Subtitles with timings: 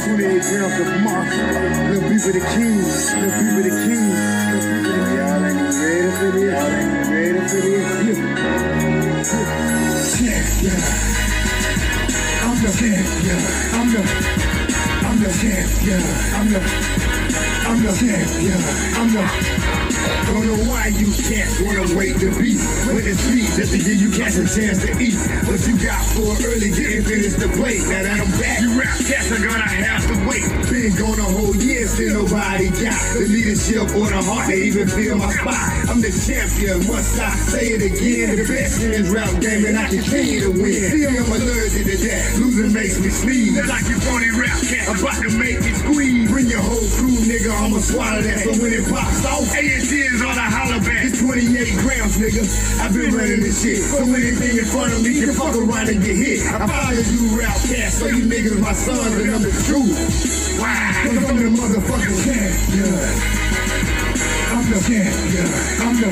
[0.00, 1.84] 28 grams of the king.
[1.90, 2.80] Little people the king.
[3.20, 4.06] Little people the king.
[5.12, 6.48] Y'all ain't ready for this.
[6.48, 7.84] Y'all ain't ready for this.
[8.06, 8.30] Yeah.
[10.16, 10.80] Champion.
[12.40, 13.40] I'm the champion.
[13.76, 14.00] I'm the.
[15.06, 16.00] I'm the champion.
[16.34, 17.49] I'm the.
[17.70, 18.58] I'm the champion.
[18.98, 19.70] I'm the.
[20.30, 22.54] Don't know why you can't wanna wait to be
[22.86, 25.18] When it's sweet just to give you cats a chance to eat.
[25.46, 27.82] What you got for early didn't finish the plate.
[27.90, 30.46] Now that I'm back, you rap cats are gonna have to wait.
[30.70, 34.86] Been gone a whole year, still nobody got the leadership or the heart to even
[34.86, 35.58] feel my spot.
[35.90, 38.38] I'm the champion, must I say it again?
[38.38, 40.90] The best in this rap game and I continue to win.
[40.94, 42.38] See, I'm allergic to that.
[42.38, 43.58] Losing makes me sneeze.
[43.66, 46.30] Like you phony rap cat, about to make me squeeze.
[46.30, 48.40] Bring your whole crew, nigga, I'ma swallow that.
[48.40, 51.04] So when it pops off, A&T is on a holler back.
[51.04, 51.44] It's 28
[51.84, 52.40] grams, nigga.
[52.80, 53.84] I've been running this shit.
[53.84, 56.40] So anything in front of me can fuck around and get hit.
[56.48, 59.92] I follow you rap cast, so you niggas my sons and I'm the truth.
[60.56, 60.72] Wow,
[61.04, 62.96] I'm the motherfucking champion.
[64.56, 65.48] I'm the champion.
[65.84, 66.10] I'm the,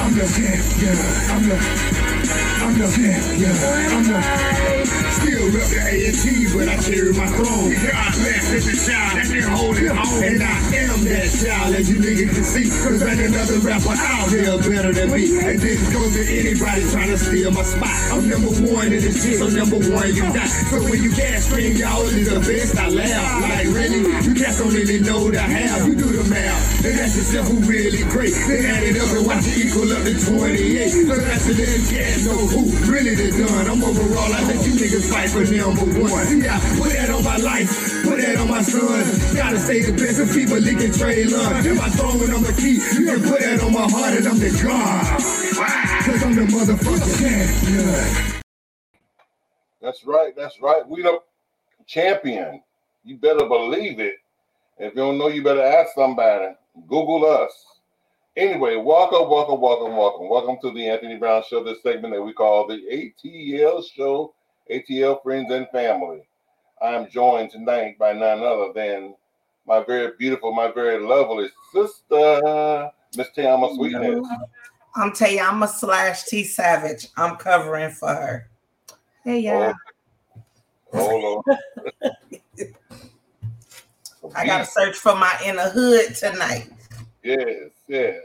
[0.00, 0.96] I'm the champion.
[1.28, 1.56] I'm the,
[2.64, 3.52] I'm the champion.
[3.52, 7.70] I'm the, still rep the A&T, but I carry my throne.
[7.74, 10.22] God bless every child that can hold it home.
[10.22, 10.56] And I
[10.88, 12.68] am that child, as you niggas can see.
[12.68, 15.24] Cause ain't another rapper out here better than me.
[15.40, 17.96] And this goes to anybody trying to steal my spot.
[18.12, 20.48] I'm number one in this shit, so number one you got.
[20.70, 23.26] So when you can't scream, y'all is the best, I laugh.
[23.42, 25.86] Like really, you cats don't really know the half.
[25.86, 28.34] You do the math, and that's yourself who really great.
[28.46, 31.08] Then add it up and watch it equal up to 28.
[31.08, 33.66] So that's the them cats know who really the done.
[33.68, 36.40] I'm overall, I let you niggas fight for number one.
[36.40, 37.68] Yeah, put that on my life,
[38.04, 39.02] put that on my son.
[39.34, 41.66] Gotta stay the best of people leaking trade love.
[41.66, 44.26] If I throw it on the key, you can put that on my heart and
[44.26, 45.18] I'm the God.
[46.06, 48.42] Cause I'm the motherfucking champion.
[49.82, 50.88] That's right, that's right.
[50.88, 51.18] We the
[51.86, 52.62] champion.
[53.04, 54.16] You better believe it.
[54.78, 56.54] If you don't know, you better ask somebody.
[56.86, 57.52] Google us.
[58.36, 60.28] Anyway, welcome, welcome, welcome, welcome.
[60.28, 62.76] Welcome to the Anthony Brown Show, this segment that we call the
[63.24, 64.34] ATL Show
[64.70, 66.28] ATL friends and family.
[66.80, 69.14] I am joined tonight by none other than
[69.66, 74.26] my very beautiful, my very lovely sister, Miss Tayama Sweetness.
[74.96, 77.08] I'm Tayama slash T Savage.
[77.16, 78.48] I'm covering for her.
[79.24, 79.72] Hey, yeah.
[80.92, 81.56] Oh, oh
[84.34, 86.70] I gotta search for my inner hood tonight.
[87.22, 88.16] Yes, yes.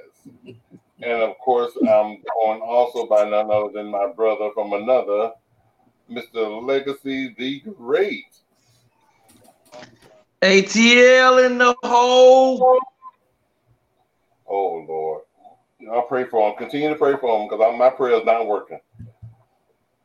[0.45, 5.31] And of course, I'm going also by none other than my brother from another,
[6.15, 6.61] Mr.
[6.63, 8.25] Legacy the Great.
[10.41, 12.79] ATL in the hole.
[14.47, 15.23] Oh Lord.
[15.91, 16.57] I'll pray for him.
[16.57, 18.79] Continue to pray for him because my prayer is not working.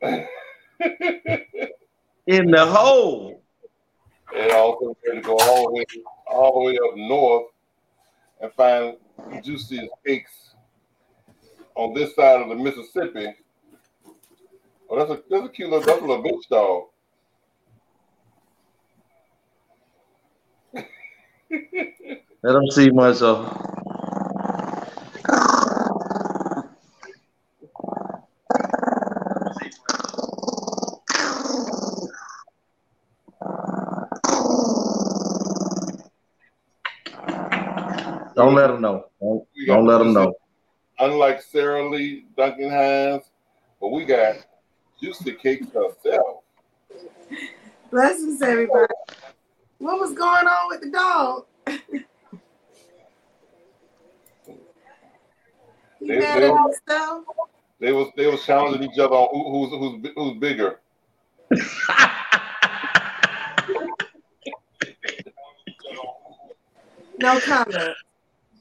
[2.26, 3.42] in the hole.
[4.36, 5.84] And also to go all the way
[6.30, 7.46] all the way up north
[8.40, 8.96] and find
[9.42, 10.54] juicy cakes
[11.74, 13.34] on this side of the Mississippi
[14.90, 16.84] Oh, that's a that's a cute little that's a little bitch dog.
[22.42, 23.52] Let them see myself.
[38.34, 39.06] Don't let them know.
[39.20, 40.32] Don't, don't let them know.
[41.00, 43.24] Unlike Sara Lee Duncan Hines,
[43.80, 44.36] but we got
[45.00, 46.42] Juicy Cakes herself.
[47.90, 48.92] Blessings, everybody.
[49.78, 51.44] What was going on with the dog?
[56.00, 57.24] he they, mad they, at himself.
[57.80, 60.80] They was they was challenging each other on who's who's who's bigger.
[67.18, 67.94] no comment.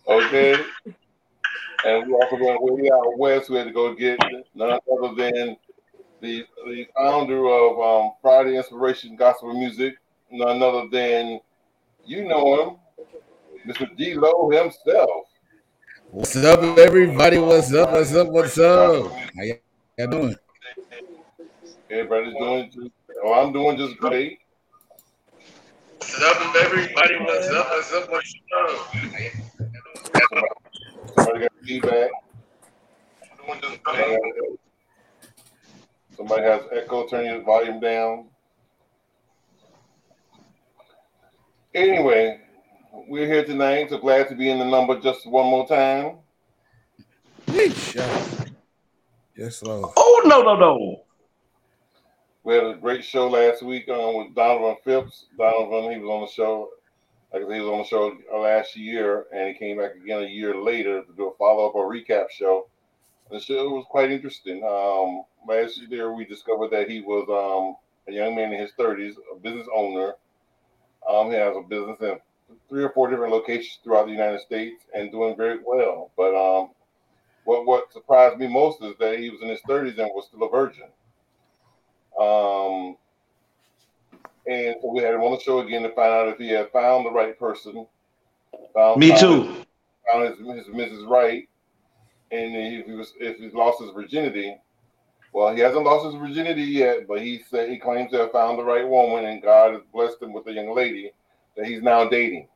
[0.08, 0.64] Okay.
[1.86, 3.50] And we also went way out west.
[3.50, 4.20] We had to go get
[4.54, 5.58] none other than
[6.22, 9.96] the the founder of um, Friday Inspiration Gospel Music,
[10.32, 11.40] none other than
[12.06, 12.76] you know him,
[13.68, 13.96] Mr.
[13.96, 15.28] D Lo himself.
[16.12, 17.38] What's up, everybody?
[17.38, 17.92] What's up?
[17.92, 18.30] What's up?
[18.30, 19.12] What's up?
[19.12, 20.36] How y'all doing?
[21.90, 22.92] Everybody's doing just.
[23.24, 24.40] Oh, I'm doing just great.
[25.98, 27.16] What's up, everybody?
[27.20, 27.68] What's up?
[27.70, 28.10] What's up?
[28.10, 28.88] What's up?
[30.22, 30.50] Somebody,
[31.16, 32.10] somebody got feedback.
[33.40, 34.60] I'm doing just great.
[36.18, 38.26] Somebody has echo, turn your volume down.
[41.76, 42.42] Anyway,
[43.08, 46.18] we're here tonight, so glad to be in the number just one more time.
[49.36, 49.92] Yes, Lord.
[49.96, 51.04] Oh no, no, no.
[52.44, 55.28] We had a great show last week um, with Donovan Phipps.
[55.38, 56.70] Donovan, he was on the show.
[57.32, 60.24] Like I said, he was on the show last year, and he came back again
[60.24, 62.68] a year later to do a follow up or recap show.
[63.30, 64.64] The show was quite interesting.
[64.64, 67.76] Um, last year, we discovered that he was um,
[68.12, 70.14] a young man in his 30s, a business owner.
[71.10, 72.18] Um, he has a business in
[72.70, 76.12] three or four different locations throughout the United States and doing very well.
[76.18, 76.70] But um,
[77.46, 80.44] what what surprised me most is that he was in his 30s and was still
[80.44, 80.90] a virgin.
[82.20, 82.98] Um,
[84.48, 86.72] and so we had him on the show again to find out if he had
[86.72, 87.86] found the right person.
[88.74, 89.44] Found, Me too.
[89.44, 89.66] his-
[90.12, 91.06] Found his, his Mrs.
[91.10, 91.50] Right,
[92.32, 94.56] and if he was if he lost his virginity,
[95.34, 98.58] well, he hasn't lost his virginity yet, but he said he claims to have found
[98.58, 101.12] the right woman, and God has blessed him with a young lady
[101.56, 102.48] that he's now dating.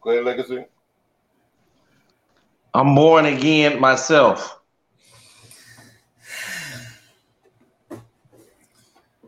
[0.00, 0.64] Go ahead, Legacy.
[2.74, 4.60] I'm born again myself.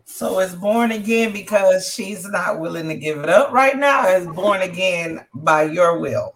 [0.05, 4.09] So it's born again because she's not willing to give it up right now.
[4.09, 6.35] It's born again by your will.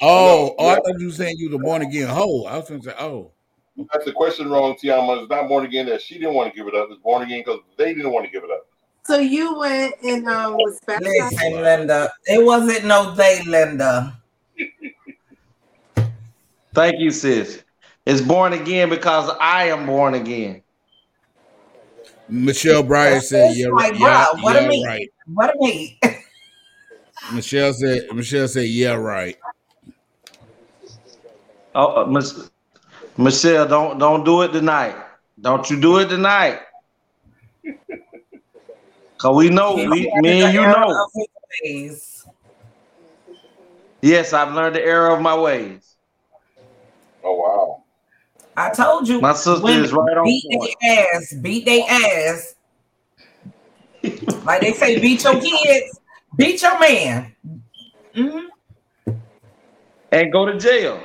[0.00, 2.44] Oh, oh, I thought you were saying you were born again hoe.
[2.44, 3.32] I was going to say, oh.
[3.92, 5.22] That's the question wrong, Tiama.
[5.22, 6.88] It's not born again that she didn't want to give it up.
[6.90, 8.66] It's born again because they didn't want to give it up.
[9.04, 11.16] So you went and um, was baptized.
[11.16, 14.20] Listen, Linda, it wasn't no they, Linda.
[16.74, 17.64] Thank you, sis.
[18.06, 20.62] It's born again because I am born again.
[22.28, 24.00] Michelle Breyer said, yeah, Like, right.
[24.00, 24.86] Yeah, bruh, what a yeah, mean.
[24.86, 25.10] right.
[25.26, 25.98] What a me.
[27.32, 29.36] Michelle said, Michelle said, yeah, right.
[31.74, 32.50] Oh, uh, Miss,
[33.20, 34.96] Michelle, don't don't do it tonight.
[35.40, 36.60] Don't you do it tonight.
[39.18, 41.06] Cause we know, we, me and you know.
[44.00, 45.96] Yes, I've learned the error of my ways.
[47.22, 47.82] Oh wow.
[48.56, 50.74] I told you, My sister is right on beat point.
[50.80, 52.54] their ass, beat their ass.
[54.46, 56.00] like they say, beat your kids,
[56.36, 57.34] beat your man.
[58.16, 58.46] Mhm.
[60.12, 61.02] And go to jail.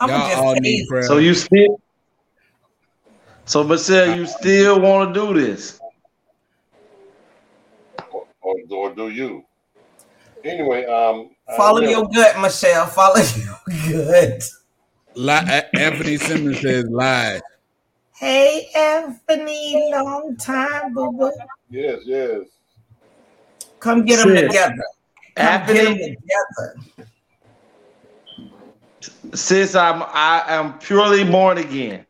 [0.00, 0.62] I'm Y'all just all saying.
[0.62, 1.02] need prayer.
[1.02, 1.80] So you still,
[3.46, 5.80] so Michelle, you still want to do this?
[8.12, 9.44] Or, or, or do you?
[10.44, 12.86] Anyway, um, uh, Follow your gut, Michelle.
[12.86, 13.16] Follow
[13.86, 14.42] your gut.
[15.14, 17.40] Li- A- Anthony Simmons says lies.
[18.14, 21.30] Hey, Anthony, long time, boo boo.
[21.70, 22.42] Yes, yes.
[23.80, 24.84] Come get them Sis, together.
[25.36, 27.08] Come get them together.
[29.34, 32.04] Sis, I'm I am purely born again.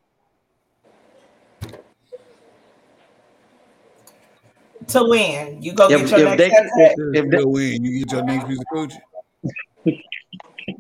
[4.89, 7.85] To win, you go If, get your if next they, if, Says, if they, win.
[7.85, 9.01] You get your next piece of coochie.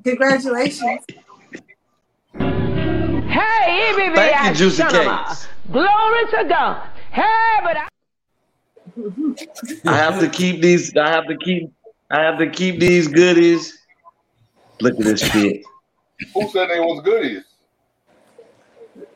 [0.05, 1.05] Congratulations.
[3.29, 4.83] Hey, baby, thank you, Juicy.
[4.85, 5.47] Cakes.
[5.71, 6.89] Glory to God.
[7.11, 7.89] Hey, but I
[9.87, 10.97] I have to keep these.
[10.97, 11.71] I have to keep.
[12.11, 13.79] I have to keep these goodies.
[14.81, 15.67] Look at this shit.
[16.35, 17.45] Who said they was goodies?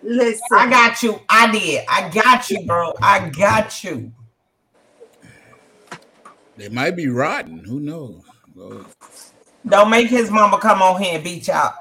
[0.03, 1.21] Listen, I got you.
[1.29, 1.85] I did.
[1.89, 2.93] I got you, bro.
[3.03, 4.13] I got you.
[6.57, 7.59] They might be rotten.
[7.65, 8.23] Who knows?
[8.55, 8.87] Lord.
[9.67, 11.75] Don't make his mama come on here and beat you out.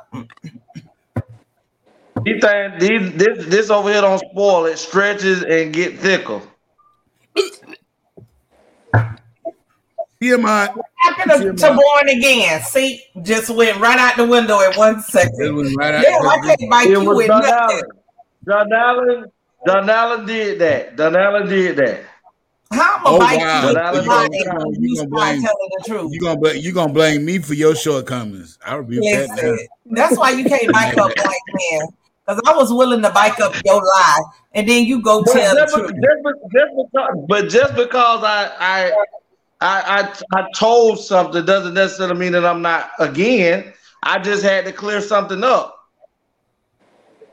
[2.24, 4.66] These things, these, this, this over here don't spoil.
[4.66, 6.42] It stretches and get thicker.
[10.22, 10.76] TMI.
[10.76, 12.62] What happened to, to born again.
[12.64, 15.32] See, just went right out the window in one second.
[15.34, 15.56] It second.
[15.56, 16.04] went right out.
[16.04, 17.56] Damn, I can't bite It you was with Don nothing.
[17.58, 17.84] Allen.
[18.46, 19.26] Don Allen.
[19.66, 20.96] Don Allen did that.
[20.96, 22.02] Don Allen did that.
[22.72, 23.62] How am I Oh, bite wow.
[23.62, 25.84] you with But the I- line you gonna- when you you gonna blame- telling the
[25.88, 26.12] truth?
[26.14, 28.58] You gonna bl- you gonna blame me for your shortcomings?
[28.66, 29.36] I rebuke that now.
[29.36, 31.36] Listen, that's why you can't bike up black
[31.72, 31.88] men.
[32.26, 34.22] Because I was willing to bike up your lie,
[34.54, 35.92] and then you go But tell the just, truth.
[35.92, 38.92] just, be- just because, but just because I, I
[39.62, 43.74] I I I told something doesn't necessarily mean that I'm not again.
[44.04, 45.78] I just had to clear something up.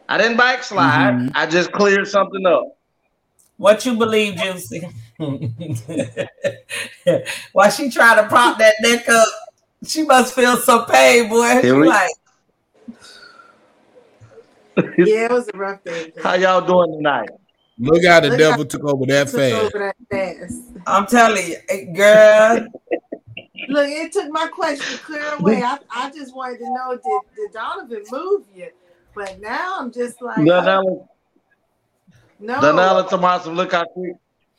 [0.09, 1.15] I didn't backslide.
[1.15, 1.33] Mhm.
[1.35, 2.65] I just cleared something up.
[3.57, 4.89] What you believe, Juicy?
[7.53, 9.29] Why she trying to prop that neck up,
[9.87, 11.57] she must feel some pain, boy.
[11.61, 12.11] She Here we- like,
[14.99, 16.13] yeah, it was a rough day.
[16.23, 17.31] How y'all doing tonight?
[17.79, 19.75] Look how the Look devil took over that took fast.
[19.75, 20.63] over that fast.
[20.87, 22.67] I'm telling you, girl.
[23.69, 25.63] Look, it took my question clear away.
[25.63, 28.69] I, I just wanted to know did, did Donovan move you?
[29.15, 31.07] But now I'm just like, Don Allen,
[32.41, 32.61] no.
[32.61, 34.13] Don Allen told me look how quick.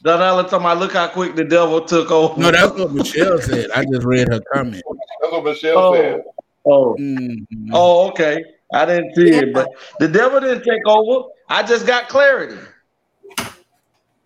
[0.03, 2.39] Don Allen told me look how quick the devil took over.
[2.39, 3.71] No, that's what Michelle said.
[3.71, 4.83] I just read her comment.
[5.21, 5.93] That's what Michelle Oh.
[5.95, 6.21] said.
[6.65, 7.45] oh, Mhm.
[7.73, 8.43] oh, okay.
[8.73, 9.67] I didn't see it, but
[9.99, 11.29] the devil didn't take over.
[11.49, 12.57] I just got clarity.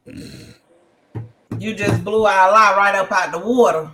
[0.05, 3.89] You just blew our lie right up out the water.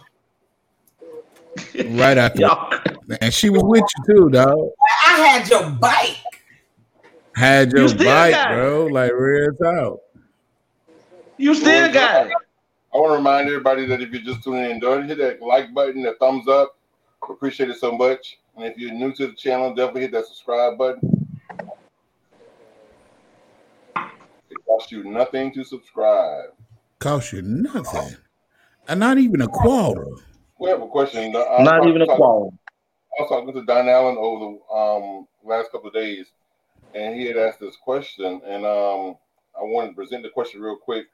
[1.89, 2.73] Right after, Y'all,
[3.21, 4.69] and she was with you too, dog.
[5.07, 6.17] I had your bike.
[7.35, 8.55] Had your still bike, got it.
[8.55, 8.85] bro.
[8.87, 9.99] Like real talk.
[11.37, 12.33] you still got it.
[12.93, 15.73] I want to remind everybody that if you're just tuning in, don't hit that like
[15.73, 16.75] button, that thumbs up.
[17.29, 18.39] Appreciate it so much.
[18.55, 21.18] And if you're new to the channel, definitely hit that subscribe button.
[24.69, 26.51] It costs you nothing to subscribe.
[26.99, 28.15] Cost you nothing,
[28.87, 30.05] and not even a quarter.
[30.59, 31.35] We have a question.
[31.35, 32.55] I was Not talking- even a quality.
[33.17, 36.27] I was talking to Don Allen over the um, last couple of days,
[36.93, 39.17] and he had asked this question, and um,
[39.57, 41.07] I wanted to present the question real quick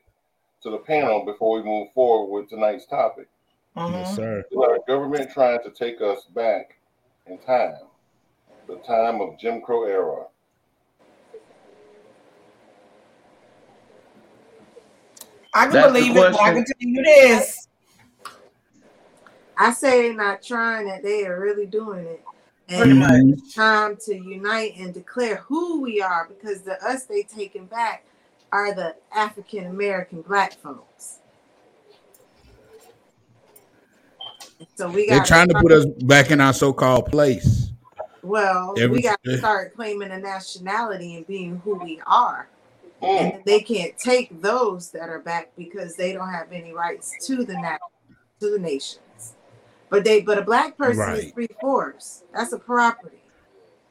[0.64, 3.30] to the panel before we move forward with tonight's topic.
[3.78, 3.92] Mhm.
[3.94, 4.44] Yes, sir.
[4.52, 6.76] Is our government trying to take us back
[7.26, 7.80] in time,
[8.68, 10.26] the time of Jim Crow era?
[15.56, 17.68] I can That's believe it, but I can tell you this.
[19.58, 22.22] I say they're not trying it; they are really doing it.
[22.68, 23.40] Pretty And much.
[23.40, 28.04] it's time to unite and declare who we are, because the us they taking back
[28.52, 31.20] are the African American black folks.
[34.76, 37.72] So we They're got trying to put us back in our so-called place.
[38.24, 42.50] Well, Every- we got to start claiming a nationality and being who we are.
[43.06, 47.14] Mm, And they can't take those that are back because they don't have any rights
[47.28, 47.78] to the na-
[48.40, 49.36] to the nations.
[49.90, 51.34] But they but a black person is Right.
[51.34, 52.24] three fourths.
[52.34, 53.18] That's a property.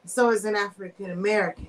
[0.05, 1.67] So is an African American.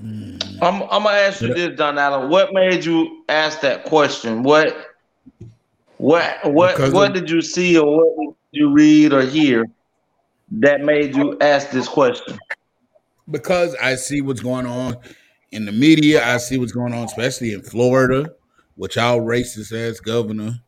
[0.00, 0.36] Hmm.
[0.60, 2.28] I'm, I'm gonna ask you this, Don Allen.
[2.28, 4.42] What made you ask that question?
[4.42, 4.76] What
[5.96, 9.64] what what Because what of- did you see or what did you read or hear
[10.52, 12.38] that made you ask this question?
[13.30, 14.96] Because I see what's going on
[15.50, 16.24] in the media.
[16.26, 18.32] I see what's going on, especially in Florida,
[18.76, 20.60] which our racist ass governor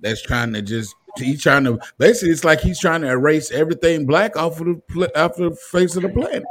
[0.00, 4.06] that's trying to just he's trying to basically it's like he's trying to erase everything
[4.06, 6.44] black off of the off the face of the planet.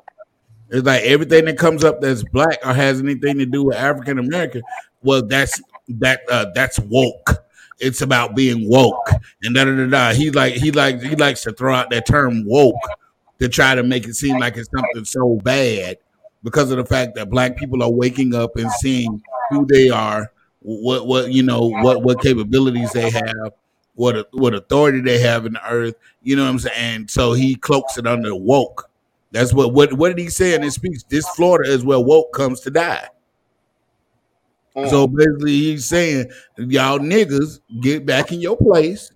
[0.70, 4.20] It's like everything that comes up that's black or has anything to do with African
[4.20, 4.62] American.
[5.02, 7.30] Well, that's that uh, that's woke.
[7.80, 9.10] It's about being woke
[9.44, 10.14] and da da da da.
[10.14, 12.76] He like he like he likes to throw out that term woke
[13.39, 15.98] to try to make it seem like it's something so bad
[16.44, 20.32] because of the fact that black people are waking up and seeing who they are,
[20.62, 23.53] what what you know, what what capabilities they have,
[23.96, 25.96] what what authority they have in the earth.
[26.22, 26.75] You know what I'm saying?
[26.77, 28.89] And so he cloaks it under woke.
[29.32, 31.01] That's what what what did he say in his speech?
[31.10, 33.08] This Florida is where woke comes to die.
[34.75, 34.89] mm.
[34.89, 39.12] So basically, he's saying, y'all niggas get back in your place.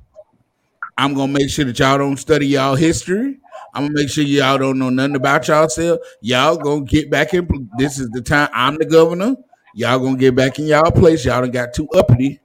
[0.97, 3.39] I'm gonna make sure that y'all don't study y'all history.
[3.73, 5.99] I'm gonna make sure y'all don't know nothing about yourself.
[6.21, 7.69] Y'all gonna get back in.
[7.77, 8.49] This is the time.
[8.53, 9.35] I'm the governor.
[9.73, 11.23] Y'all gonna get back in y'all place.
[11.25, 12.39] Y'all done got too uppity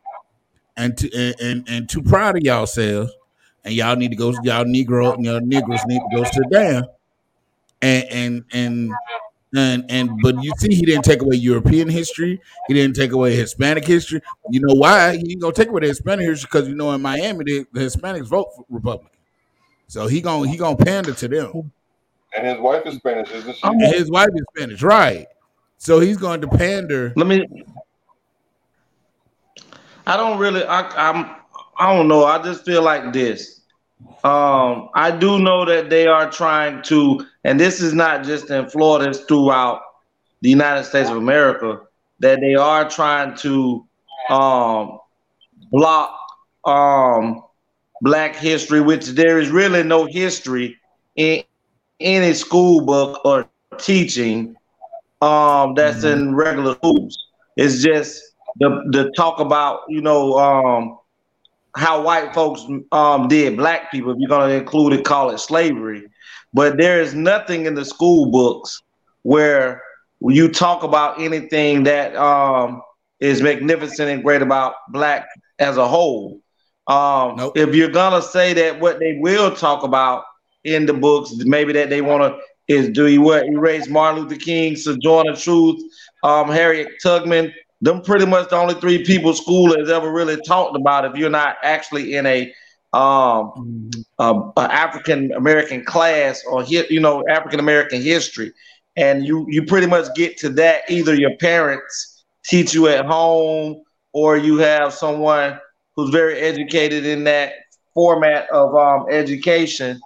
[0.76, 3.12] and too, and, and and too proud of yourselves.
[3.64, 4.30] And y'all need to go.
[4.45, 6.85] Y'all Negro, y'all Negroes need to go sit down.
[7.83, 8.92] And and and
[9.54, 12.40] and and but you see, he didn't take away European history.
[12.68, 14.21] He didn't take away Hispanic history.
[14.50, 15.16] You know why?
[15.16, 17.80] He ain't gonna take away the Hispanic history because you know in Miami the, the
[17.80, 19.15] Hispanics vote Republican.
[19.88, 21.73] So he gonna he gonna pander to them.
[22.37, 23.61] And his wife is Spanish, isn't she?
[23.66, 25.26] And his wife is Spanish, right?
[25.78, 27.12] So he's going to pander.
[27.16, 27.47] Let me.
[30.07, 30.64] I don't really.
[30.64, 31.37] I, I'm.
[31.78, 32.25] I don't know.
[32.25, 33.61] I just feel like this.
[34.25, 38.69] Um, I do know that they are trying to, and this is not just in
[38.69, 39.81] Florida; it's throughout
[40.40, 41.83] the United States of America.
[42.21, 43.87] That they are trying to
[44.31, 44.99] um,
[45.71, 46.19] block
[46.64, 47.45] um,
[48.00, 50.76] Black history, which there is really no history
[51.17, 51.43] in
[52.00, 53.49] any school book or
[53.79, 54.55] teaching
[55.21, 57.17] um that's in regular schools.
[57.57, 58.21] It's just
[58.59, 60.99] the the talk about you know um
[61.76, 62.62] how white folks
[62.93, 64.12] um did black people.
[64.12, 66.05] If you're gonna include it, call it slavery.
[66.53, 68.83] But there is nothing in the school books
[69.23, 69.83] where
[70.21, 72.83] you talk about anything that um
[73.21, 75.26] is magnificent and great about black
[75.59, 76.41] as a whole.
[76.87, 77.57] Um, Nope.
[77.57, 80.25] If you're gonna say that what they will talk about
[80.64, 84.37] in the books, maybe that they want to is do you what erase Martin Luther
[84.37, 85.83] King, Sojourner Truth,
[86.23, 87.52] um, Harriet Tubman.
[87.81, 91.05] Them pretty much the only three people school has ever really talked about.
[91.05, 92.52] If you're not actually in a
[92.93, 98.52] um, um, African American class or you know African American history,
[98.97, 103.83] and you you pretty much get to that either your parents teach you at home
[104.12, 105.59] or you have someone
[105.97, 107.53] who's very educated in that
[107.95, 110.00] format of um, education,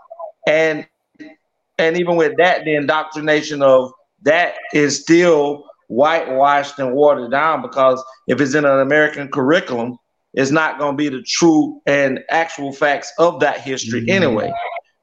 [0.46, 0.86] and
[1.78, 3.92] and even with that, the indoctrination of
[4.22, 9.96] that is still whitewashed and watered down because if it's in an American curriculum,
[10.34, 14.10] it's not going to be the true and actual facts of that history Mhm.
[14.10, 14.52] anyway.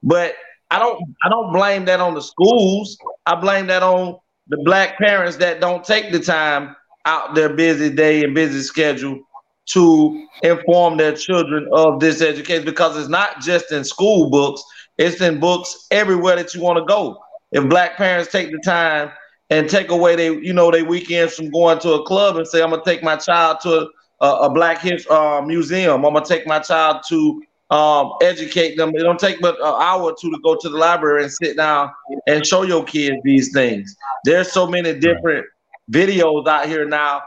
[0.04, 0.36] But
[0.72, 2.98] I don't I don't blame that on the schools.
[3.26, 4.18] I blame that on
[4.48, 6.76] the black parents that don't take the time
[7.06, 9.20] out their busy day and busy schedule
[9.68, 14.64] to inform their children of this education because it's not just in school books,
[14.98, 17.18] it's in books everywhere that you want to go.
[17.52, 19.12] If black parents take the time
[19.50, 22.62] and take away they you know they weekends from going to a club and say
[22.62, 26.48] I'm gonna take my child to a, a black his uh, museum, I'm gonna take
[26.48, 28.90] my child to um, educate them.
[28.96, 31.58] It don't take but an hour or two to go to the library and sit
[31.58, 31.92] down
[32.28, 33.96] and show your kids these things.
[34.24, 35.46] There's so many different
[35.92, 37.22] videos out here now.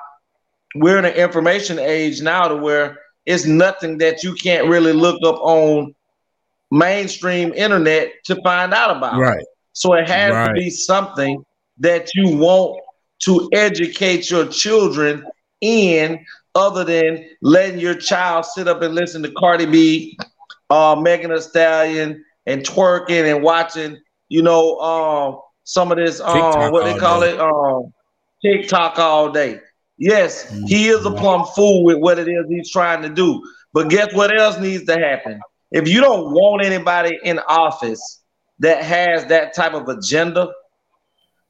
[0.74, 5.20] We're in an information age now to where it's nothing that you can't really look
[5.24, 5.94] up on
[6.70, 9.18] mainstream internet to find out about.
[9.18, 9.44] Right.
[9.72, 10.48] So it has Right.
[10.48, 11.44] to be something
[11.78, 12.80] that you want
[13.24, 15.24] to educate your children
[15.60, 16.24] in,
[16.54, 20.18] other than letting your child sit up and listen to Cardi B,
[20.70, 23.98] uh, Megan Thee Stallion, and twerking and watching,
[24.28, 27.34] you know, um, some of this, TikTok what they call day.
[27.34, 27.92] it, um,
[28.42, 29.60] TikTok all day.
[30.00, 31.18] Yes, he is a Mhm.
[31.18, 33.42] plumb fool with what it is he's trying to do.
[33.74, 35.38] But guess what else needs to happen?
[35.70, 38.22] If you don't want anybody in office
[38.60, 40.48] that has that type of agenda,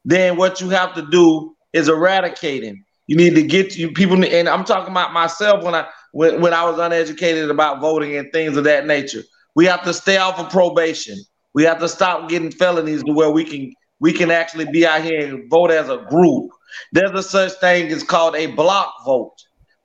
[0.04, 2.84] then what you have to do is eradicate him.
[3.06, 6.52] You need to get you people, and I'm talking about myself when I when, when
[6.52, 9.22] I was uneducated about voting and things of that nature.
[9.54, 11.16] We have to stay off of probation.
[11.54, 15.02] We have to stop getting felonies to where we can we can actually be out
[15.02, 16.50] here and vote as a group.
[16.92, 19.36] There's a such thing as called a block vote.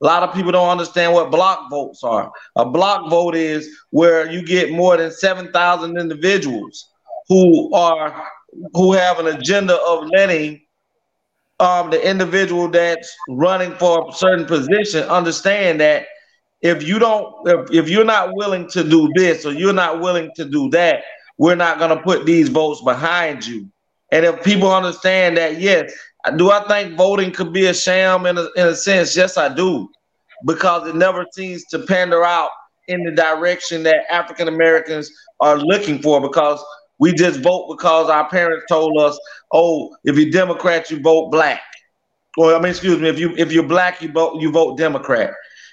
[0.02, 2.30] A lot of people don't understand what block votes are.
[2.56, 6.90] A block vote is where you get more than 7,000 individuals
[7.28, 8.26] who are
[8.72, 10.60] who have an agenda of letting
[11.60, 16.06] um, the individual that's running for a certain position understand that
[16.60, 20.30] if you don't if, if you're not willing to do this or you're not willing
[20.36, 21.02] to do that
[21.38, 23.70] we're not going to put these votes behind you
[24.12, 25.92] and if people understand that yes
[26.30, 29.16] do i think voting could be a sham in a, in a sense?
[29.16, 29.88] Yes i do.
[30.44, 32.50] Because it never seems to pander out
[32.88, 35.10] in the direction that african americans
[35.40, 36.62] are looking for because
[36.98, 39.18] we just vote because our parents told us
[39.52, 41.62] oh if you're democrat you vote black.
[42.36, 45.32] Or i mean excuse me if you if you're black you vote you vote democrat.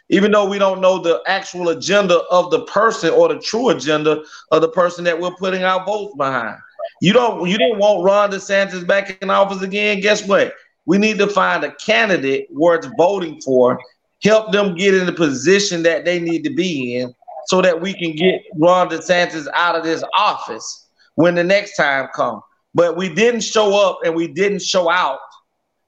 [0.09, 4.21] Even though we don't know the actual agenda of the person or the true agenda
[4.51, 6.57] of the person that we're putting our votes behind.
[7.02, 10.00] You don't you didn't want Ron DeSantis back in office again.
[10.02, 10.54] Guess what?
[10.86, 13.80] We need to find a candidate worth voting for,
[14.22, 17.13] help them get in the position that they need to be in
[17.48, 22.08] so that we can get Ron DeSantis out of this office when the next time
[22.13, 22.41] comes.
[22.74, 25.19] But we didn't show up and we didn't show out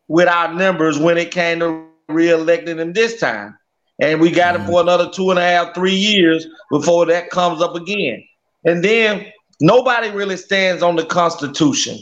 [0.08, 3.58] with our numbers when it came to re-electing him this time.
[4.00, 4.68] And we got him mm.
[4.68, 8.24] for another two and a half, three years before that comes up again.
[8.66, 12.00] And then nobody really stands on the Constitution.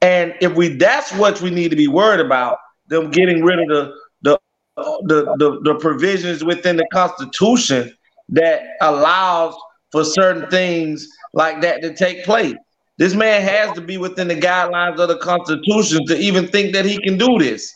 [0.00, 3.68] And if we that's what we need to be worried about, them getting rid of
[3.68, 4.38] the the
[4.76, 7.92] the, the, the provisions within the Constitution
[8.30, 9.54] that allows
[9.92, 12.54] for certain things like that to take place.
[12.98, 16.84] This man has to be within the guidelines of the Constitution to even think that
[16.84, 17.72] he can do this.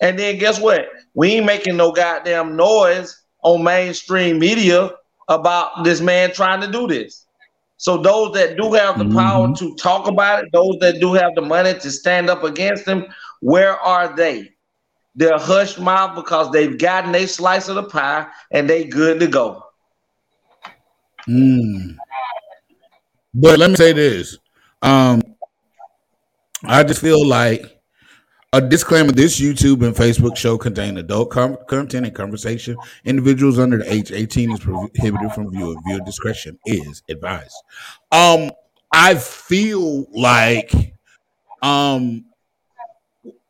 [0.00, 0.86] And then guess what?
[1.14, 4.90] We ain't making no goddamn noise on mainstream media
[5.28, 7.26] about this man trying to do this.
[7.80, 11.34] So those that do have the power to talk about it, those that do have
[11.34, 13.06] the money to stand up against them,
[13.40, 14.50] where are they?
[15.14, 19.26] They're hushed mouth because they've gotten a slice of the pie and they good to
[19.28, 19.64] go.
[21.26, 21.96] Mm.
[23.32, 24.36] But let me say this.
[24.82, 25.22] Um,
[26.62, 27.79] I just feel like
[28.52, 32.76] a disclaimer this YouTube and Facebook show contain adult com- content and conversation.
[33.04, 35.80] Individuals under the age 18 is prohibited from view.
[35.86, 37.54] Viewer discretion is advised.
[38.10, 38.50] Um,
[38.92, 40.94] I feel like
[41.62, 42.24] um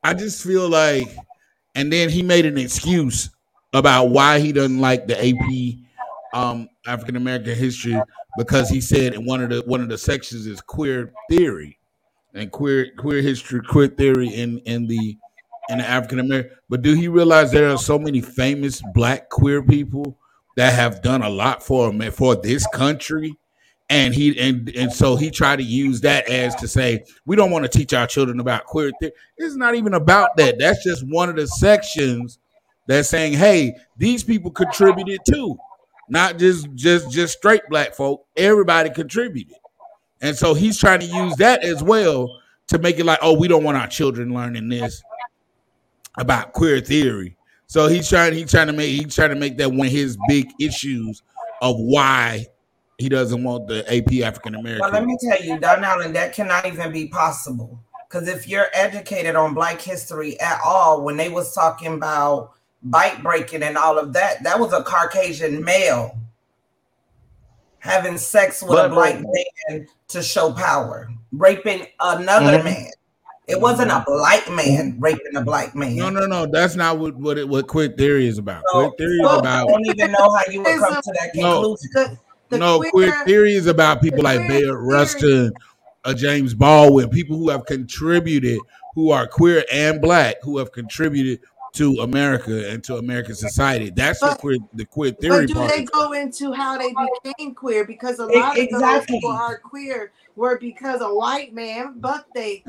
[0.02, 1.08] I just feel like
[1.74, 3.30] and then he made an excuse
[3.72, 7.98] about why he doesn't like the AP um African American history
[8.36, 11.78] because he said in one of the one of the sections is queer theory
[12.34, 15.16] and queer queer history, queer theory in in the
[15.68, 16.52] in the African American.
[16.68, 20.18] But do he realize there are so many famous black queer people
[20.56, 23.34] that have done a lot for for this country?
[23.88, 27.50] And he and and so he tried to use that as to say we don't
[27.50, 29.12] want to teach our children about queer theory.
[29.36, 30.58] It's not even about that.
[30.60, 32.38] That's just one of the sections
[32.86, 35.56] that's saying, hey, these people contributed too,
[36.08, 38.26] not just just just straight black folk.
[38.36, 39.56] Everybody contributed.
[40.20, 43.48] And so he's trying to use that as well to make it like, oh, we
[43.48, 45.02] don't want our children learning this
[46.18, 47.36] about queer theory.
[47.66, 50.18] So he's trying, he's trying to make he's trying to make that one of his
[50.28, 51.22] big issues
[51.62, 52.46] of why
[52.98, 54.80] he doesn't want the AP African American.
[54.80, 57.80] Well, let me tell you, Don Allen, that cannot even be possible.
[58.08, 62.52] Because if you're educated on Black history at all, when they was talking about
[62.82, 66.18] bike breaking and all of that, that was a Caucasian male
[67.80, 69.20] having sex with But- a black
[69.68, 72.64] man to show power, raping another Mhm.
[72.64, 72.90] man.
[73.46, 75.96] It wasn't a black man raping a black man.
[75.96, 76.46] No, no, no.
[76.46, 78.62] That's not what what, it, what queer theory is about.
[78.70, 81.30] So- queer theory is about I don't even know how you would come to that
[81.34, 81.52] No.
[81.76, 81.90] conclusion.
[81.94, 82.18] The,
[82.50, 85.52] the no queer, queer, theory is about people the like queer Bayard Rustin,
[86.04, 88.58] uh, James Baldwin, people who have contributed,
[88.94, 91.40] who are queer and black, who have contributed
[91.72, 93.90] to America and to American society.
[93.90, 95.70] That's the But- queer the queer theory But do part.
[95.72, 96.92] they of- go into how they
[97.24, 97.84] became queer?
[97.84, 98.80] Because a lot of exactly.
[98.80, 102.64] those people are queer were because a white man bucked they.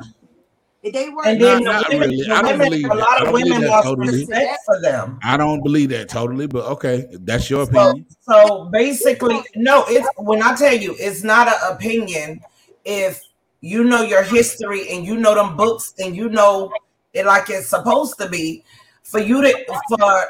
[0.83, 1.27] They weren't.
[1.27, 2.23] And then Not- the not women, really.
[2.23, 4.17] the I don't women- believe a lot of don't women that lost totally.
[4.17, 5.19] respect for them.
[5.23, 8.05] I don't believe that totally, but okay, that's your So, opinion.
[8.21, 12.41] so basically, no, it's when I tell you it's not an opinion.
[12.83, 13.21] If
[13.61, 16.71] you know your history and you know them books and you know
[17.13, 18.63] it like it's supposed to be,
[19.12, 20.26] for you to for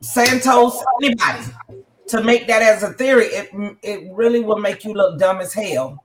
[0.00, 1.44] Santos anybody
[2.08, 3.50] to make that as a theory, it
[3.82, 6.02] it really will make you look dumb as hell.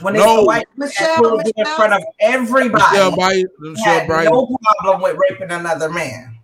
[0.00, 0.40] When it's No.
[0.40, 4.56] a white man Michelle, in Michelle- front of everybody, Michelle Bryant, Michelle had Bryant, no
[4.80, 6.38] problem with raping another man.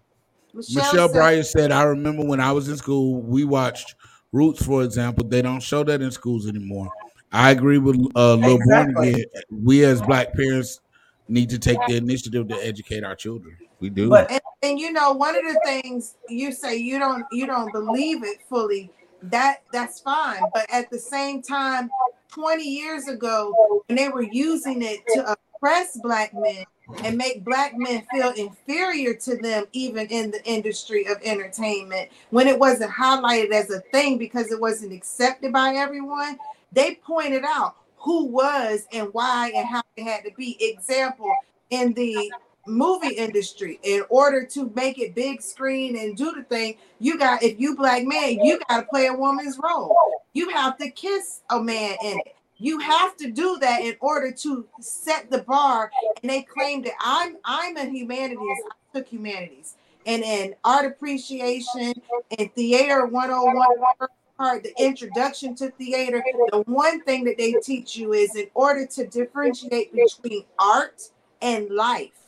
[0.53, 3.95] Michelle said- Bryant said, I remember when I was in school, we watched
[4.33, 5.27] Roots, for example.
[5.27, 6.91] They don't show that in schools anymore.
[7.33, 9.25] I agree with uh, Lil Born again.
[9.51, 10.81] We as black parents
[11.29, 13.57] need to take the initiative to educate our children.
[13.81, 14.09] We do.
[14.09, 17.73] But and, and you know one of the things you say you don't you don't
[17.73, 18.91] believe it fully
[19.23, 21.91] that that's fine but at the same time
[22.29, 26.65] 20 years ago when they were using it to oppress black men
[27.05, 32.47] and make black men feel inferior to them even in the industry of entertainment when
[32.47, 36.39] it wasn't highlighted as a thing because it wasn't accepted by everyone
[36.73, 41.35] they pointed out who was and why and how they had to be example
[41.71, 42.33] in the
[42.69, 43.81] movie industry.
[43.83, 47.77] In order to make it big screen and do the thing you got if you
[47.77, 49.97] black man you got to play a woman's role.
[50.33, 52.35] You have to kiss a man in it.
[52.59, 55.91] You have to do that in order to set the bar.
[56.23, 59.77] And they claim that i'm i'm a humanities i took humanities.
[60.07, 61.95] And in art appreciation
[62.39, 68.13] and theater 101 part the introduction to theater the one thing that they teach you
[68.13, 71.03] is in order to differentiate between art
[71.43, 72.28] and life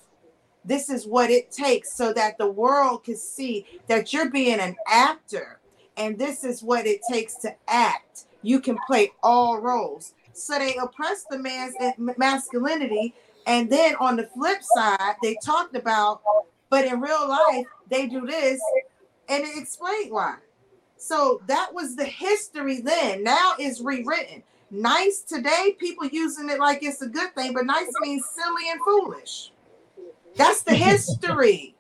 [0.65, 4.77] this is what it takes so that the world can see that you're being an
[4.87, 5.61] actor
[5.97, 8.25] and this is what it takes to act.
[8.43, 10.15] You can play all roles.
[10.33, 13.15] So they oppress the man's eh, masculinity
[13.47, 16.23] and then on the flip side they talked about
[16.69, 18.61] but in real life they do this
[19.29, 20.37] and it explained why
[21.01, 23.25] so that was the history then.
[23.25, 24.43] Now it's rewritten.
[24.71, 28.81] Nice today people using it like it's a good thing but nice means silly and
[28.85, 29.51] foolish
[30.37, 31.75] that's the history.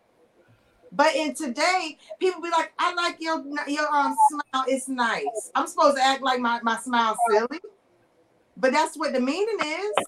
[0.92, 5.50] But in today, people be like, I like your your um smile, it's nice.
[5.54, 7.60] I'm supposed to act like my, my smile silly.
[8.56, 10.06] But that's what the meaning is.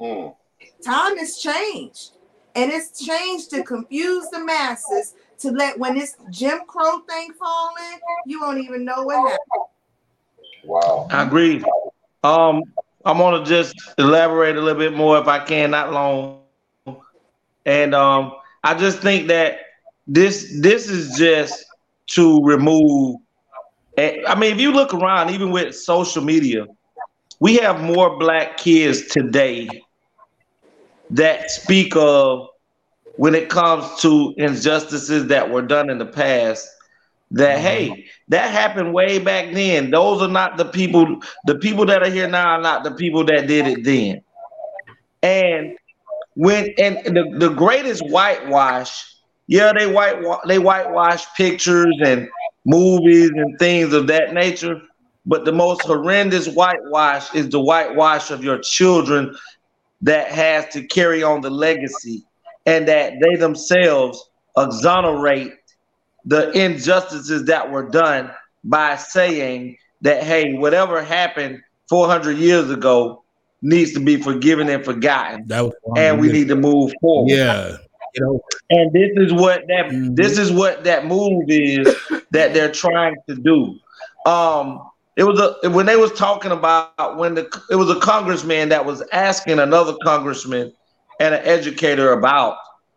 [0.00, 0.28] Hmm.
[0.84, 2.12] Time has changed.
[2.54, 7.70] And it's changed to confuse the masses to let when this Jim Crow thing fall
[7.92, 9.68] in, you won't even know what happened.
[10.64, 11.08] Wow.
[11.10, 11.64] I agree.
[12.24, 12.62] Um,
[13.04, 16.41] I'm gonna just elaborate a little bit more if I can, not long.
[17.64, 19.58] And um, I just think that
[20.06, 21.64] this this is just
[22.10, 23.16] to remove.
[23.96, 26.66] eh, I mean, if you look around, even with social media,
[27.40, 29.84] we have more black kids today
[31.10, 32.48] that speak of
[33.16, 36.68] when it comes to injustices that were done in the past.
[37.32, 39.90] That hey, that happened way back then.
[39.90, 41.20] Those are not the people.
[41.44, 44.22] The people that are here now are not the people that did it then.
[45.22, 45.76] And
[46.34, 49.16] when and the, the greatest whitewash,
[49.46, 50.16] yeah, they white
[50.46, 52.28] they whitewash pictures and
[52.64, 54.80] movies and things of that nature.
[55.24, 59.36] But the most horrendous whitewash is the whitewash of your children
[60.00, 62.24] that has to carry on the legacy
[62.66, 65.52] and that they themselves exonerate
[66.24, 68.30] the injustices that were done
[68.64, 73.21] by saying that hey whatever happened 400 years ago
[73.62, 75.46] needs to be forgiven and forgotten
[75.96, 77.76] and we need to move forward Yeah.
[78.14, 80.16] You know, and this is what that Mhm.
[80.16, 81.96] this is what that move is
[82.32, 83.74] that they're trying to do
[84.30, 84.80] um
[85.16, 88.84] it was a when they was talking about when the it was a congressman that
[88.84, 90.72] was asking another congressman
[91.20, 92.56] and an educator about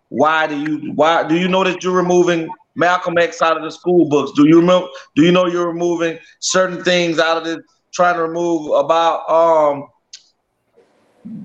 [0.09, 3.71] why do you why do you know that you're removing Malcolm X out of the
[3.71, 4.31] school books?
[4.35, 4.87] Do you remember?
[5.15, 7.61] Do you know you're removing certain things out of the
[7.93, 9.85] trying to remove about um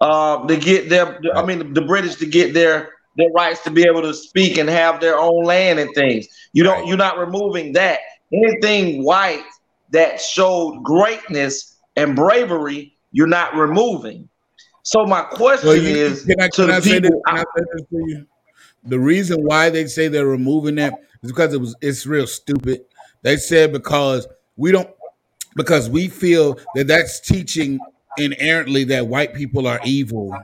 [0.00, 0.98] uh, to get their,
[1.34, 4.68] I mean, the British to get their their rights to be able to speak and
[4.68, 6.26] have their own land and things.
[6.52, 6.86] You don't, Right.
[6.86, 7.98] you're not removing that.
[8.34, 9.44] Anything white
[9.90, 14.28] that showed greatness and bravery, you're not removing.
[14.82, 17.10] So my question Well, you, is can I, to can the I say this?
[17.10, 17.22] people.
[17.26, 18.26] Can I say this to you?
[18.86, 20.92] The reason why they say they're removing that
[21.22, 22.84] is because it was it's real stupid.
[23.22, 24.90] They said because we don't
[25.56, 27.78] because we feel that that's teaching
[28.18, 30.36] inherently that white people are evil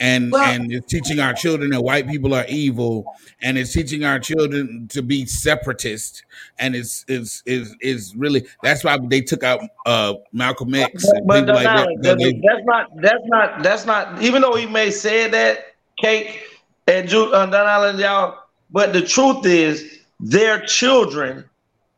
[0.00, 4.04] and Well- and it's teaching our children that white people are evil and it's teaching
[4.04, 6.24] our children to be separatist.
[6.58, 11.26] And it's is is is really that's why they took out uh Malcolm X and
[11.26, 11.64] But people like
[12.02, 16.42] that, they- that's not that's not that's not even though he may say that cake
[16.86, 18.38] and Ju- uh, Don Allen y'all,
[18.70, 21.44] but the truth is their children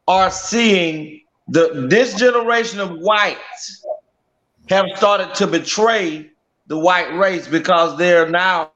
[0.06, 3.84] are seeing the this generation of whites
[4.68, 6.30] have started to betray
[6.68, 8.72] the white race because they're now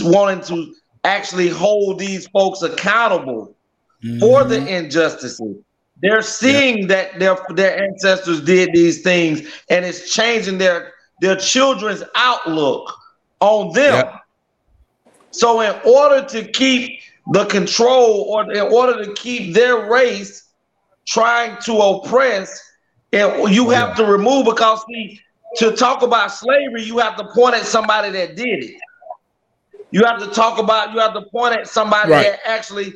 [0.00, 3.56] wanting to actually hold these folks accountable
[4.18, 4.66] for the Mhm.
[4.68, 5.56] injustices.
[6.02, 12.02] They're seeing that their their ancestors did these things, and it's changing their their children's
[12.14, 12.94] outlook
[13.40, 14.04] on them.
[14.04, 14.18] Yeah.
[15.32, 17.00] So, in order to keep
[17.32, 20.44] the control, or in order to keep their race
[21.06, 22.60] trying to oppress,
[23.12, 25.20] and you have to remove because see,
[25.56, 28.74] to talk about slavery, you have to point at somebody that did it.
[29.90, 32.24] You have to talk about, you have to point at somebody Right.
[32.24, 32.94] that actually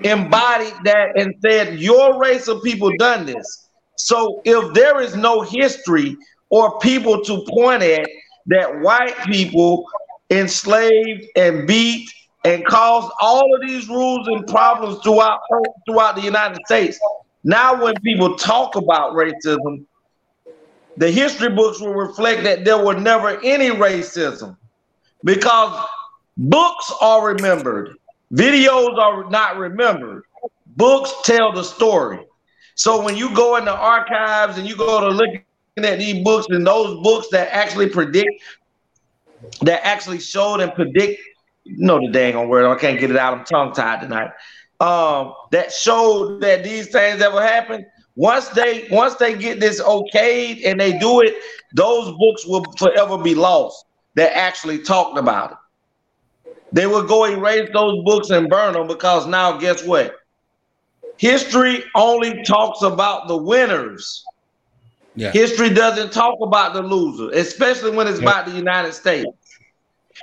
[0.00, 3.68] embodied that and said, Your race of people done this.
[3.96, 6.16] So if there is no history
[6.50, 8.08] or people to point at
[8.46, 9.84] that white people
[10.30, 12.08] enslaved and beat
[12.44, 15.40] and caused all of these rules and problems throughout
[15.86, 16.98] throughout the United States.
[17.44, 19.84] Now when people talk about racism,
[20.96, 24.56] the history books will reflect that there were never any racism
[25.24, 25.86] because
[26.36, 27.96] books are remembered,
[28.32, 30.24] videos are not remembered.
[30.76, 32.20] Books tell the story.
[32.74, 35.44] So when you go in the archives and you go to looking
[35.76, 38.42] at these books and those books that actually predict,
[39.62, 41.20] that actually showed and predict,
[41.64, 43.38] you know the dang on word, I can't get it out.
[43.38, 44.30] I'm tongue tied tonight.
[44.80, 47.84] Um, that showed that these things ever happened.
[48.16, 51.34] Once they once they get this okayed and they do it,
[51.74, 53.84] those books will forever be lost
[54.16, 55.56] that actually talked about it.
[56.72, 60.16] They will go erase those books and burn them because now guess what?
[61.18, 64.24] History only talks about the winners.
[65.16, 65.32] Yeah.
[65.32, 68.28] History doesn't talk about the loser, especially when it's Yep.
[68.28, 69.28] about the United States.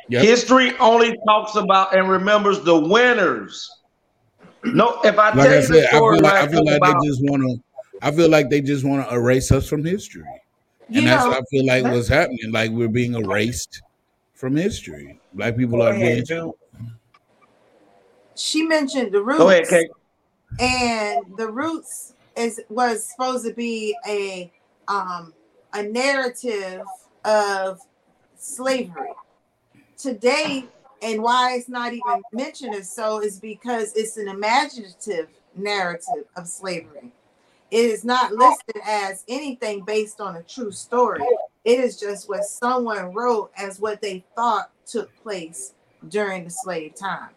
[0.10, 0.23] Yep.
[0.23, 3.69] History only talks about and remembers the winners.
[4.63, 6.47] No, if I like tell I you said, the I story, feel like, like I
[6.52, 7.63] feel like about, they just want to.
[8.01, 10.23] I feel like they just want to erase us from history,
[10.89, 12.51] You and that's know, what I feel like let- what's happening.
[12.51, 13.81] Like we're being erased
[14.33, 15.19] from history.
[15.33, 16.05] Black people Go are being.
[16.23, 16.53] ahead, Ju.
[18.36, 19.39] she mentioned the roots.
[19.39, 19.89] go ahead, Kate.
[20.60, 24.51] and the roots is was supposed to be a
[24.88, 25.33] um
[25.73, 26.81] a narrative
[27.25, 27.79] of
[28.38, 29.10] slavery
[29.97, 30.65] today
[31.01, 36.47] and why it's not even mentioned as so is because it's an imaginative narrative of
[36.47, 37.12] slavery
[37.71, 41.23] it is not listed as anything based on a true story.
[41.65, 45.73] It is just what someone wrote as what they thought took place
[46.08, 47.30] during the slave time.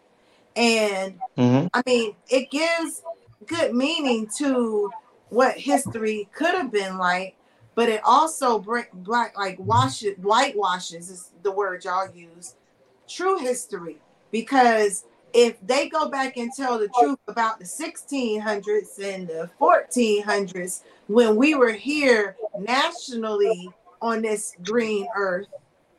[0.55, 1.69] And Mhm.
[1.73, 3.01] I mean, it gives
[3.45, 4.91] good meaning to
[5.29, 7.35] what history could have been like,
[7.75, 12.55] but it also bring black like washes whitewashes is the word y'all use
[13.07, 14.01] true history.
[14.31, 20.83] Because if they go back and tell the truth about the 1600s and the 1400s
[21.07, 23.69] when we were here nationally
[24.01, 25.47] on this green earth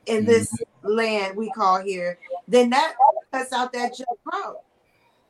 [0.06, 0.26] in mm-hmm.
[0.26, 2.18] this land we call here
[2.48, 2.94] then that
[3.32, 4.56] cuts out that Jim Crow.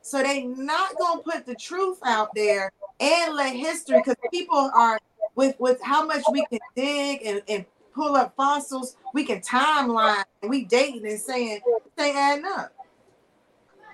[0.01, 4.99] So they not gonna put the truth out there and let history because people are
[5.35, 10.23] with with how much we can dig and, and pull up fossils, we can timeline
[10.41, 11.61] and we dating and saying
[11.95, 12.72] they adding up.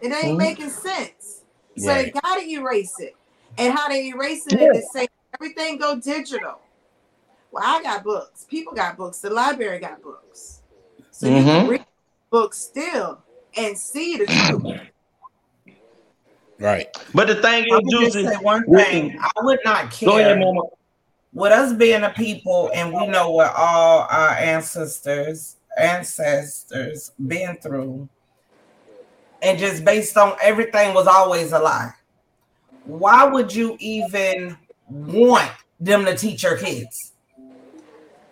[0.02, 0.38] It ain't Mhm.
[0.38, 1.42] making sense.
[1.78, 3.16] So they gotta erase it.
[3.58, 5.08] And how they erasing it is say
[5.40, 6.60] everything go digital.
[7.52, 8.46] Well, I got books.
[8.50, 9.20] People got books.
[9.20, 10.62] The library got books.
[11.12, 11.70] So you can Mhm.
[11.70, 11.86] read
[12.30, 13.24] books still
[13.56, 14.80] and see the truth.
[16.60, 16.88] Right.
[17.14, 19.18] But the thing I is, would just say one thing.
[19.20, 20.62] I would not go ahead, care Mama.
[21.34, 28.10] with us being a people and we know what all our ancestors ancestors been through
[29.42, 31.92] and just based on everything was always a lie.
[32.86, 34.58] Why would you even
[34.90, 37.14] want them to teach your kids?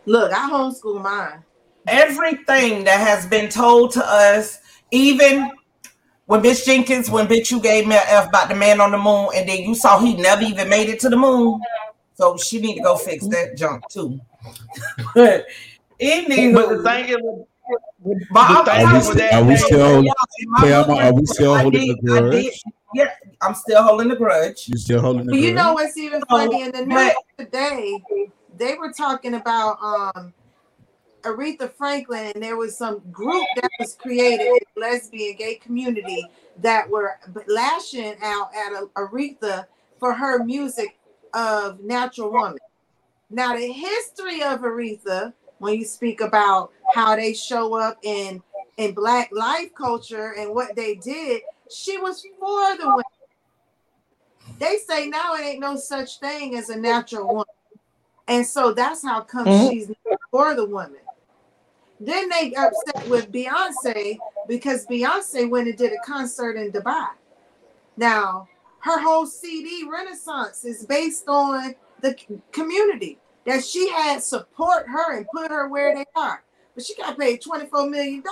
[0.05, 1.43] Look, I homeschool mine.
[1.87, 4.59] everything that has been told to us
[4.91, 5.49] even
[6.25, 8.97] when bitch jenkins when bitch you gave me an f about the man on the
[8.97, 11.61] moon and then you saw he never even made it to the moon.
[12.15, 14.19] So she need to go fix that junk too.
[15.13, 15.45] But
[15.99, 17.81] anywho, But the thing is, But
[18.35, 20.03] I'm the telling thing Are we, with that, are we still?
[20.03, 22.31] y'all, in my Thelma, book, are we still holding did- the grudge?
[22.31, 22.53] did-
[22.93, 23.09] yeah,
[23.41, 24.67] I'm still holding the grudge.
[24.69, 28.03] You still holding the But you know what's even funny in the news today?
[28.57, 30.33] They were talking about um
[31.23, 36.29] Aretha Franklin, and there was some group that was created in the lesbian gay community
[36.61, 39.65] that were lashing out at Aretha
[39.99, 40.97] for her music
[41.33, 42.57] of Natural Woman.
[43.29, 48.41] Now, the history of Aretha, when you speak about how they show up in
[48.77, 53.03] in Black life culture and what they did, she was for the women.
[54.59, 57.45] They say now it ain't no such thing as a natural woman.
[58.27, 59.69] And so that's how come Mhm.
[59.69, 59.91] she's
[60.31, 60.99] for the woman.
[61.99, 67.09] Then they upset with Beyonce because Beyonce went and did a concert in Dubai.
[67.95, 68.47] Now,
[68.79, 72.15] her whole CD Renaissance is based on the
[72.51, 76.43] community that she had support her and put her where they are.
[76.77, 78.23] But she got paid $24 million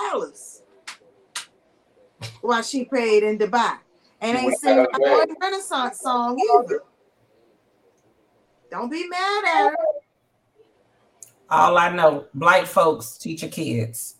[2.40, 3.78] while she paid in Dubai.
[4.20, 6.82] And ain't singing one Renaissance song either.
[8.70, 9.76] Don't be mad at her.
[11.50, 14.14] All I know, black folks teach your kids.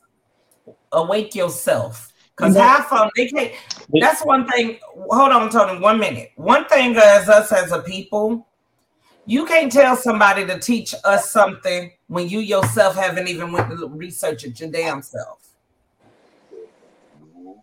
[0.91, 2.13] Awake yourself.
[2.37, 3.53] Because half of them, they can't.
[4.01, 4.81] That's one thing.
[5.09, 6.33] Hold on, Tony, one minute.
[6.35, 8.49] One thing as us as a people,
[9.27, 13.89] you can't tell somebody to teach us something when you yourself haven't even went to
[13.89, 15.41] research it your damn self.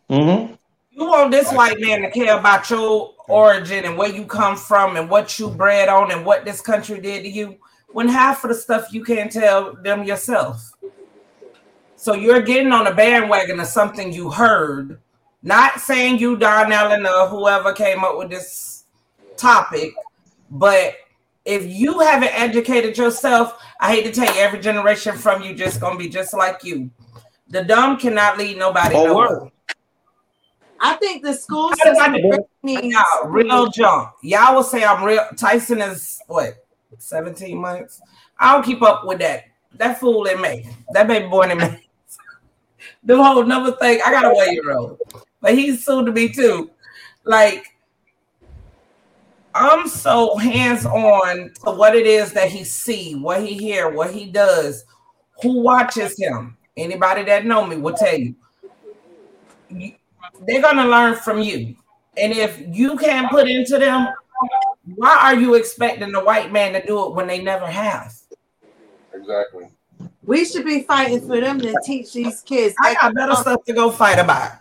[0.10, 0.58] Mhm.
[0.92, 4.98] You want this white man to care about your origin and where you come from
[4.98, 7.58] and what you bred on and what this country did to you,
[7.94, 10.72] when half of the stuff you can't tell them yourself.
[11.96, 15.00] So you're getting on a bandwagon of something you heard,
[15.42, 18.84] not saying you Don Allen or whoever came up with this
[19.38, 19.94] topic,
[20.52, 20.96] but
[21.46, 25.82] if you haven't educated yourself, I hate to tell you, every generation from you just
[25.82, 26.90] gonna be just like you.
[27.50, 29.52] The dumb cannot lead nobody Oh, nowhere.
[30.80, 34.10] I think the school How did I system needs Y'all, real junk.
[34.22, 35.26] Y'all will say I'm real.
[35.38, 36.66] Tyson is what,
[36.98, 38.02] 17 months?
[38.38, 39.46] I don't keep up with that.
[39.76, 40.68] That fool in May.
[40.92, 41.88] That baby born in May.
[43.04, 44.00] the whole another thing.
[44.06, 45.00] I got a one year old,
[45.42, 46.70] but he's soon to be too.
[47.24, 47.73] Like,
[49.56, 54.12] I'm so hands on to what it is that he see, what he hear, what
[54.12, 54.86] he does,
[55.42, 56.58] who watches him.
[56.76, 58.36] Anybody that know me will tell you.
[59.70, 59.94] You-
[60.48, 61.76] They're gonna learn from you.
[62.18, 64.08] And if you can't put into them,
[64.96, 68.14] why are you expecting the white man to do it when they never have?
[69.14, 69.68] Exactly.
[70.26, 73.74] we should be fighting for them to teach these kids I got better stuff to
[73.74, 74.54] go fight about.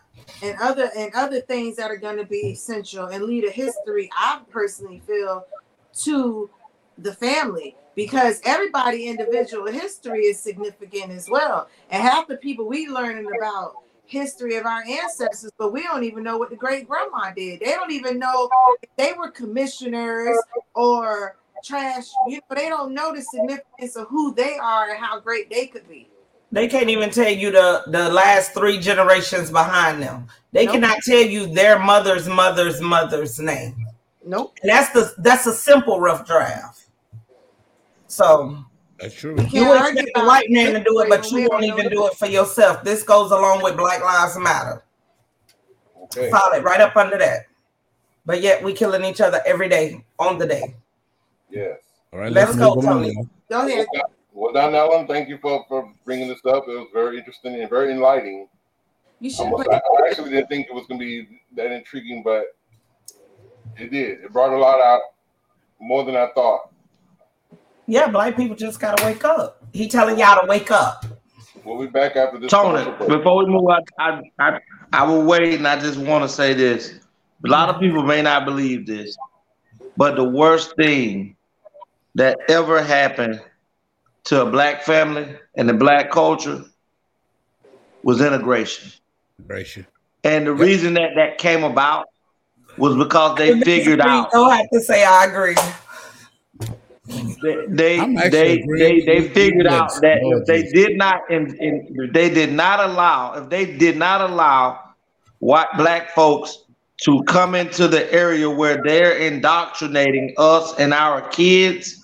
[0.42, 4.10] And other and other things that are going to be essential and lead a history
[4.16, 5.46] i personally feel
[5.94, 6.50] to
[6.98, 7.76] the family.
[7.94, 11.68] Because everybody individual history is significant as well.
[11.90, 13.74] And half the people we learning about
[14.06, 17.60] history of our ancestors but we don't even know what the great grandma did.
[17.60, 18.48] They don't even know
[18.82, 20.38] if they were commissioners
[20.74, 25.20] or trash you know they don't know the significance of who they are and how
[25.20, 26.08] great they could be
[26.52, 30.26] They can't even tell you the, the last three generations behind them.
[30.52, 30.74] They Nope.
[30.74, 33.86] cannot tell you their mother's mother's mother's name.
[34.24, 36.84] nope And that's the that's a simple rough draft.
[38.06, 38.58] So
[39.00, 39.34] That's true.
[39.40, 42.06] you Can't argue expect a white man to do it, but you won't even do
[42.06, 42.84] it for yourself.
[42.84, 44.84] This goes along with Black Lives Matter.
[46.04, 46.28] Okay.
[46.30, 47.46] Solid right up under that.
[48.26, 50.76] But yet we killing each other every day on the day.
[51.50, 51.78] Yes.
[52.12, 52.92] All right, Let's let's, go, move on.
[53.02, 53.14] Tony.
[53.48, 53.86] go ahead
[54.32, 55.00] Well done, Ellen.
[55.00, 56.64] Um, thank you for, for bringing this up.
[56.66, 58.48] It was very interesting and very enlightening.
[59.20, 61.70] you should Almost, put I, I actually didn't think it was going to be that
[61.70, 62.44] intriguing, but
[63.76, 64.20] it did.
[64.24, 65.02] It brought a lot out,
[65.80, 66.70] more than I thought.
[67.86, 69.62] Yeah, black people just gotta wake up.
[69.72, 71.04] He telling y'all to wake up.
[71.64, 72.50] We'll be back after this.
[72.50, 74.60] Tony, before we move, I, I, I
[74.92, 77.00] I will wait, and I just want to say this.
[77.44, 79.16] A lot of people may not believe this,
[79.96, 81.36] but the worst thing
[82.14, 83.40] that ever happened
[84.24, 86.64] to a black family and the black culture
[88.02, 88.92] was integration.
[89.38, 89.86] Integration.
[90.24, 92.08] And the reason that that came about
[92.78, 95.56] was because they figured out Don't have to say I agree.
[97.38, 101.86] they they they, they, they figured out that that if they did not in, in
[101.90, 104.78] if they did not allow if they did not allow
[105.40, 106.62] white black folks
[107.02, 112.01] to come into the area where they're indoctrinating us and our kids,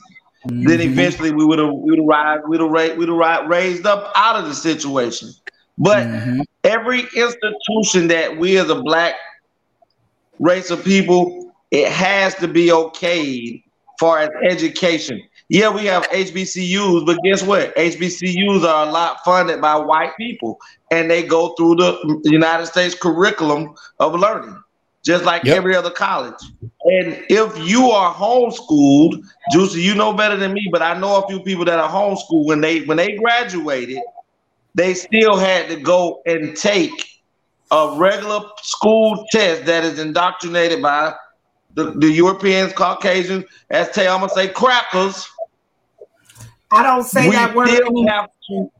[0.48, 0.92] then Mhm.
[0.92, 4.36] eventually we would have we would have rise we'd have we'd have raised up out
[4.36, 5.30] of the situation.
[5.76, 6.44] But Mhm.
[6.64, 9.14] every institution that we as a black
[10.40, 13.62] race of people, it has to be okayed
[14.00, 15.20] for as education.
[15.50, 17.72] Yeah, we have HBCUs, but guess what?
[17.76, 20.58] HBCUs are a lot funded by white people,
[20.90, 24.56] and they go through the United States curriculum of learning,
[25.08, 25.56] just like Yep.
[25.56, 26.34] every other college.
[26.84, 31.26] And if you are homeschooled, Juicy, you know better than me, but I know a
[31.26, 32.44] few people that are homeschooled.
[32.44, 34.00] When they when they graduated,
[34.74, 36.92] they still had to go and take
[37.70, 41.14] a regular school test that is indoctrinated by
[41.72, 45.26] the, the Europeans, Caucasians, as Tay, I'm gonna say crackers.
[46.70, 48.70] I don't say we that word still have to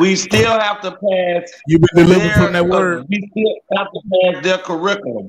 [0.00, 3.06] we still have to pass You been delivered their, from that word.
[3.08, 4.00] we still have to
[4.32, 5.28] pass their curriculum.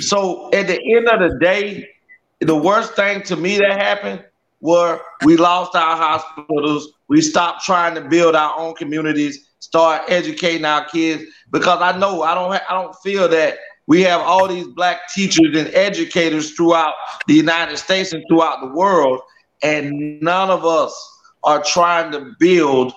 [0.00, 1.88] So at the end of the day,
[2.40, 4.24] the worst thing to me that happened
[4.60, 6.92] were we lost our hospitals.
[7.08, 11.22] We stopped trying to build our own communities, start educating our kids
[11.52, 15.12] because I know I don't ha- I don't feel that we have all these black
[15.14, 16.94] teachers and educators throughout
[17.26, 19.20] the United States and throughout the world,
[19.62, 20.94] and none of us
[21.42, 22.92] are trying to build.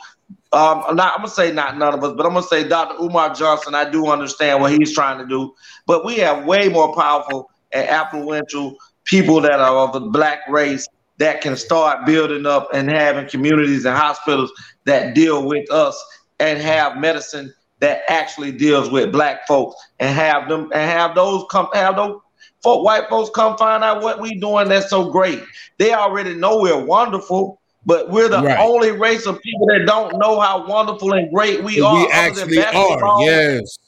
[0.54, 3.02] Um, I'm not, I'm gonna say not none of us, but I'm gonna say Dr.
[3.04, 3.76] Umar Johnson.
[3.76, 5.54] I do understand what he's trying to do,
[5.86, 10.88] but we have way more powerful and influential people that are of the black race
[11.18, 14.52] that can start building up and having communities and hospitals
[14.86, 16.02] that deal with us
[16.40, 21.44] and have medicine that actually deals with black folks and have them and have those
[21.50, 22.20] come have those
[22.62, 25.44] folk, white folks come find out what we're doing that's so great.
[25.78, 28.60] They already know we're wonderful, but we're the Right.
[28.60, 32.06] only race of people that don't know how wonderful and great we are.
[32.06, 33.22] We actually are.
[33.22, 33.80] Yes.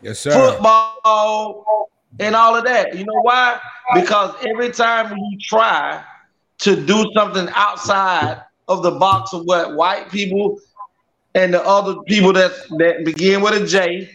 [0.00, 0.32] Yes, sir.
[0.32, 2.96] football and all of that.
[2.96, 3.60] You know why?
[3.94, 6.02] Because every time we try
[6.60, 10.58] to do something outside of the box of what white people
[11.34, 14.10] and the other people that that begin with a J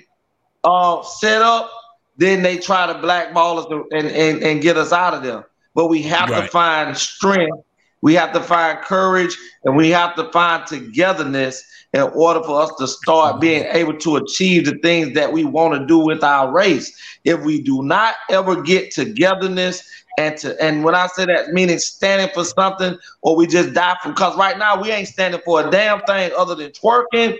[0.64, 1.70] uh, set up,
[2.18, 5.48] then they try to blackball us and, and, and get us out of there.
[5.76, 7.58] But we have to find strength,
[8.04, 12.70] we have to find courage, and we have to find togetherness in order for us
[12.78, 13.40] to start mm-hmm.
[13.40, 16.94] being able to achieve the things that we want to do with our race.
[17.24, 21.80] If we do not ever get togetherness and to and when I say that meaning
[21.80, 25.66] standing for something or we just die from because right now we ain't standing for
[25.66, 27.40] a damn thing other than twerking,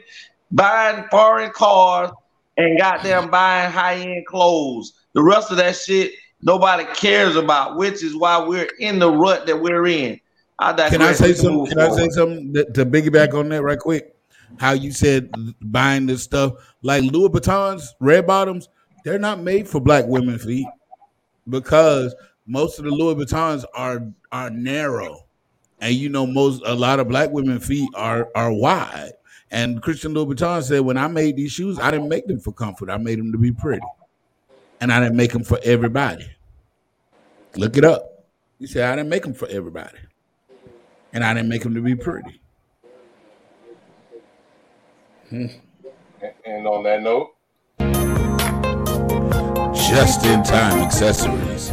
[0.50, 2.10] buying foreign cars,
[2.56, 4.94] and goddamn buying high-end clothes.
[5.12, 9.46] The rest of that shit nobody cares about, which is why we're in the rut
[9.48, 10.22] that we're in.
[10.60, 10.90] I.
[10.90, 11.80] Can I say We can something?
[11.80, 14.16] I say something to, to piggyback on that right quick?
[14.58, 15.32] How you said
[15.62, 18.70] buying this stuff like Louis Vuittons, red bottoms,
[19.04, 20.68] they're not made for black women feet
[21.50, 25.26] because most of the Louis Vuittons are are narrow,
[25.82, 29.14] and you know most a lot of black women feet are are wide.
[29.50, 32.90] And Christian Louboutin said, when I made these shoes, I didn't make them for comfort.
[32.90, 33.86] I made them to be pretty,
[34.82, 36.28] and I didn't make them for everybody.
[37.56, 38.26] Look it up.
[38.58, 40.00] He said I didn't make them for everybody
[41.14, 42.42] and I didn't make them to be pretty.
[45.30, 45.46] Hmm.
[46.46, 47.30] And on that note,
[49.90, 51.72] Just in time accessories.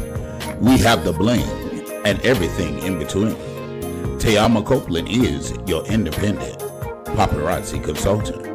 [0.60, 1.48] We have the bling
[2.04, 3.34] and everything in between.
[4.18, 6.58] Tayama Copeland is your independent
[7.16, 8.46] paparazzi consultant.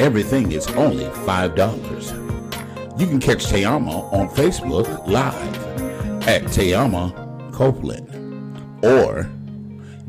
[0.00, 2.98] Everything is only $5.
[2.98, 8.08] You can catch Tayama on Facebook Live at Tayama Copeland.
[8.84, 9.30] Or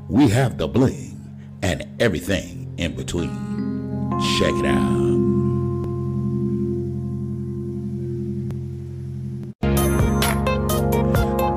[0.10, 1.20] We have the bling
[1.62, 3.30] and everything in between.
[4.40, 4.98] Check it out.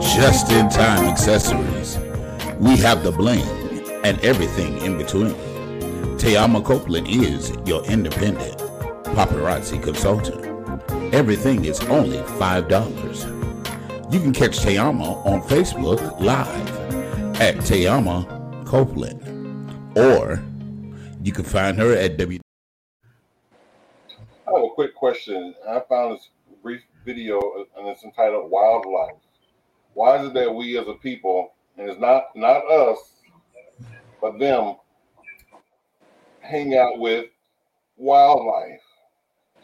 [0.00, 1.98] Just in time accessories.
[2.58, 3.46] We have the bling
[4.04, 5.34] and everything in between.
[6.18, 8.58] Tayama Copeland is your independent
[9.14, 10.49] paparazzi consultant.
[11.12, 14.12] Everything is only $5.
[14.12, 16.70] You can catch Tayama on Facebook Live
[17.40, 19.20] at Tayama Copeland,
[19.98, 20.40] or
[21.24, 22.38] you can find her at W.
[24.46, 25.52] I have a quick question.
[25.68, 26.28] I found this
[26.62, 29.16] brief video uh, and it's entitled Wildlife.
[29.94, 33.14] Why is it that we as a people, and it's not not us,
[34.20, 34.76] but them,
[36.38, 37.26] hang out with
[37.96, 38.80] wildlife?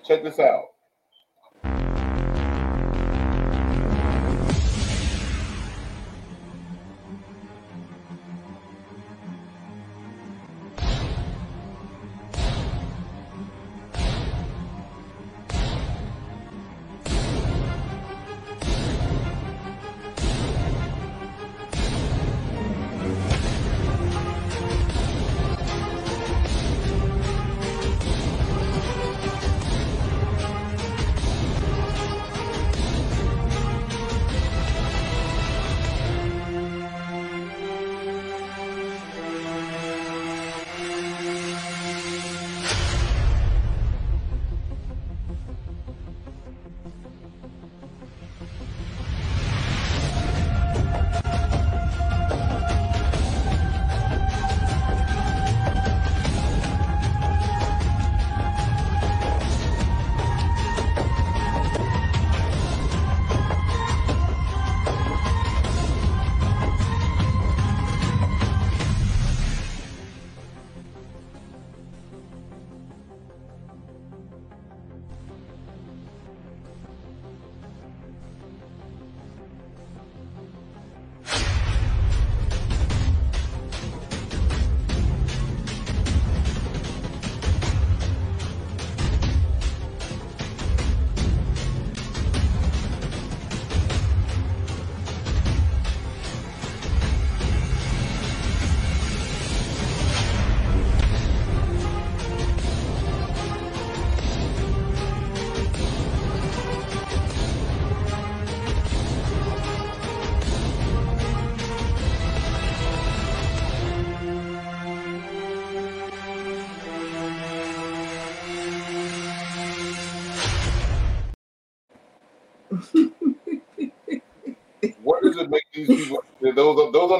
[0.05, 0.71] Check this out.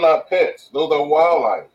[0.07, 0.69] Not pets.
[0.73, 1.69] Those are wildlife.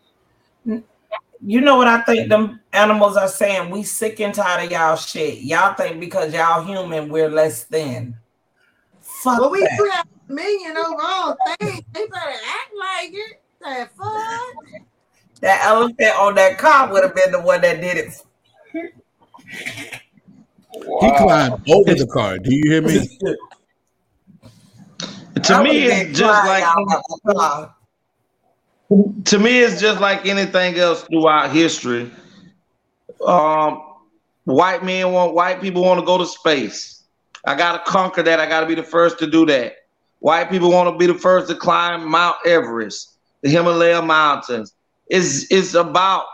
[1.43, 3.71] You know what I think them animals are saying?
[3.71, 5.39] We sick and tired of y'all shit.
[5.39, 8.15] Y'all think because y'all human, we're less than.
[9.01, 9.71] Fuck But we that.
[9.75, 11.81] do have a million overall things.
[11.93, 13.41] They better act like it.
[13.59, 14.81] The fuck?
[15.41, 18.21] That elephant on that car would have been the one that did it.
[20.73, 22.37] He climbed over the car.
[22.37, 23.17] Do you hear me?
[25.43, 26.63] To me, it's just like
[29.25, 32.11] to me, it's just like anything else throughout history.
[33.25, 33.81] Um,
[34.43, 37.03] white men want white people want to go to space.
[37.45, 38.39] I gotta conquer that.
[38.39, 39.75] I gotta be the first to do that.
[40.19, 44.73] White people want to be the first to climb Mount Everest, the Himalaya mountains.
[45.07, 46.25] It's it's about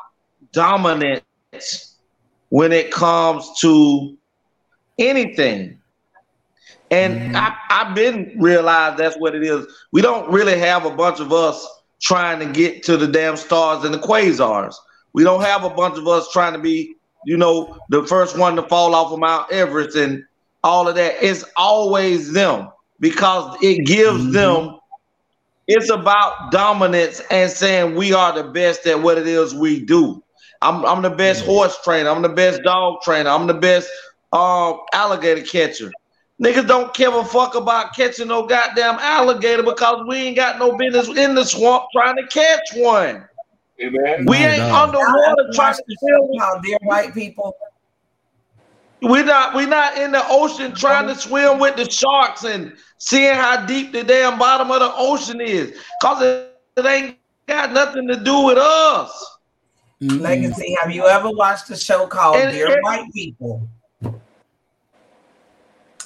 [0.51, 1.95] dominance
[2.49, 4.17] when it comes to
[4.97, 5.79] anything.
[6.89, 9.67] And I, I've been realized that's what it is.
[9.91, 13.83] We don't really have a bunch of us trying to get to the damn stars
[13.83, 14.75] and the quasars.
[15.13, 16.95] We don't have a bunch of us trying to be,
[17.25, 20.23] you know, the first one to fall off of Mount Everest and
[20.63, 21.15] all of that.
[21.21, 22.69] It's always them
[22.99, 24.31] because it gives Mhm.
[24.33, 24.79] them.
[25.67, 30.23] It's about dominance and saying we are the best at what it is we do.
[30.61, 32.09] I'm, I'm the best horse trainer.
[32.09, 33.29] I'm the best dog trainer.
[33.29, 33.89] I'm the best
[34.31, 35.91] um, alligator catcher.
[36.41, 40.77] Niggas don't give a fuck about catching no goddamn alligator because we ain't got no
[40.77, 43.27] business in the swamp trying to catch one.
[43.81, 44.25] Amen.
[44.27, 44.67] We No, ain't no.
[44.67, 46.13] Y'all underwater trying to the swim.
[46.15, 47.55] show called Dear White People?
[49.01, 53.35] We're not we not in the ocean trying to swim with the sharks and seeing
[53.35, 55.75] how deep the damn bottom of the ocean is.
[56.01, 57.17] Cause it, it ain't
[57.47, 59.37] got nothing to do with us.
[60.01, 60.21] Mm-mm.
[60.21, 63.67] Legacy, have you ever watched a show called And- Dear and- White People?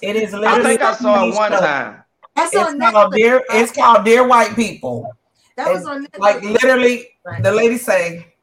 [0.02, 0.48] It is literally.
[0.48, 1.60] I literally think I saw it one show.
[1.60, 2.04] time.
[2.36, 3.16] That's on It's called Netflix.
[3.18, 3.44] Dear.
[3.50, 5.12] It's called Dear White People.
[5.58, 6.20] That was on Netflix.
[6.20, 7.08] Like literally,
[7.42, 8.34] the lady say,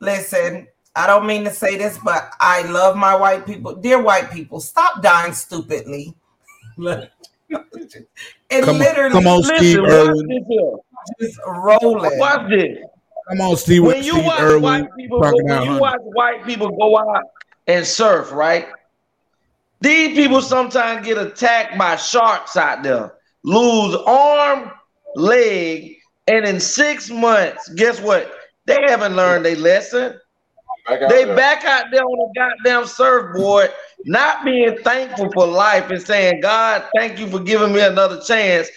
[0.00, 3.74] "Listen, I don't mean to say this, but I love my white people.
[3.74, 6.14] Dear white people, stop dying stupidly."
[6.78, 7.08] and
[8.50, 10.46] Come on, literally, come on, Steve Irwin.
[11.20, 12.18] just rolling.
[12.18, 12.78] Watch this.
[13.28, 13.82] Come on, Steve.
[13.84, 14.62] when you Steve watch Irwin.
[14.62, 17.24] white people, when you watch white people go out
[17.66, 18.68] and surf, right?
[19.80, 23.14] These people sometimes get attacked by sharks out there,
[23.44, 24.70] lose arm,
[25.14, 28.32] leg, And in six months, guess what?
[28.66, 30.18] They haven't learned their lesson.
[30.86, 31.36] Back They there.
[31.36, 33.72] back out there on the goddamn surfboard,
[34.04, 38.68] not being thankful for life and saying, God, thank you for giving me another chance.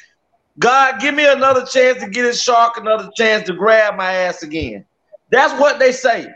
[0.60, 4.43] God, give me another chance to get a shark, another chance to grab my ass
[4.43, 4.86] again.
[5.30, 6.28] That's what they say.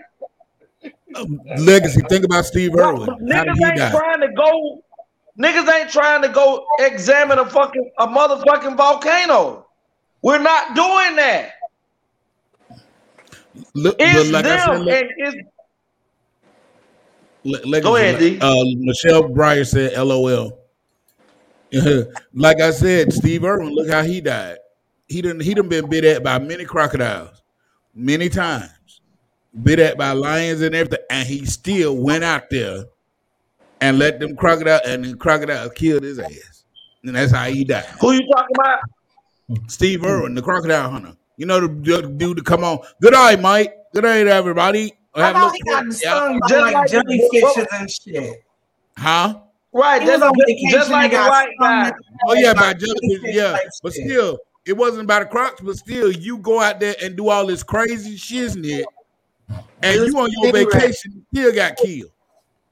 [1.58, 2.02] Legacy.
[2.10, 3.08] Think about Steve Irwin.
[3.22, 3.92] Niggas ain't die?
[3.92, 4.84] trying to go.
[5.40, 9.66] Niggas ain't trying to go examine a fucking a motherfucking volcano.
[10.22, 11.52] We're not doing that.
[13.74, 15.48] Look, It's like I them, said, and it's
[17.46, 18.40] Legacy, Go ahead, D.
[18.42, 20.60] Uh, Michelle Breyer said, "LOL."
[22.34, 23.74] like I said, Steve Irwin.
[23.74, 24.58] Look how he died.
[25.08, 27.44] He done he done been bit at by many crocodiles,
[27.94, 28.72] many times,
[29.64, 32.86] bit at by lions and everything, and he still went out there
[33.82, 36.64] and let them crocodile and the crocodile killed his ass,
[37.04, 37.86] and that's how he died.
[38.00, 38.80] who you talking about?
[39.68, 41.16] Steve Irwin, the crocodile hunter.
[41.38, 41.68] You know the,
[42.02, 42.80] the dude to come on.
[43.02, 43.74] Good night, Mike.
[43.94, 44.94] Good night, everybody.
[45.14, 48.44] I Have a thought look- he got stung by Just like like- jellyfishes and shit.
[48.98, 49.40] Huh?
[49.74, 50.34] Right, just, on
[50.70, 51.92] just, like and the got white guy.
[52.28, 53.52] Oh yeah, by jellyfish, jellyfish yeah.
[53.52, 57.18] type But still, it wasn't by the crocs, but still, you go out there and
[57.18, 58.86] do all this crazy shiznit,
[59.82, 62.12] and you on your vacation still got killed.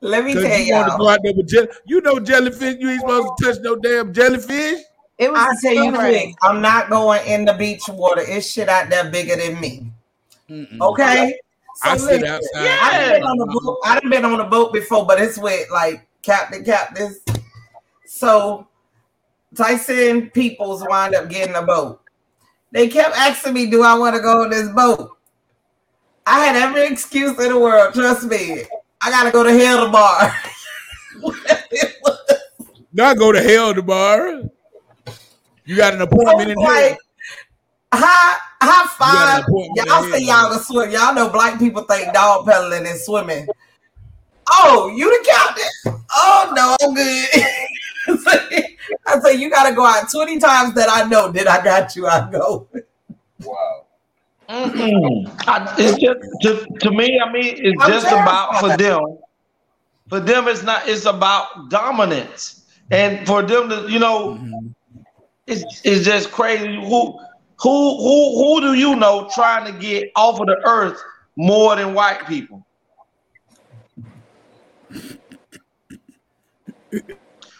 [0.02, 1.10] Let me tell you want to go y'all.
[1.10, 1.68] out there with jelly.
[1.86, 4.82] You know jellyfish, you ain't supposed to touch no damn jellyfish.
[5.18, 8.22] It was I a tell you quick, I'm not going in the beach water.
[8.26, 9.92] It's shit out there bigger than me.
[10.50, 10.82] Mm-mm.
[10.82, 11.40] Okay.
[11.76, 12.64] So I sit listen, outside.
[12.66, 12.80] Yeah.
[12.82, 13.78] I've been on the boat.
[13.86, 17.20] I done been on the boat before, but it's with like captain captains.
[18.06, 18.68] So
[19.56, 22.02] Tyson Peoples wind up getting a boat.
[22.72, 25.18] They kept asking me, "Do I want to go on this boat?"
[26.26, 27.94] I had every excuse in the world.
[27.94, 28.64] Trust me,
[29.02, 30.32] I gotta go to hell tomorrow.
[32.94, 34.50] Not go to hell tomorrow.
[35.66, 36.74] You got an appointment in was hell.
[36.74, 36.98] like,
[37.94, 39.44] high, high got an five.
[39.48, 40.42] appointment Y'all in say hell.
[40.44, 40.92] y'all can swim.
[40.92, 43.48] Y'all know black people think dog pedaling and swimming.
[44.50, 46.04] Oh, you the captain?
[46.16, 47.28] Oh no, I'm good.
[49.08, 52.08] I say you gotta go out 20 times that I know that I got you.
[52.08, 52.68] I go.
[53.44, 53.83] Wow.
[54.50, 55.34] Mm-mm.
[55.48, 57.20] I, it's just to, to me.
[57.20, 59.18] I mean, it's I'm just about for them.
[60.10, 60.88] For them, it's not.
[60.88, 64.68] It's about dominance, and for them to, you know, mm-hmm.
[65.48, 66.76] it's it's just crazy.
[66.76, 67.20] Who
[67.58, 71.02] who who who do you know trying to get off of the earth
[71.36, 72.66] more than white people?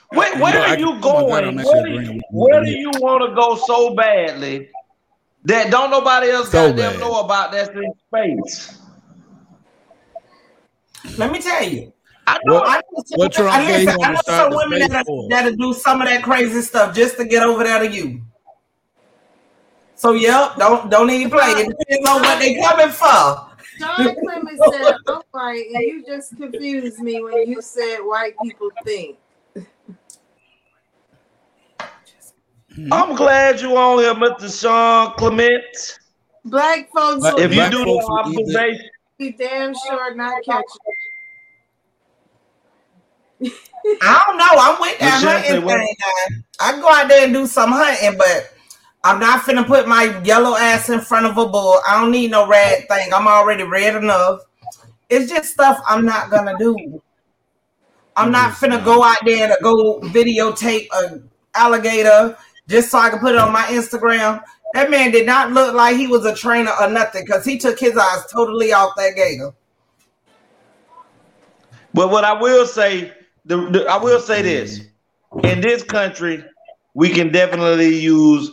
[0.10, 1.56] Where, where You know, are you oh my God, going?
[1.56, 2.22] Where do agreeing you, with you.
[2.30, 4.70] where do you want to go so badly
[5.46, 7.00] that don't nobody else So goddamn bad.
[7.00, 8.80] know about that's in space?
[11.18, 11.94] Let me tell you.
[12.26, 12.54] I know.
[12.56, 15.74] What- I know some, what Trump I, listen, I know some women that that'll do
[15.74, 18.22] some of that crazy stuff just to get over there to you.
[19.96, 21.52] So yep, don't don't even play.
[21.52, 23.50] It depends on what they coming for.
[23.80, 28.70] Sean Clement said, I'm white, and you just confused me when you said white people
[28.84, 29.18] think.
[32.92, 34.62] I'm glad you on here, Mr.
[34.62, 36.00] Sean Clement.
[36.46, 40.64] Black folks But If you do the folks will observation, be damn sure not catch
[44.02, 44.46] I don't know.
[44.50, 46.44] I'm with that Michelle hunting thing.
[46.60, 48.54] I go out there and do some hunting, but
[49.04, 51.80] I'm not finna put my yellow ass in front of a bull.
[51.86, 53.14] I don't need no red thing.
[53.14, 54.40] I'm already red enough.
[55.10, 57.02] It's just stuff I'm not gonna do.
[58.16, 61.22] I'm not finna go out there and go videotape a
[61.56, 62.38] alligator
[62.68, 64.44] just so I can put it on my Instagram.
[64.74, 67.80] That man did not look like he was a trainer or nothing because he took
[67.80, 69.54] his eyes totally off that gator.
[71.94, 73.14] but what I will say,
[73.46, 74.82] the, the I will say this:
[75.44, 76.44] in this country,
[76.96, 78.50] we can definitely use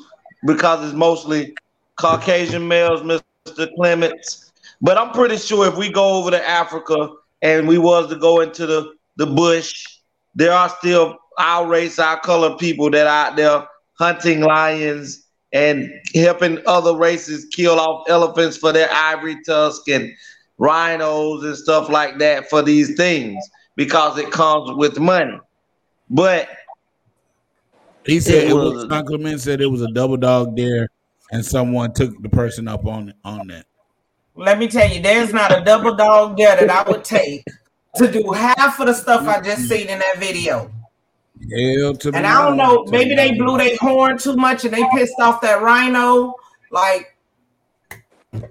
[0.47, 1.55] because it's mostly
[1.97, 3.75] Caucasian males, Mr.
[3.77, 4.53] Clements.
[4.83, 8.41] But I'm pretty sure if we go over to Africa and we was to go
[8.41, 9.87] into the the bush,
[10.35, 13.67] there are still our race, our color people that are out there
[14.01, 20.11] hunting lions and helping other races kill off elephants for their ivory tusk and
[20.59, 23.37] rhinos and stuff like that for these things
[23.77, 25.39] because it comes with money.
[26.09, 26.49] But
[28.07, 30.89] He said It it was- was Sean Clement said it was a double dog dare,
[31.33, 33.67] and someone took the person up on on that.
[34.35, 37.45] Let me tell you, there's not a double dog there that I would take
[37.97, 40.71] to do half of the stuff I just seen in that video.
[41.49, 42.65] Hell to the And I don't no.
[42.65, 46.35] know, maybe they blew their horn too much and they pissed off that rhino.
[46.71, 47.17] Like,
[48.33, 48.47] Mr.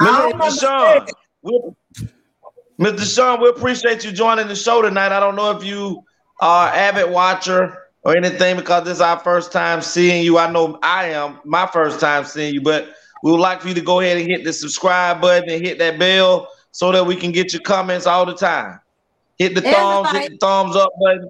[0.00, 1.10] Sean, understand.
[1.42, 1.60] we-
[2.80, 3.14] Mr.
[3.14, 5.12] Sean, we appreciate you joining the show tonight.
[5.12, 6.02] I don't know if you
[6.40, 10.38] are an avid watcher or anything because this is our first time seeing you.
[10.38, 12.88] I know I am my first time seeing you, but
[13.22, 15.78] we would like for you to go ahead and hit the subscribe button and hit
[15.78, 18.80] that bell so that we can get your comments all the time.
[19.38, 21.28] Hit the thumbs, hit the thumbs up button.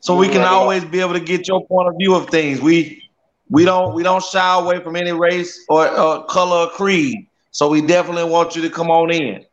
[0.00, 2.60] So we can always be able to get your point of view of things.
[2.60, 3.02] We
[3.50, 7.28] we don't we don't shy away from any race or, or color or creed.
[7.50, 9.44] So we definitely want you to come on in.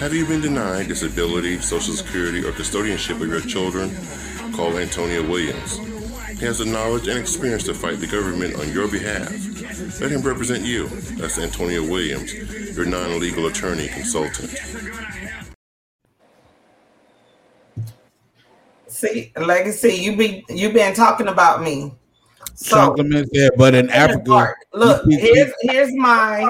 [0.00, 3.90] Have you been denied disability, social security, or custodianship of your children?
[4.52, 5.78] Call Antonio Williams.
[6.38, 9.32] He has the knowledge and experience to fight the government on your behalf.
[9.98, 10.90] Let him represent you.
[11.16, 12.34] That's Antonio Williams,
[12.76, 14.54] your non-legal attorney consultant.
[18.96, 19.94] See legacy.
[19.94, 21.94] You be you been talking about me.
[22.54, 26.48] So Compliments there, but in Africa, look, here's here's my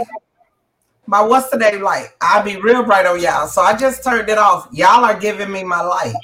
[1.07, 2.17] my what's the name like?
[2.21, 3.49] I'll be real bright on y'all.
[3.49, 4.69] So I just turned it off.
[4.73, 6.15] Y'all are giving me my light.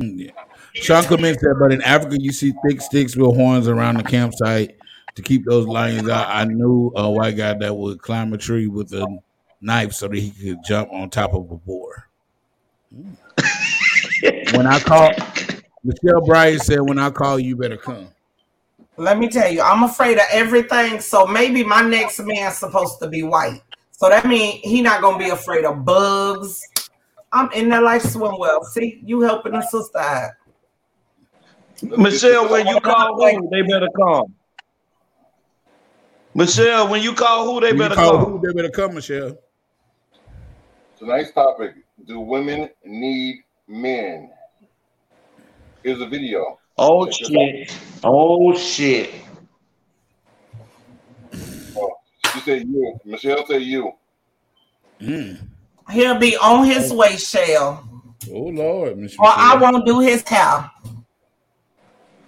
[0.00, 0.30] Hmm, yeah.
[0.74, 4.76] Sean Clement said, but in Africa, you see thick sticks with horns around the campsite
[5.14, 6.28] to keep those lions out.
[6.28, 9.06] I knew a white guy that would climb a tree with a
[9.60, 12.08] knife so that he could jump on top of a boar.
[14.52, 15.10] when I call,
[15.84, 18.08] Michelle Bryant said, when I call, you better come.
[18.96, 21.00] Let me tell you, I'm afraid of everything.
[21.00, 23.62] So maybe my next man's supposed to be white.
[23.90, 26.62] So that means he not gonna be afraid of bugs.
[27.32, 28.62] I'm in there like swim well.
[28.64, 30.30] See, you helping the sister out.
[31.82, 34.34] Michelle, when you call who, they better come.
[36.34, 38.32] Michelle, when you call who, they When you better call come.
[38.32, 39.36] who, they better come, Michelle.
[40.98, 41.74] Tonight's topic:
[42.06, 44.30] Do women need men?
[45.82, 46.58] Here's a video.
[46.78, 47.78] Oh Check this shit.
[48.04, 49.14] Oh shit.
[51.76, 51.92] Oh,
[52.32, 52.98] she said you.
[53.04, 53.92] Michelle said you.
[55.00, 55.38] Mm.
[55.90, 57.88] He'll be on his way, Shell.
[58.30, 60.70] Oh Lord, Miss Or I won't do his hair.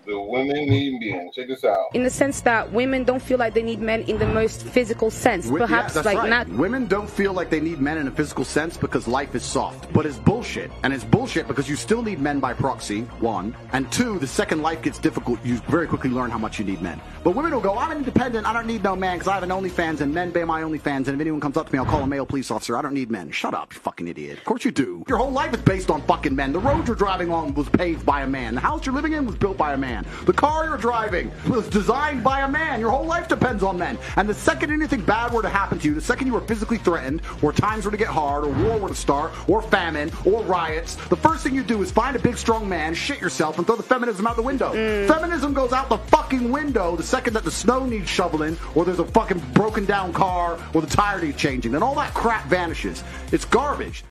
[0.09, 1.31] The women need men.
[1.35, 1.89] Check this out.
[1.93, 5.11] in the sense that women don't feel like they need men in the most physical
[5.11, 5.45] sense.
[5.45, 6.31] Wi- Perhaps yeah, like right.
[6.31, 9.43] not Women don't feel like they need men in a physical sense because life is
[9.45, 9.93] soft.
[9.93, 10.71] But it's bullshit.
[10.83, 13.55] And it's bullshit because you still need men by proxy, one.
[13.73, 16.81] And two, the second life gets difficult, you very quickly learn how much you need
[16.81, 16.99] men.
[17.23, 19.51] But women will go, I'm independent, I don't need no man because I have an
[19.51, 21.09] OnlyFans and men pay my OnlyFans.
[21.09, 22.79] And if anyone comes up to me, I'll call a male police officer.
[22.79, 23.31] I don't need men.
[23.31, 24.39] Shut up, you fucking idiot.
[24.39, 25.05] Of course you do.
[25.07, 26.55] Your whole life is based on fucking men.
[26.55, 28.55] The road you're driving on was paved by a man.
[28.55, 29.98] The house you're living in was built by a man.
[30.25, 32.81] The car you're driving was designed by a man.
[32.81, 33.99] Your whole life depends on men.
[34.17, 36.79] And the second anything bad were to happen to you, the second you were physically
[36.79, 40.43] threatened, or times were to get hard, or war were to start, or famine, or
[40.45, 43.67] riots, the first thing you do is find a big strong man, shit yourself, and
[43.67, 44.73] throw the feminism out the window.
[44.73, 45.09] Mm.
[45.09, 48.99] Feminism goes out the fucking window the second that the snow needs shoveling, or there's
[48.99, 51.73] a fucking broken down car, or the tire needs changing.
[51.73, 53.03] Then all that crap vanishes.
[53.33, 54.05] It's garbage.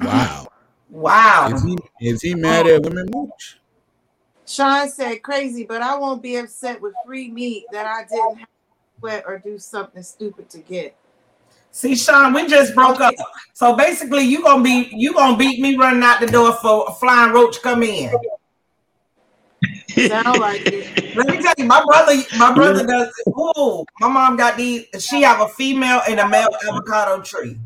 [0.00, 0.48] Wow.
[0.90, 1.50] Wow.
[1.52, 2.76] Is he is he mad oh.
[2.76, 3.58] at women mooch?
[4.46, 8.48] Sean said crazy, but I won't be upset with free meat that I didn't have
[8.48, 10.96] to sweat or do something stupid to get.
[11.70, 13.14] See, Sean, we just broke up.
[13.52, 16.92] So basically, you gonna be you gonna beat me running out the door for a
[16.94, 18.10] flying roach come in.
[20.08, 21.16] Sound like it.
[21.16, 23.12] Let me tell you, my brother, my brother does.
[23.28, 24.86] Ooh, my mom got these.
[24.98, 27.58] She have a female and a male avocado tree.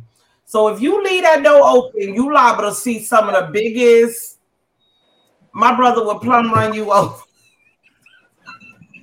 [0.52, 4.38] So if you leave that door open, you liable to see some of the biggest.
[5.54, 7.16] My brother would plumb run you over.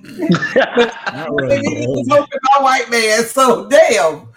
[1.27, 3.23] Really, He was hoping my white man.
[3.23, 4.27] So damn.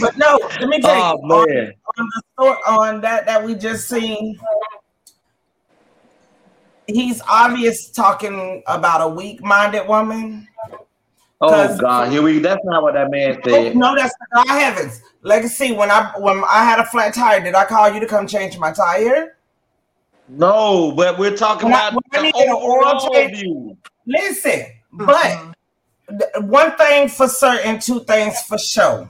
[0.00, 1.72] But no, let me tell Oh you on, man.
[1.98, 4.38] on the story on that that we just seen.
[6.86, 10.46] He's obvious talking about a weak-minded woman.
[11.40, 12.38] Oh God, here we.
[12.38, 13.74] That's not what that man Oh, said.
[13.74, 15.02] no, that's the God heavens.
[15.22, 15.72] Legacy.
[15.72, 18.58] When I when I had a flat tire, did I call you to come change
[18.58, 19.36] my tire?
[20.28, 23.38] No, but we're talking When I- about when I the needed an oil overall change-
[23.40, 23.76] view.
[24.06, 25.06] Listen, mm-hmm.
[25.06, 25.54] but
[26.08, 29.08] th- one thing for certain, two things for sure.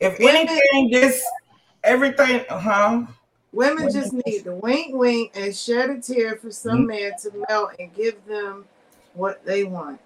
[0.00, 1.22] If Women- anything, this
[1.82, 3.04] everything, huh?
[3.52, 6.86] Women just need to wink, wink, and shed a tear for some mm-hmm.
[6.86, 8.64] man to melt and give them
[9.12, 10.00] what they want.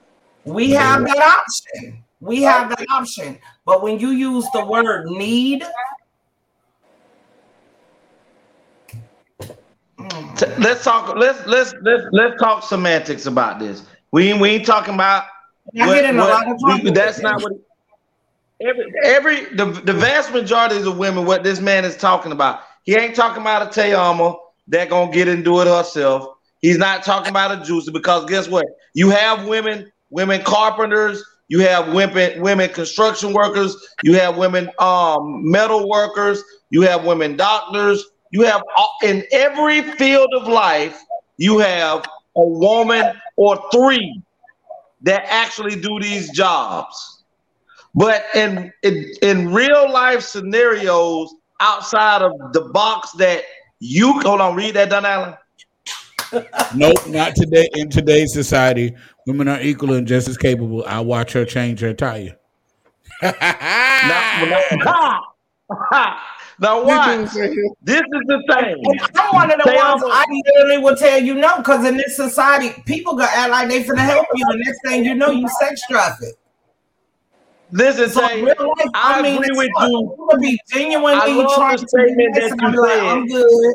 [0.44, 2.04] We have that option.
[2.20, 3.38] We have that option.
[3.64, 5.62] But when you use the word need,
[9.98, 11.14] mm, let's talk.
[11.16, 13.82] Let's let's let's let's talk semantics about this.
[14.10, 15.24] We ain't- we ain't talking about.
[15.80, 17.52] I get in a lot of trouble we- that's not what.
[18.60, 22.60] Every every the, the vast majority of the women, what this man is talking about,
[22.82, 26.26] he ain't talking about a Tayama that gonna get and do it herself.
[26.60, 28.66] He's not talking about a juicer because guess what?
[28.94, 35.50] You have women, women carpenters, you have women, women construction workers, you have women um
[35.50, 38.62] metal workers, you have women doctors, you have
[39.02, 41.00] in every field of life,
[41.38, 42.04] you have
[42.36, 43.04] a woman
[43.36, 44.22] or three
[45.02, 47.24] that actually do these jobs.
[47.94, 53.44] But in, in in real life scenarios outside of the box that
[53.80, 55.34] you hold on, read that, Don Allen.
[56.74, 57.68] Nope, not today.
[57.74, 58.94] In today's society,
[59.26, 60.84] women are equal and just as capable.
[60.84, 62.36] I watch her change her tire.
[63.22, 63.32] now,
[66.60, 67.30] now watch.
[67.32, 68.84] This is the thing.
[69.16, 72.16] I'm one of the Tayama- ones I literally will tell you no, because in this
[72.16, 74.44] society, people gonna act like they finna help you.
[74.46, 76.34] The next thing you know, you sex traffic.
[77.70, 79.90] Listen, So Tay, real life, I I, mean, agree it's with fun.
[79.90, 79.98] you.
[80.18, 82.74] You could be genuinely I love trying the to do statement this, that you I'm
[82.74, 83.02] like.
[83.02, 83.74] I'm good.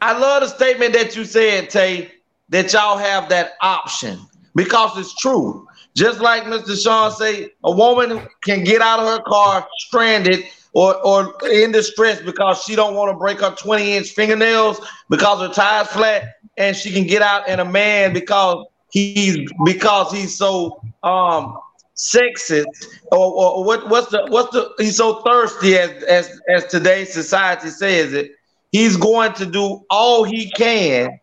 [0.00, 2.10] I love the statement that you said, Tay,
[2.48, 4.18] that y'all have that option
[4.54, 5.66] because it's true.
[5.94, 6.80] Just like Mr.
[6.82, 12.20] Sean say, a woman can get out of her car stranded or, or in distress
[12.22, 16.76] because she don't want to break her 20 inch fingernails because her tire's flat, and
[16.76, 21.58] she can get out and a man because he's because he's so um
[21.96, 22.64] sexist
[23.12, 27.68] or, or, what what's the what's the he's so thirsty as as as today's society
[27.68, 28.32] says it
[28.72, 31.18] he's going to do all he can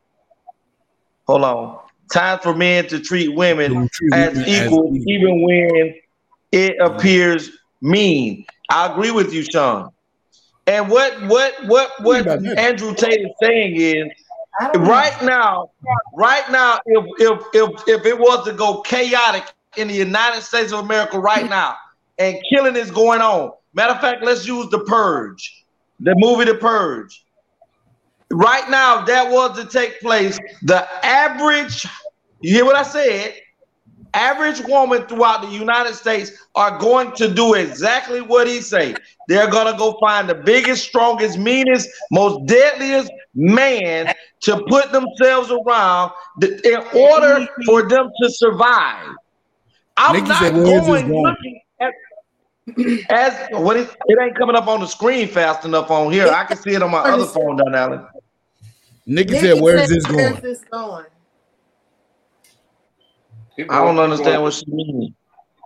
[1.25, 1.79] hold on
[2.11, 5.11] time for men to treat women treat as women as equal equal.
[5.11, 5.95] even when
[6.51, 6.93] it uh-huh.
[6.93, 9.89] appears mean i agree with you sean
[10.67, 14.07] and what what what what about andrew tate is saying is
[14.59, 14.83] I know.
[14.85, 15.69] right now,
[16.15, 19.43] right now, if if if if it was to go chaotic
[19.75, 21.75] in the United States of America right now,
[22.17, 23.51] and killing is going on.
[23.73, 25.65] Matter of fact, let's use the Purge,
[25.99, 27.23] the movie The Purge.
[28.31, 31.85] Right now, if that was to take place, the average,
[32.41, 33.35] you hear what I said?
[34.13, 38.95] Average woman throughout the United States are going to do exactly what he say.
[39.27, 46.11] They're gonna go find the biggest, strongest, meanest, most deadliest man to put themselves around
[46.41, 49.15] th- in order for them to survive.
[49.97, 51.93] I'm Nikki not said, "Where is this going going?" looking at
[53.09, 56.27] as what it, it ain't coming up on the screen fast enough on here.
[56.27, 58.05] I can see it on my other phone, Don Allen.
[59.07, 61.05] Nikki Nikki said, "Where is this Where's going?" this going?
[63.69, 64.91] I don't understand what she means.
[64.93, 65.13] going,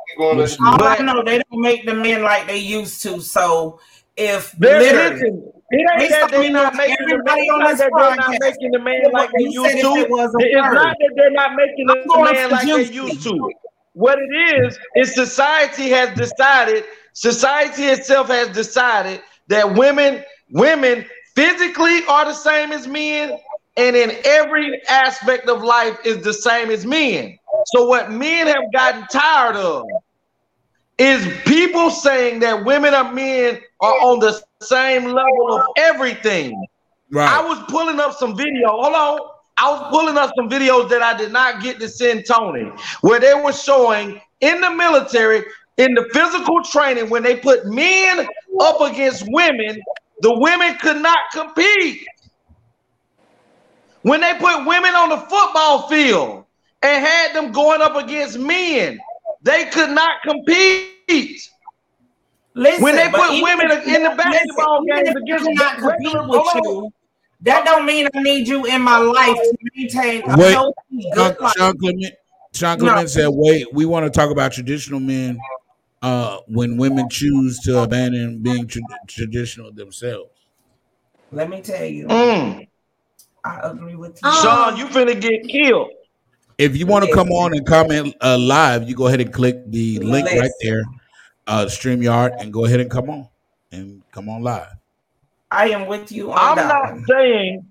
[0.07, 2.47] keep going, What let's- she- All But- I know, they don't make the men like
[2.47, 3.19] they used to.
[3.21, 3.79] So
[4.15, 7.49] if They're, literally, listen, it ain't Based that on they're not making the man everybody
[7.49, 7.91] on this that.
[7.97, 8.39] They're not podcast.
[8.39, 9.87] making the man like but they used to.
[9.95, 12.67] it was a It's not that they're not making I'm the man for like they
[12.85, 12.93] juicy.
[12.93, 13.51] used to.
[13.93, 16.85] What it is is society has decided.
[17.13, 21.05] Society itself has decided that women, women
[21.41, 23.35] physically are the same as men,
[23.75, 27.35] and in every aspect of life is the same as men.
[27.73, 29.87] So what men have gotten tired of
[30.99, 36.63] is people saying that women and men are on the same level of everything.
[37.09, 37.27] Right.
[37.27, 38.67] I was pulling up some video.
[38.67, 39.19] Hold on.
[39.57, 42.71] I was pulling up some videos that I did not get to send Tony,
[43.01, 45.43] where they were showing in the military,
[45.77, 48.27] in the physical training, when they put men
[48.59, 49.81] up against women,
[50.21, 52.05] the women could not compete.
[54.03, 56.45] When they put women on the football field
[56.81, 58.99] and had them going up against men,
[59.43, 61.47] they could not compete.
[62.53, 65.77] listen, When they put women if- in the basketball even games if I against cannot
[65.79, 66.91] compete regular- with you,
[67.41, 70.73] that don't mean I need you in my life to maintain Wait, healthy,
[71.15, 71.53] Sean, good life.
[71.57, 72.13] Sean Clement.
[72.53, 72.85] Sean No.
[72.85, 75.39] Clement said, "Wait, we want to talk about traditional men
[76.01, 80.31] uh, when women choose to abandon being tra- traditional themselves."
[81.31, 82.67] Let me tell you, Mm.
[83.43, 84.31] I agree with you.
[84.31, 85.89] Sean, you finna get killed.
[86.57, 89.63] If you want to come on and comment uh, live, you go ahead and click
[89.71, 90.83] the link right there,
[91.47, 93.27] uh, Streamyard, and go ahead and come on
[93.71, 94.75] and come on live.
[95.49, 97.05] I am with you on I'm that not one.
[97.09, 97.65] saying,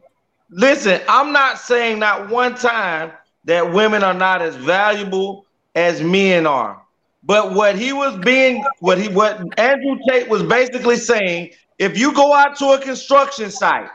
[0.50, 3.12] listen, I'm not saying not one time
[3.44, 6.82] that women are not as valuable as men are.
[7.22, 12.12] But what he was being, what he, what Andrew Tate was basically saying, if you
[12.12, 13.90] go out to a construction site,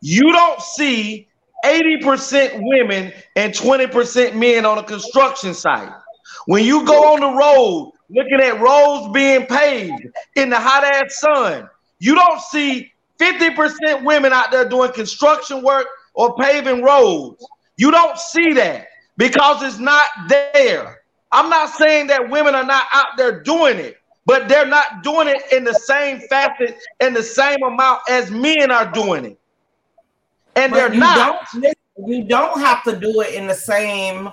[0.00, 1.28] you don't see
[1.64, 5.92] 80% women and 20% men on a construction site.
[6.46, 10.06] When you go on the road looking at roads being paved
[10.36, 11.68] in the hot ass sun,
[11.98, 17.44] you don't see 50% women out there doing construction work or paving roads.
[17.76, 20.95] You don't see that because it's not there.
[21.32, 25.28] I'm not saying that women are not out there doing it, but they're not doing
[25.28, 29.38] it in the same facet and the same amount as men are doing it.
[30.56, 31.46] And But they're you not.
[31.52, 34.30] Don't, you don't have to do it in the same,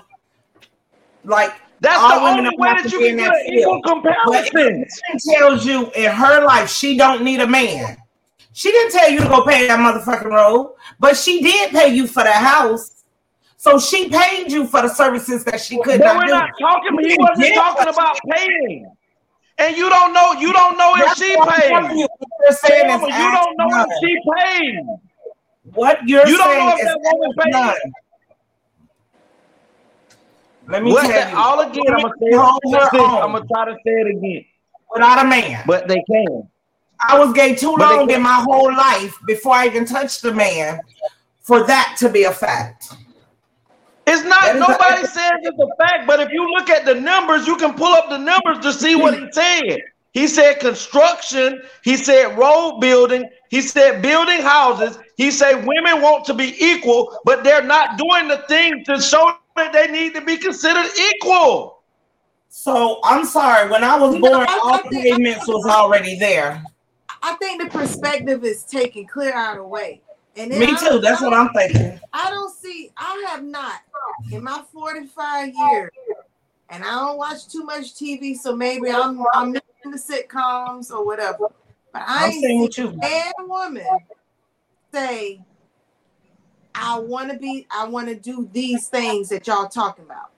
[1.24, 4.04] like That's all the only way that you can get equal field.
[4.04, 4.86] But if comparison.
[5.34, 7.96] tells you in her life she don't need a man,
[8.52, 12.06] she didn't tell you to go pay that motherfucking road, but she did pay you
[12.06, 12.93] for the house.
[13.64, 16.32] So she paid you for the services that she could But not we're do.
[16.32, 16.98] not talking.
[17.00, 18.92] He You wasn't did talking about paying.
[19.56, 20.32] And you don't know.
[20.32, 22.00] You don't know if That's she what I'm telling paid.
[22.00, 22.08] you.
[22.18, 24.80] What you're saying is you don't know ask if she paid.
[25.72, 27.52] What you're You don't saying know if is that woman paid.
[27.52, 27.74] none.
[30.68, 31.38] Let me What tell that, you.
[31.38, 33.22] all again, I'm gonna say it.
[33.22, 34.44] I'm gonna try to say it again.
[34.92, 35.62] without a man.
[35.66, 36.50] But they can.
[37.00, 40.32] I was gay too But long in my whole life before I even touched a
[40.34, 40.80] man
[41.40, 42.92] for that to be a fact.
[44.06, 47.46] It's not nobody a- says it's a fact, but if you look at the numbers,
[47.46, 49.78] you can pull up the numbers to see what he said.
[50.12, 56.24] He said construction, he said road building, he said building houses, he said women want
[56.26, 60.20] to be equal, but they're not doing the things to show that they need to
[60.20, 61.82] be considered equal.
[62.48, 65.66] So I'm sorry, when I was You know, born, I- all I think- pavements was
[65.66, 66.62] already there.
[67.22, 70.00] I think the perspective is taken clear out of the way.
[70.36, 70.98] And Me too.
[71.00, 72.00] That's what I'm thinking.
[72.12, 72.90] I don't see.
[72.96, 73.80] I have not
[74.32, 75.90] in my 45 years,
[76.70, 81.04] and I don't watch too much TV, so maybe I'm I'm in the sitcoms or
[81.04, 81.50] whatever.
[81.92, 83.86] But I I'm ain't saying seen a woman
[84.92, 85.40] say,
[86.74, 87.66] "I want to be.
[87.70, 90.30] I want to do these things that y'all talking about."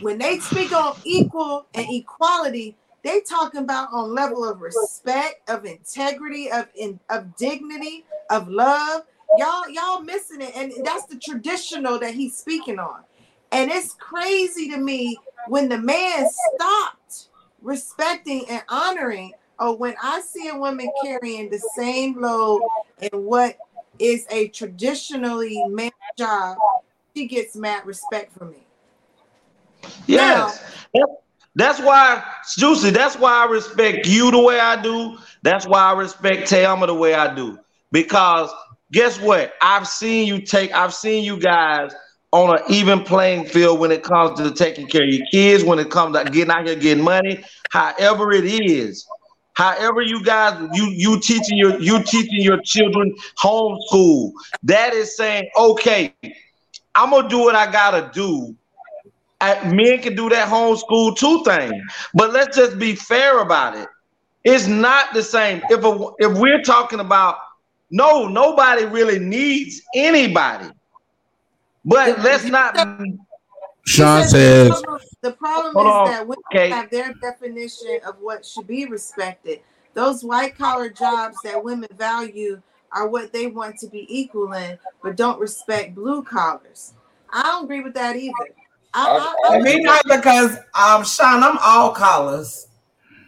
[0.00, 2.76] When they speak on equal and equality,
[3.06, 9.02] they talking about on level of respect, of integrity, of in, of dignity, of love.
[9.38, 13.02] Y'all, y'all missing it, and that's the traditional that he's speaking on.
[13.52, 17.28] And it's crazy to me when the man stopped
[17.62, 22.62] respecting and honoring, or when I see a woman carrying the same load
[22.98, 23.56] and what
[24.00, 26.58] is a traditionally man job,
[27.14, 28.66] she gets mad respect from me.
[30.06, 30.58] Yes.
[30.92, 31.25] That-
[31.56, 32.22] That's why,
[32.58, 35.16] Juicy, that's why I respect you the way I do.
[35.42, 37.58] That's why I respect Thelma the way I do.
[37.90, 38.50] Because
[38.92, 39.54] guess what?
[39.62, 41.94] I've seen you take, I've seen you guys
[42.30, 45.78] on an even playing field when it comes to taking care of your kids, when
[45.78, 49.06] it comes to getting out here getting money, however it is.
[49.54, 54.32] However, you guys, you you teaching your you teaching your children homeschool.
[54.64, 56.12] That is saying, okay,
[56.94, 58.54] I'm gonna do what I gotta do
[59.40, 61.82] I- men can do that homeschool too thing.
[62.14, 63.88] But let's just be fair about it.
[64.44, 65.62] It's not the same.
[65.68, 67.36] If a, if we're talking about
[67.90, 70.70] no, nobody really needs anybody.
[71.84, 72.74] But let's not.
[73.86, 76.70] Sean He says, the problem, the problem is on, that women okay.
[76.70, 79.60] have their definition of what should be respected.
[79.94, 82.60] Those white collar jobs that women value
[82.92, 86.94] are what they want to be equal in, but don't respect blue collars.
[87.30, 88.34] I don't agree with that either.
[88.96, 92.66] I, I, I, And me not because um Sean, I'm all collars.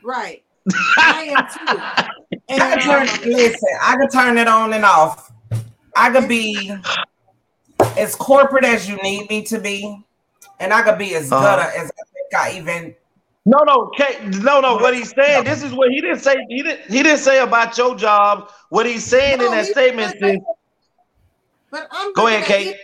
[0.02, 0.42] right.
[0.98, 1.78] I am too.
[1.82, 5.30] I And can turn um, listen, I can turn it on and off.
[5.94, 6.74] I could be
[7.98, 10.04] as corporate as you need me to be,
[10.58, 11.42] and I could be as Uh-huh.
[11.44, 12.94] gutter as I think I even
[13.44, 14.76] No, no, K, no, no.
[14.76, 16.36] What he's saying, this is what he didn't say.
[16.48, 16.90] He didn't.
[16.90, 18.50] He didn't say about your job.
[18.70, 20.38] What he's saying in that statement is,
[21.70, 22.76] but I'm Go ahead, Kate.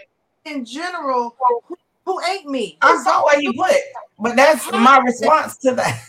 [0.44, 1.34] in general,
[1.66, 2.78] who, who ain't me?
[2.82, 3.74] I saw what he put,
[4.18, 6.02] but that's my response to that.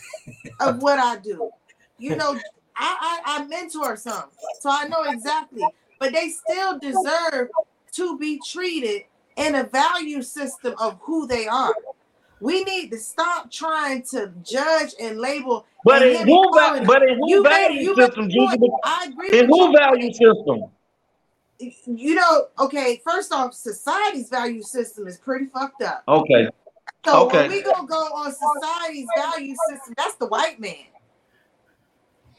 [0.60, 1.50] of what I do.
[1.98, 2.38] You know,
[2.76, 4.24] I, I, I mentor some,
[4.60, 5.72] so I know exactly.
[5.98, 7.48] But they still deserve
[7.92, 9.04] to be treated
[9.36, 11.74] in a value system of who they are.
[12.40, 15.64] We need to stop trying to judge and label.
[15.84, 18.72] but and in who, va- but in who You value made system, a Juicy, point.
[18.84, 19.72] I agree in with who you.
[19.72, 20.70] value system?
[21.58, 23.00] You know, okay.
[23.04, 26.02] First off, society's value system is pretty fucked up.
[26.06, 26.48] Okay.
[27.04, 27.42] So Okay.
[27.42, 30.74] when we gonna go on society's value system, that's the white man.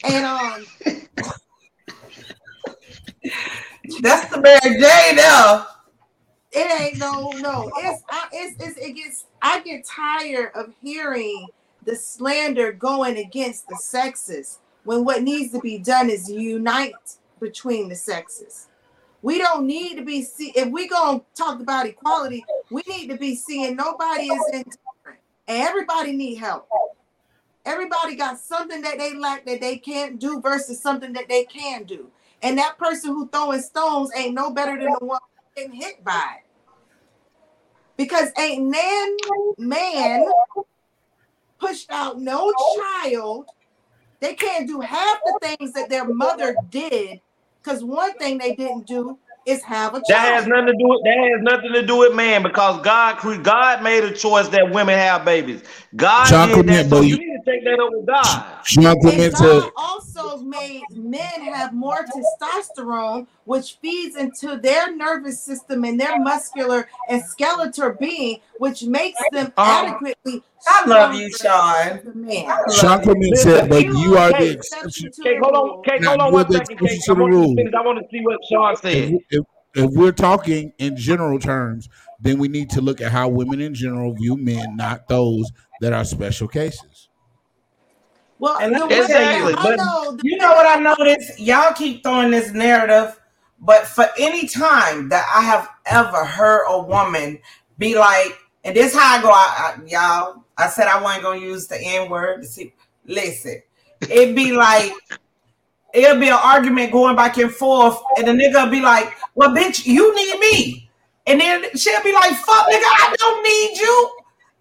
[0.04, 0.66] And um,
[4.02, 5.66] That's the Mary J there.
[6.52, 7.72] it ain't no no.
[7.78, 9.26] It's I, it's, it's it gets.
[9.42, 11.48] I get tired of hearing
[11.84, 16.94] the slander going against the sexes when what needs to be done is unite
[17.40, 18.68] between the sexes.
[19.22, 22.46] We don't need to be see if we gonna talk about equality.
[22.70, 26.68] We need to be seeing nobody is indifferent and everybody need help.
[27.66, 31.84] Everybody got something that they lack that they can't do versus something that they can
[31.84, 32.10] do.
[32.42, 35.20] And that person who throwing stones ain't no better than the one
[35.56, 36.44] getting hit by it.
[37.98, 39.18] Because ain't nan
[39.58, 40.32] man
[41.60, 43.48] pushed out no child.
[44.20, 47.22] They can't do half the things that their mother did.
[47.68, 50.08] Because one thing they didn't do is have a child.
[50.08, 53.18] That has nothing to do with that has nothing to do with man because God
[53.18, 55.64] cre- God made a choice that women have babies.
[55.98, 58.46] God Sean did that, so you you- need to take that up with God.
[58.64, 65.42] Sean And God said, also made men have more testosterone, which feeds into their nervous
[65.42, 70.42] system and their muscular and skeletal being, which makes them um, adequately.
[70.66, 72.02] I love you, Sean.
[72.16, 72.52] Man.
[72.74, 75.12] Sean Clement said, but you are the exception.
[75.20, 77.02] Okay, hold on, okay, Now, hold on you're one the second, Kate.
[77.08, 78.96] I want to I want to see what Sean said.
[78.96, 79.46] If, if,
[79.76, 81.90] if we're talking in general terms,
[82.20, 85.52] then we need to look at how women in general view men, not those
[85.82, 87.10] that are special cases.
[88.40, 91.40] Well, And the let me you, I but know, you know what I noticed?
[91.40, 93.20] Y'all keep throwing this narrative,
[93.60, 97.40] but for any time that I have ever heard a woman
[97.80, 100.44] be like, and this how I go, I, I, y'all.
[100.58, 102.46] I said I wasn't gonna use the N word.
[102.46, 102.74] See,
[103.06, 103.62] listen,
[104.10, 104.92] it'd be like
[105.94, 109.86] it'll be an argument going back and forth, and the nigga be like, "Well, bitch,
[109.86, 110.90] you need me,"
[111.26, 114.12] and then she'll be like, "Fuck, nigga, I don't need you."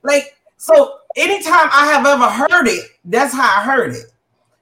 [0.03, 4.05] Like, so anytime I have ever heard it, that's how I heard it.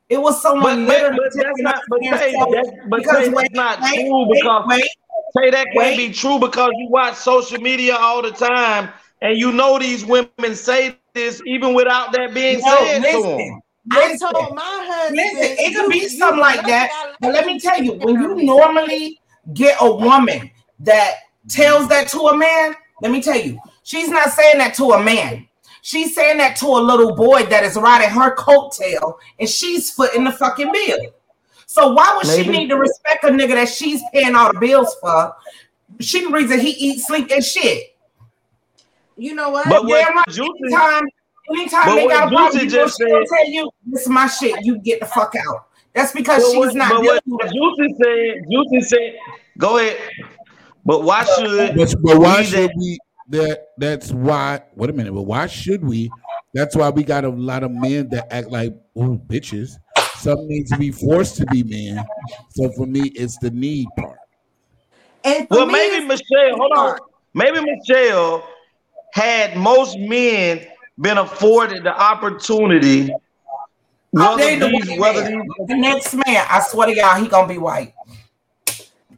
[0.08, 1.80] It was someone But, but, literally but that's not.
[1.88, 4.90] But their say that's but because say that's not wait, true wait, because wait,
[5.36, 8.90] say that can't be true because you watch social media all the time
[9.24, 13.36] and you know these women say this even without that being No, said to listen.
[13.38, 13.60] them.
[13.90, 17.16] I told my husband, listen, it could you- be you something like that.
[17.20, 19.20] But let me tell you, when you normally
[19.54, 20.50] get a woman
[20.80, 21.14] that
[21.48, 25.02] tells that to a man, let me tell you, she's not saying that to a
[25.02, 25.48] man.
[25.82, 30.24] She's saying that to a little boy that is riding her coattail and she's footing
[30.24, 30.98] the fucking bill.
[31.66, 34.96] So why would she need to respect a nigga that she's paying all the bills
[35.00, 35.34] for?
[36.00, 37.93] She the reason he eats, sleep, and shit.
[39.16, 39.68] You know what?
[39.68, 40.24] But what Damn right.
[40.28, 41.02] Juicy, Anytime,
[41.50, 44.08] anytime But they got a problem, Juicy just she gonna said- tell you, this is
[44.08, 44.64] my shit.
[44.64, 45.66] You get the fuck out.
[45.94, 49.18] That's because she's what, not but what with Juicy said, Juicy said,
[49.58, 49.98] go ahead.
[50.84, 52.98] But why should But, but why we should that- we?
[53.30, 54.60] That that's why.
[54.76, 55.14] Wait a minute.
[55.14, 56.10] But why should we?
[56.52, 59.70] That's why we got a lot of men that act like oh bitches.
[60.16, 62.04] Some need to be forced to be men.
[62.50, 64.18] So for me, it's the need part.
[65.24, 66.98] And Well, me, maybe Michelle, hold on.
[67.32, 68.46] Maybe Michelle
[69.14, 70.66] had most men
[71.00, 73.14] been afforded the opportunity.
[74.10, 75.30] Whether they the these, whether man?
[75.30, 77.94] these, The next man, I swear to y'all, he gonna be white.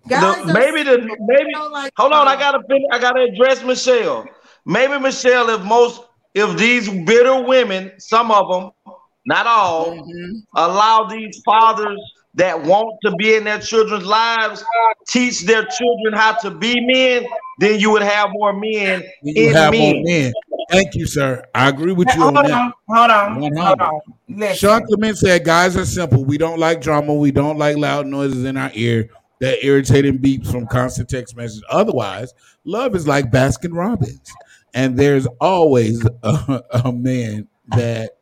[0.06, 4.26] the, maybe the maybe like hold on, I gotta finish, I gotta address Michelle.
[4.66, 6.02] Maybe Michelle, if most
[6.34, 8.94] if these bitter women, some of them,
[9.24, 10.38] not all, Mm-hmm.
[10.56, 12.00] allow these fathers
[12.36, 14.64] that want to be in their children's lives
[15.08, 17.26] teach their children how to be men,
[17.58, 19.94] then you would have more men You in have men.
[19.96, 20.32] more men.
[20.70, 21.44] Thank you, sir.
[21.54, 22.72] I agree with you Hold on on, that.
[22.88, 23.80] hold on, hold 100.
[23.80, 24.00] on.
[24.28, 26.24] Listen, Sean Clement said, "Guys are simple.
[26.24, 27.14] We don't like drama.
[27.14, 29.08] We don't like loud noises in our ear
[29.40, 31.64] that irritating beeps from constant text messages.
[31.70, 32.34] Otherwise,
[32.64, 34.32] love is like Baskin Robbins,
[34.74, 38.18] and there's always a, a man that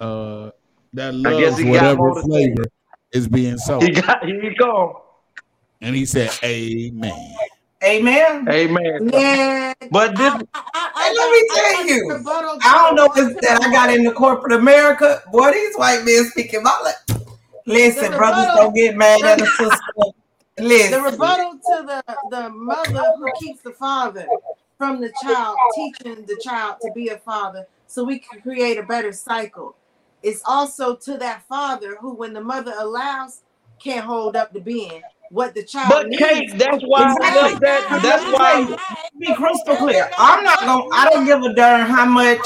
[0.00, 0.50] uh
[0.92, 2.54] that I loves whatever more to say.
[2.54, 2.64] flavor
[3.14, 5.02] is being sold." He got here you go.
[5.80, 7.34] And he said, "Amen."
[7.82, 8.48] amen.
[8.48, 9.10] Amen.
[9.10, 12.94] Man, But this I, I, I, let me I- I tell you, rebuttal I don't
[12.96, 15.22] know if that I got into corporate America.
[15.30, 17.18] Boy, these white men speaking my like.
[17.66, 19.92] Listen, The brothers rebuttal- don't get mad at a sister.
[20.56, 24.28] the rebuttal to the the mother who keeps the father
[24.78, 28.82] from the child, teaching the child to be a father, so we can create a
[28.82, 29.76] better cycle.
[30.24, 33.42] It's also to that father who, when the mother allows,
[33.78, 35.02] can't hold up the being.
[35.28, 36.22] What the child but needs.
[36.22, 37.58] Kate, that's why Exactly.
[37.58, 38.76] that's that But that's why
[39.18, 40.10] be crystal clear.
[40.16, 40.84] I'm not gonna.
[40.92, 42.40] I don't give a darn how much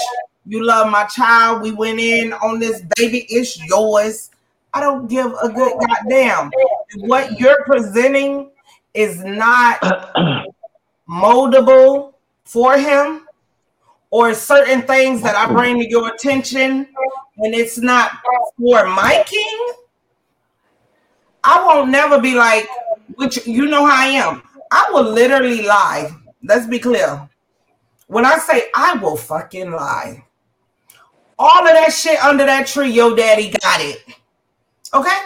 [0.47, 1.63] you love my child.
[1.63, 3.27] We went in on this baby.
[3.29, 4.31] It's yours.
[4.75, 6.51] I don't give a good goddamn.
[6.97, 8.51] What you're presenting
[8.95, 9.81] is not
[11.09, 12.15] moldable
[12.45, 13.27] for him,
[14.11, 16.89] or certain things that I bring to your attention,
[17.39, 18.13] and it's not
[18.57, 19.73] for my king.
[21.45, 22.69] I won't never be like,
[23.15, 24.43] which you know how I am.
[24.71, 26.11] I will literally lie.
[26.43, 27.29] Let's be clear.
[28.07, 30.25] When I say I will fucking lie,
[31.39, 34.03] all of that shit under that tree, your daddy got it.
[34.93, 35.19] Okay?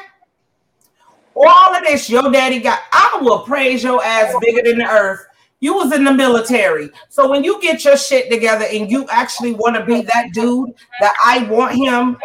[1.35, 2.81] All of this, your daddy got.
[2.93, 5.25] I will praise your ass bigger than the earth.
[5.63, 6.91] You was in the military.
[7.09, 10.75] So when you get your shit together and you actually want to be that dude
[10.99, 12.17] that I want him,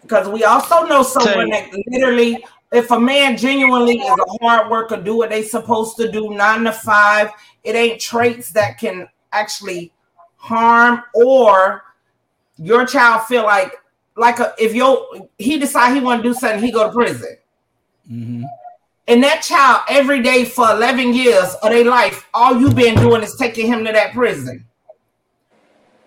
[0.00, 2.42] because we also know someone that literally
[2.72, 6.64] if a man genuinely is a hard worker, do what they supposed to do, nine
[6.64, 9.92] to five, it ain't traits that can actually
[10.38, 11.84] harm or
[12.56, 13.74] your child feel like
[14.16, 17.36] like a, if your he decide he want to do something, he go to prison.
[18.10, 18.44] Mhm.
[19.08, 23.22] And that child every day for 11 years of their life, all you've been doing
[23.22, 24.64] is taking him to that prison.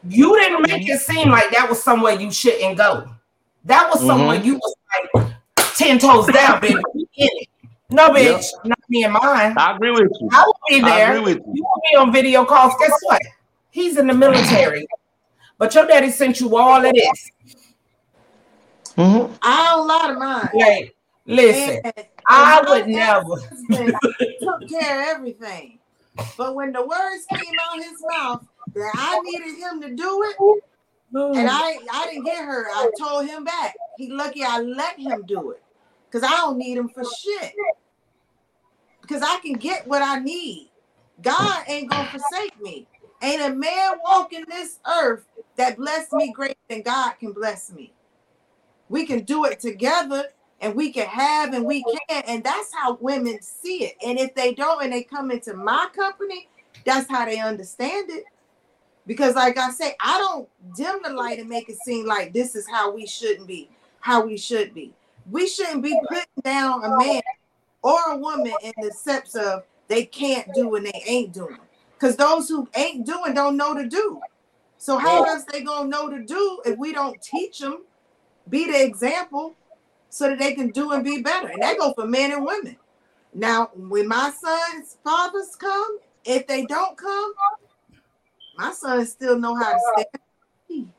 [0.08, 3.10] You didn't make it seem like that was somewhere you shouldn't go.
[3.66, 4.46] That was somewhere Mhm.
[4.46, 4.76] you was
[5.16, 5.34] like
[5.76, 6.82] 10 toes down, baby.
[6.94, 7.50] We in it.
[7.90, 9.56] No, bitch, not me and mine.
[9.58, 10.30] I agree with you.
[10.32, 11.12] I will be I there.
[11.18, 11.54] agree with you.
[11.56, 12.74] You will be on video calls.
[12.80, 13.22] Guess what?
[13.72, 14.86] He's in the military.
[15.58, 17.32] But your daddy sent you all of this.
[18.96, 19.32] Mhm.
[19.42, 20.50] I don't lie to mine.
[20.54, 20.96] Like,
[21.26, 23.36] listen, And- and I would never.
[24.42, 25.80] took care of everything.
[26.38, 28.46] But when the words came out his mouth
[28.76, 30.64] that I needed him to do it,
[31.16, 33.76] and I I didn't get her, I told him back.
[33.98, 35.64] He lucky I let him do it.
[36.06, 37.54] Because I don't need him for shit.
[39.02, 40.70] Because I can get what I need.
[41.22, 42.88] God ain't gonna forsake me.
[43.22, 45.26] Ain't a man walking this earth
[45.56, 47.92] that bless me greater than God can bless me.
[48.88, 50.26] We can do it together
[50.62, 52.24] and we can have and we can.
[52.28, 53.96] And that's how women see it.
[54.06, 56.50] And if they don't and they come into my company,
[56.86, 58.26] that's how they understand it.
[59.08, 62.56] Because, like I say, I don't dim the light and make it seem like this
[62.56, 63.70] is how we shouldn't be,
[64.02, 64.94] how we should be.
[65.32, 67.22] We shouldn't be putting down a man
[67.82, 71.58] or a woman in the sense of they can't do and they ain't doing.
[71.94, 74.22] Because those who ain't doing don't know to do.
[74.78, 77.84] So how else they gonna know to do if we don't teach them,
[78.50, 79.56] be the example,
[80.10, 81.48] so that they can do and be better?
[81.48, 82.78] And that go for men and women.
[83.34, 87.34] Now, when my sons' fathers come, if they don't come,
[88.58, 90.92] my sons still know how to stand.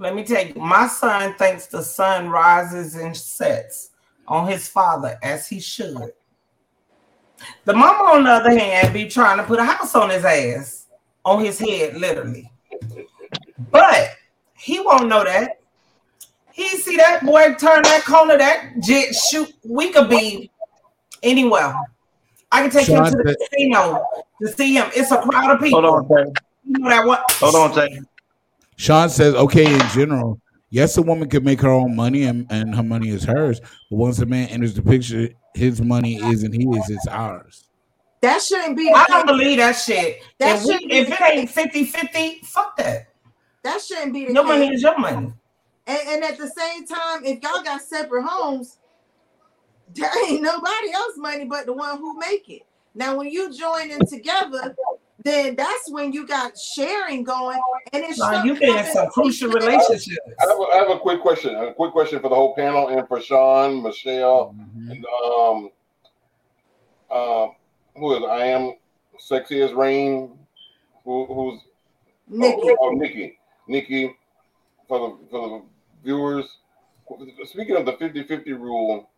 [0.00, 3.90] Let me tell you, my son thinks the sun rises and sets
[4.28, 6.12] on his father as he should.
[7.64, 10.86] The mama, on the other hand, be trying to put a house on his ass,
[11.24, 12.50] on his head, literally.
[13.70, 14.10] But
[14.56, 15.60] he won't know that.
[16.58, 19.54] He see that boy turn that corner, that jet shoot.
[19.62, 20.50] We could be
[21.22, 21.72] anywhere.
[22.50, 24.04] I can take him to the Sean, casino
[24.42, 24.90] to see him.
[24.92, 25.82] It's a crowd of people.
[25.82, 26.32] Hold on, Tay.
[26.64, 27.30] You know that what?
[27.34, 28.00] Hold on, Tay.
[28.74, 30.40] Sean says, okay, in general,
[30.70, 33.60] yes, a woman can make her own money and, and her money is hers.
[33.60, 37.68] But once a man enters the picture, his money isn't his, it's ours.
[38.20, 38.88] That shouldn't be.
[38.88, 40.22] The I don't believe that shit.
[40.40, 43.12] That if, we, shouldn't be if the it ain't 50 50, fuck that.
[43.62, 44.48] That shouldn't be the Your case.
[44.48, 45.32] money is your money.
[45.88, 48.78] And, and at the same time, if y'all got separate homes,
[49.94, 52.62] there ain't nobody else money but the one who make it.
[52.94, 54.76] Now, when you join in together,
[55.24, 57.58] then that's when you got sharing going,
[57.92, 60.18] and it's Nah, you been in some crucial relationships.
[60.40, 61.54] I have, a, I have a quick question.
[61.56, 64.54] A quick question for the whole panel and for Sean, Michelle,
[64.90, 65.70] and um,
[67.10, 67.52] um,
[67.96, 68.74] who is I am
[69.18, 70.38] sexy as rain.
[71.04, 71.60] Who, who's
[72.28, 72.70] Nikki.
[72.70, 73.38] Oh, oh, Nikki.
[73.66, 74.14] Nikki.
[74.86, 75.62] For the for the
[76.04, 76.58] viewers.
[77.44, 79.08] Speaking of the 50-50 rule,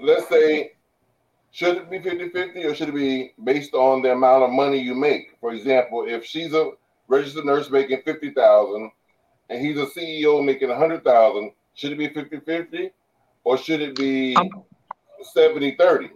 [0.00, 0.72] let's say
[1.50, 4.94] should it be 50-50 or should it be based on the amount of money you
[4.94, 5.36] make?
[5.40, 6.70] For example, if she's a
[7.08, 8.90] registered nurse making 50,000
[9.50, 12.90] and he's a CEO making 100,000, should it be 50-50
[13.44, 14.64] or should it be um,
[15.36, 16.10] 70-30?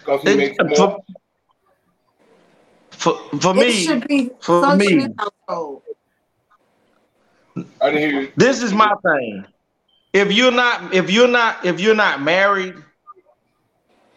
[0.00, 0.98] Because he It- makes more.
[2.90, 5.82] for, for, for It me, should be for me, household.
[7.80, 8.32] I didn't hear you.
[8.36, 9.44] this is my thing.
[10.12, 12.74] If you're not, if you're not, if you're not married,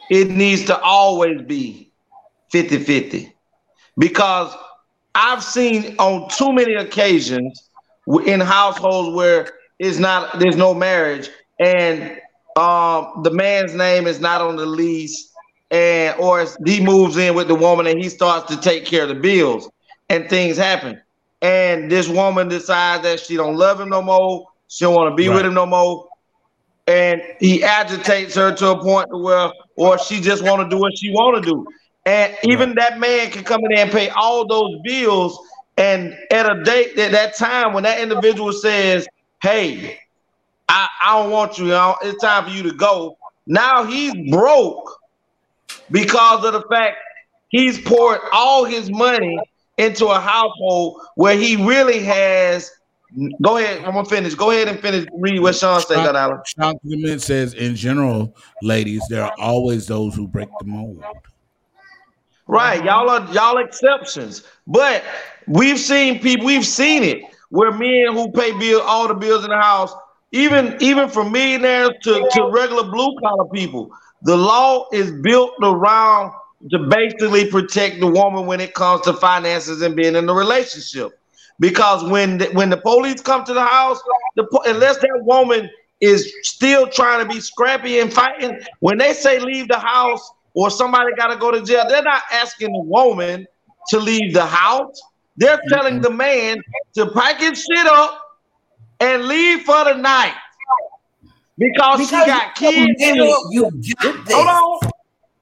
[0.09, 1.91] it needs to always be
[2.53, 3.31] 50-50.
[3.97, 4.55] Because
[5.13, 7.69] I've seen on too many occasions
[8.25, 11.29] in households where it's not there's no marriage
[11.59, 12.19] and
[12.55, 15.31] um the man's name is not on the lease
[15.71, 19.09] and or he moves in with the woman and he starts to take care of
[19.09, 19.69] the bills
[20.09, 20.99] and things happen
[21.41, 24.47] and this woman decides that she don't love him no more.
[24.67, 26.07] She don't want to be with him no more.
[26.87, 30.97] And he agitates her to a point where or she just want to do what
[30.97, 31.65] she want to do.
[32.05, 35.37] And even that man can come in there and pay all those bills.
[35.77, 39.07] And at a date at that time when that individual says
[39.41, 39.99] hey
[40.67, 43.17] I, I don't want you, you know, it's time for you to go.
[43.47, 44.99] Now he's broke
[45.89, 46.97] because of the fact
[47.47, 49.39] he's poured all his money
[49.79, 52.71] into a household where he really has.
[53.41, 54.35] Go ahead, I'm gonna finish.
[54.35, 55.07] Go ahead and finish.
[55.13, 56.39] Read what Sean said, God Allen.
[56.45, 61.03] Sean Clement says, in general, ladies, there are always those who break the mold.
[62.45, 65.03] Right, y'all are y'all exceptions, but
[65.47, 69.49] we've seen people, we've seen it where men who pay bill all the bills in
[69.49, 69.91] the house
[70.31, 73.89] even even from millionaires to, to regular blue collar people,
[74.23, 76.31] the law is built around
[76.71, 81.19] to basically protect the woman when it comes to finances and being in a relationship.
[81.59, 84.01] Because when the, when the police come to the house,
[84.35, 85.69] the, po- unless that woman
[86.01, 90.69] is still trying to be scrappy and fighting, when they say leave the house or
[90.69, 93.45] somebody got to go to jail, they're not asking the woman
[93.89, 95.01] to leave the house.
[95.37, 95.69] They're mm-hmm.
[95.69, 96.61] telling the man
[96.95, 98.21] to pack his shit up
[98.99, 100.35] and leave for the night
[101.57, 103.17] because, she got you kids.
[103.17, 104.33] know you got this.
[104.33, 104.91] Hold on.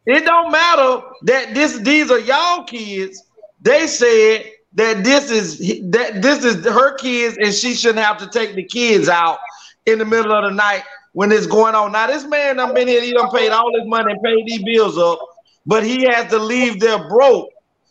[0.07, 3.21] It don't matter that this these are y'all kids.
[3.61, 5.59] They said that this is
[5.91, 9.37] that this is her kids and she shouldn't have to take the kids out
[9.85, 11.91] in the middle of the night when it's going on.
[11.91, 14.63] Now this man done been here, he done paid all his money and paid these
[14.63, 15.19] bills up,
[15.65, 17.49] but he has to leave there broke.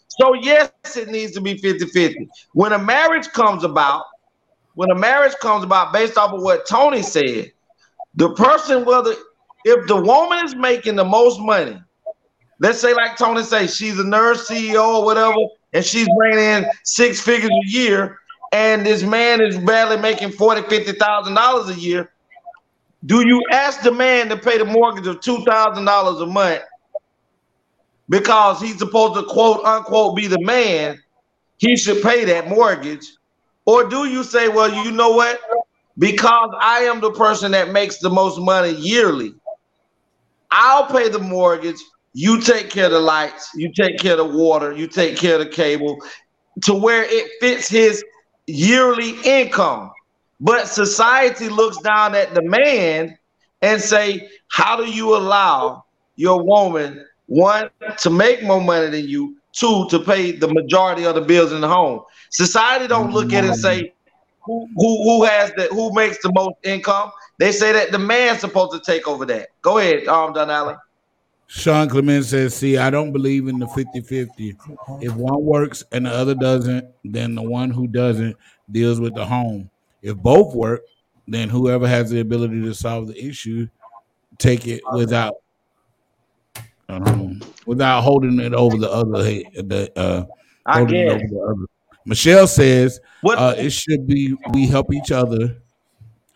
[0.09, 2.28] So yes, it needs to be 50-50.
[2.55, 4.05] When a marriage comes about,
[4.74, 7.52] when a marriage comes about based off of what Tony said,
[8.14, 9.14] the person whether
[9.66, 11.78] if the woman is making the most money,
[12.59, 15.37] let's say like Tony say she's a nurse CEO or whatever,
[15.73, 18.19] and she's bringing in six figures a year,
[18.53, 22.12] and this man is barely making forty, fifty thousand dollars a year.
[23.05, 26.62] Do you ask the man to pay the mortgage of two thousand dollars a month
[28.09, 30.99] because he's supposed to quote unquote be the man?
[31.59, 33.07] He should pay that mortgage,
[33.65, 35.41] or do you say, well, you know what?
[35.99, 39.35] Because I am the person that makes the most money yearly,
[40.51, 41.78] I'll pay the mortgage.
[42.18, 45.34] You take care of the lights, you take care of the water, you take care
[45.34, 45.98] of the cable
[46.64, 48.02] to where it fits his
[48.47, 49.90] yearly income.
[50.40, 53.18] But society looks down at the man
[53.60, 55.84] and say, how do you allow
[56.14, 57.68] your woman one
[57.98, 61.60] to make more money than you, two to pay the majority of the bills in
[61.60, 62.01] the home?
[62.30, 63.93] Society don't look at it and say
[64.43, 67.10] who who, who has the who makes the most income.
[67.38, 69.48] They say that the man's supposed to take over that.
[69.60, 70.78] Go ahead, um, Don Allen.
[71.48, 74.56] Sean Clement says, See, I don't believe in the 50 50.
[75.01, 78.36] If one works and the other doesn't, then the one who doesn't
[78.70, 79.70] deals with the home.
[80.02, 80.82] If both work,
[81.28, 83.68] then whoever has the ability to solve the issue,
[84.39, 85.35] take it without
[86.89, 89.44] um, without holding it over the other head.
[89.55, 90.24] The, uh,
[90.64, 91.31] I get over it.
[91.31, 91.64] the other.
[92.05, 95.56] Michelle says, What- uh, It should be we help each other,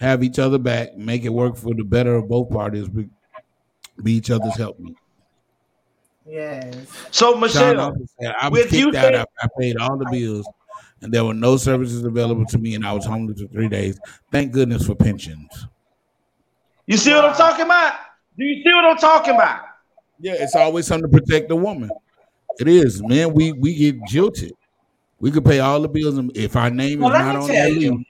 [0.01, 3.09] have each other back, make it work for the better of both parties, be,
[4.03, 4.77] be each other's help.
[6.31, 6.77] Yes.
[7.11, 7.99] So Michelle, also
[8.41, 8.95] I was with you out.
[8.95, 10.47] saying- I, I paid all the bills,
[11.03, 13.99] and there were no services available to me, and I was homeless for three days.
[14.31, 15.67] Thank goodness for pensions.
[16.87, 17.95] you see what I'm talking about?
[18.39, 19.61] Do you see what I'm talking about?
[20.21, 21.91] Yeah, it's always something to protect the woman.
[22.59, 23.33] It is, man.
[23.35, 24.53] We we get jilted.
[25.19, 27.49] We could pay all the bills, and if our name Well, is let not on
[27.49, 27.91] tell that you.
[27.91, 28.07] leave,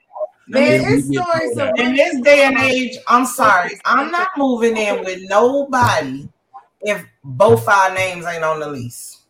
[0.49, 2.97] Man, then we it's stories of in this day and age.
[3.09, 6.29] I'm sorry, I'm not moving in with nobody
[6.83, 9.23] if both our names ain't on the lease.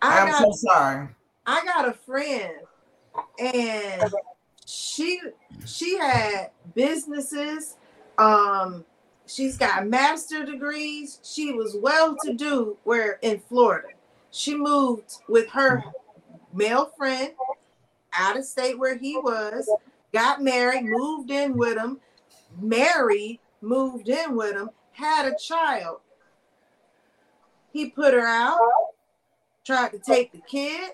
[0.00, 1.08] I I'm got so sorry.
[1.46, 2.52] I got a friend
[3.38, 4.12] and
[4.66, 5.20] she
[5.64, 7.76] she had businesses
[8.18, 8.84] um
[9.26, 13.88] she's got master degrees she was well to do where in Florida
[14.30, 15.82] she moved with her
[16.52, 17.30] male friend
[18.12, 19.68] out of state where he was
[20.12, 21.98] got married moved in with him
[22.60, 26.00] married moved in with him had a child
[27.72, 28.58] he put her out
[29.68, 30.92] tried to take the kid,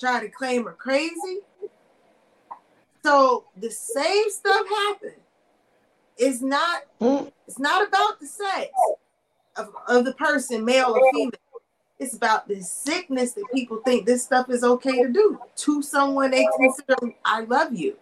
[0.00, 1.38] tried to claim her crazy.
[3.04, 5.12] So the same stuff happened.
[6.18, 6.82] It's not
[7.46, 8.70] it's not about the sex
[9.56, 11.30] of, of the person, male or female.
[12.00, 16.32] It's about the sickness that people think this stuff is okay to do to someone
[16.32, 17.96] they consider I love you.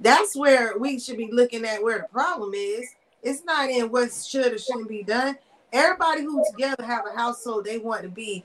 [0.00, 2.88] That's where we should be looking at where the problem is.
[3.22, 5.36] It's not in what should or shouldn't be done.
[5.72, 8.44] Everybody who together have a household they want to be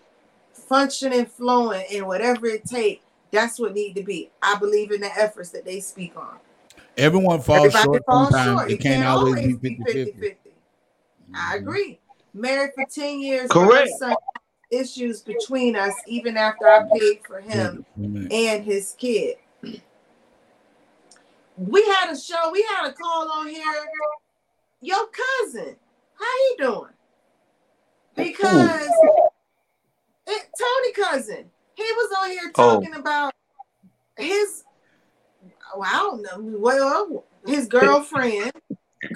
[0.54, 4.30] functioning, flowing, and whatever it takes, that's what need to be.
[4.42, 6.38] I believe in the efforts that they speak on.
[6.98, 8.60] Everyone falls Everybody short falls sometimes.
[8.60, 8.72] short.
[8.72, 10.12] It can't always be 50 50.
[10.12, 10.36] 50-50.
[11.34, 11.58] I mm-hmm.
[11.58, 12.00] agree.
[12.34, 13.90] Married for 10 years, Correct.
[14.00, 14.16] son
[14.72, 19.38] issues between us, even after I paid for him and his kid.
[21.56, 23.64] We had a show, we had a call on here.
[24.84, 25.78] Your cousin,
[26.20, 26.92] how he doing?
[28.18, 28.92] Because
[30.28, 32.82] it, Tony cousin, he was on here Oh.
[32.82, 33.34] talking about
[34.18, 34.66] his
[35.76, 38.52] well, I don't know, well, his girlfriend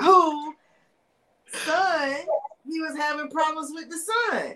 [0.00, 0.54] who
[1.46, 2.16] son,
[2.68, 4.54] he was having problems with the son.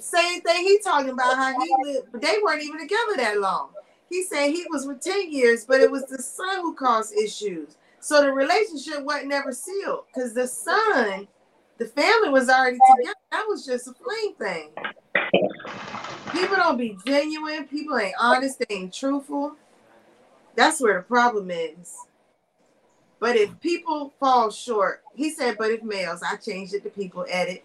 [0.00, 3.70] Same thing he talking about how he lived, but they weren't even together that long.
[4.10, 7.76] he said he was with 10 years, but it was the son who caused issues.
[8.02, 11.28] So the relationship wasn't never sealed because the son,
[11.78, 13.14] the family was already together.
[13.30, 14.70] That was just a fling thing.
[16.32, 17.68] People don't be genuine.
[17.68, 18.58] People ain't honest.
[18.58, 19.54] They ain't truthful.
[20.56, 21.96] That's where the problem is.
[23.20, 27.24] But if people fall short, he said, but if males, I changed it to people
[27.28, 27.64] edit.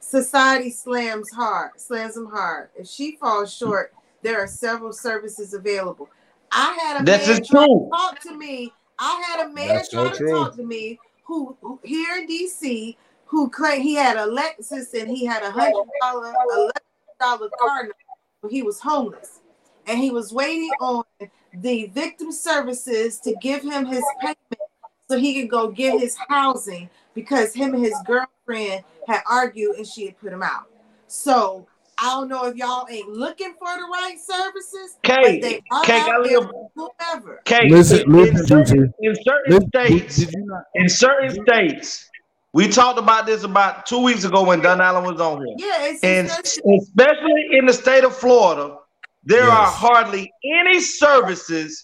[0.00, 2.70] Society slams hard, slams them hard.
[2.74, 3.92] If she falls short,
[4.22, 6.08] there are several services available.
[6.50, 7.90] I had a This man is true.
[7.92, 8.72] talk to me.
[8.98, 10.30] I had a man That's so try to true.
[10.30, 12.96] talk to me who, who here in DC
[13.26, 16.32] who claimed he had a Lexus and he had a hundred dollar
[17.20, 19.40] dollar car note he was homeless.
[19.86, 21.04] And he was waiting on
[21.54, 24.36] the victim services to give him his payment
[25.08, 29.86] so he could go get his housing because him and his girlfriend had argued and
[29.86, 30.68] she had put him out.
[31.06, 31.66] So
[31.98, 35.82] I don't know if y'all ain't looking for the right services, Kay, but they are
[35.82, 37.38] Kay, I live- whoever.
[37.40, 42.10] Okay, Listen- in, listen, in certain, in certain Listen, states, did not- in certain states,
[42.52, 45.56] we talked about this about two weeks ago when Don Allen was on here.
[45.58, 48.76] Yeah, it's And especially- especially in the state of Florida,
[49.24, 51.82] there are hardly any services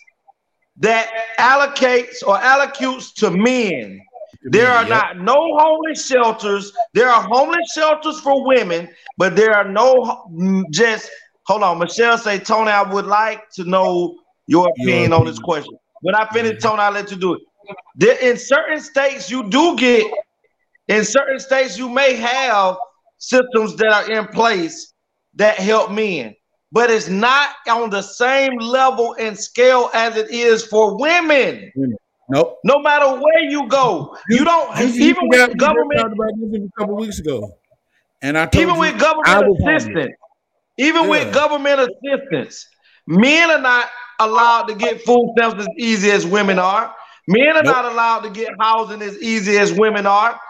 [0.79, 4.01] that allocates or allocutes to men.
[4.45, 4.89] There are Yep.
[4.89, 6.73] not no homeless shelters.
[6.95, 11.11] There are homeless shelters for women, but there are no mm, just
[11.47, 11.79] hold on.
[11.79, 15.77] Michelle say, Tony, I would like to know your opinion on this question.
[16.01, 17.41] When I finish, Tony, I'll let you do it.
[17.95, 20.05] There, in certain states, you do get
[20.89, 22.77] in certain states, you may have
[23.19, 24.93] systems that are in place
[25.35, 26.35] that help men,
[26.73, 31.71] but it's not on the same level and scale as it is for women.
[32.33, 32.61] Nope.
[32.65, 36.63] No matter where you go, you don't You- you even with government, talked about this
[36.63, 37.59] a couple weeks ago,
[38.23, 40.17] and I told even you with government assistance,
[40.79, 41.09] even Yeah.
[41.11, 42.67] with government assistance,
[43.07, 46.95] men are not allowed to get food stamps as easy as women are.
[47.29, 47.77] Men are Nope.
[47.77, 50.41] not allowed to get housing as easy as women are.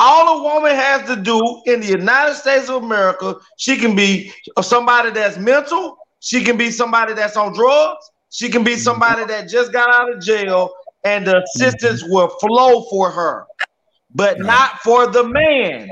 [0.00, 4.32] All a woman has to do in the United States of America, she can be
[4.62, 8.80] somebody that's mental, she can be somebody that's on drugs, she can be mm-hmm.
[8.80, 10.70] somebody that just got out of jail,
[11.04, 13.46] and the assistance will flow for her,
[14.14, 15.88] but not for the man.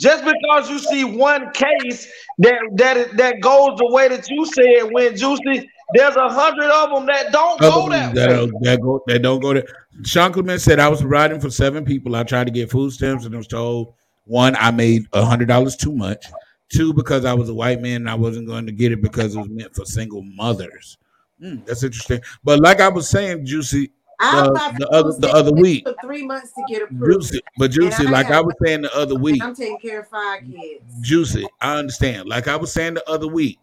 [0.00, 4.92] Just because you see one case that that that goes the way that you said
[4.92, 8.50] when Juicy, there's a hundred of them that don't go that that, way.
[8.62, 9.66] that go that don't go there.
[10.04, 12.14] Sean Clement said I was providing for seven people.
[12.14, 13.94] I tried to get food stamps and I was told
[14.28, 16.26] one, I made a hundred dollars too much.
[16.68, 19.34] Two, because I was a white man and I wasn't going to get it because
[19.34, 20.98] it was meant for single mothers.
[21.40, 22.20] Hmm, that's interesting.
[22.44, 26.52] But like I was saying, Juicy, For the other the other week, took three months
[26.52, 27.22] to get approved.
[27.22, 30.00] Juicy, but Juicy, And I like I was saying the other week, I'm taking care
[30.00, 30.82] of five kids.
[31.02, 32.28] Juicy, I understand.
[32.28, 33.60] Like I was saying the other week,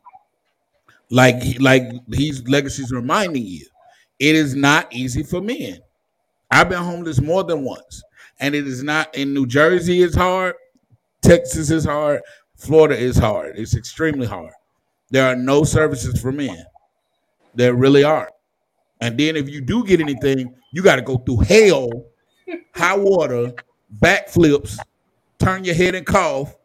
[1.09, 3.65] like like these legacies reminding you,
[4.19, 5.79] it is not easy for men.
[6.49, 8.01] I've been homeless more than once,
[8.39, 10.03] and it is not in New Jersey.
[10.03, 10.55] It's hard.
[11.21, 12.21] Texas is hard.
[12.55, 13.57] Florida is hard.
[13.57, 14.53] It's extremely hard.
[15.09, 16.63] There are no services for men.
[17.55, 18.29] There really are.
[19.01, 21.89] And then if you do get anything, you got to go through hell,
[22.73, 23.53] high water,
[23.99, 24.77] backflips,
[25.39, 26.55] turn your head and cough,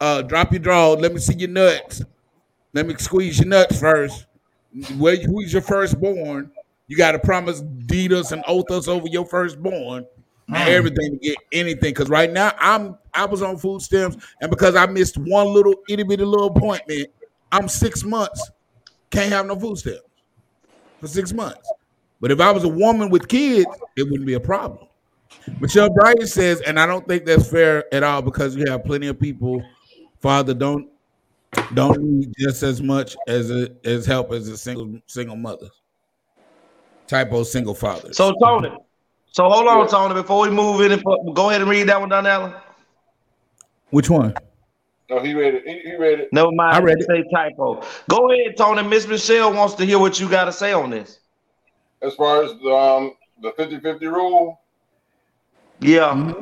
[0.00, 0.92] uh, drop your draw.
[0.92, 2.02] Let me see your nuts.
[2.72, 4.26] Let me squeeze your nuts first.
[4.98, 6.50] Where who's your firstborn?
[6.86, 10.06] You got to promise deed us and oath us over your firstborn
[10.48, 11.92] and everything to get anything.
[11.92, 15.74] Because right now I'm I was on food stamps, and because I missed one little
[15.88, 17.08] itty bitty little appointment,
[17.50, 18.50] I'm six months
[19.10, 20.02] can't have no food stamps
[21.00, 21.70] for six months.
[22.20, 23.66] But if I was a woman with kids,
[23.96, 24.86] it wouldn't be a problem.
[25.60, 29.06] Michelle Bryant says, and I don't think that's fair at all because you have plenty
[29.06, 29.62] of people,
[30.20, 30.88] father don't
[31.74, 35.68] don't need just as much as a, as help as a single single mother.
[37.06, 38.12] Typo single father.
[38.12, 38.70] So Tony,
[39.32, 41.98] so hold on, Tony, before we move in, and put- go ahead and read that
[41.98, 42.54] one, Don Allen.
[43.90, 44.34] Which one?
[45.10, 45.66] No, he read it.
[45.66, 46.32] He, he read it.
[46.32, 46.76] Never mind.
[46.76, 47.06] I read it.
[47.06, 47.82] Say typo.
[48.08, 48.84] Go ahead, Tony.
[48.84, 51.18] Miss Michelle wants to hear what you got to say on this.
[52.00, 54.60] As far as the, um, the 50-50 rule,
[55.80, 56.32] Yeah.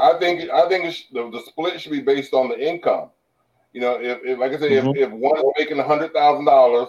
[0.00, 3.10] I think I think it's, the, the split should be based on the income.
[3.72, 4.96] You know, if, if like I said, Mhm.
[4.96, 6.88] if, if one is making a hundred thousand dollars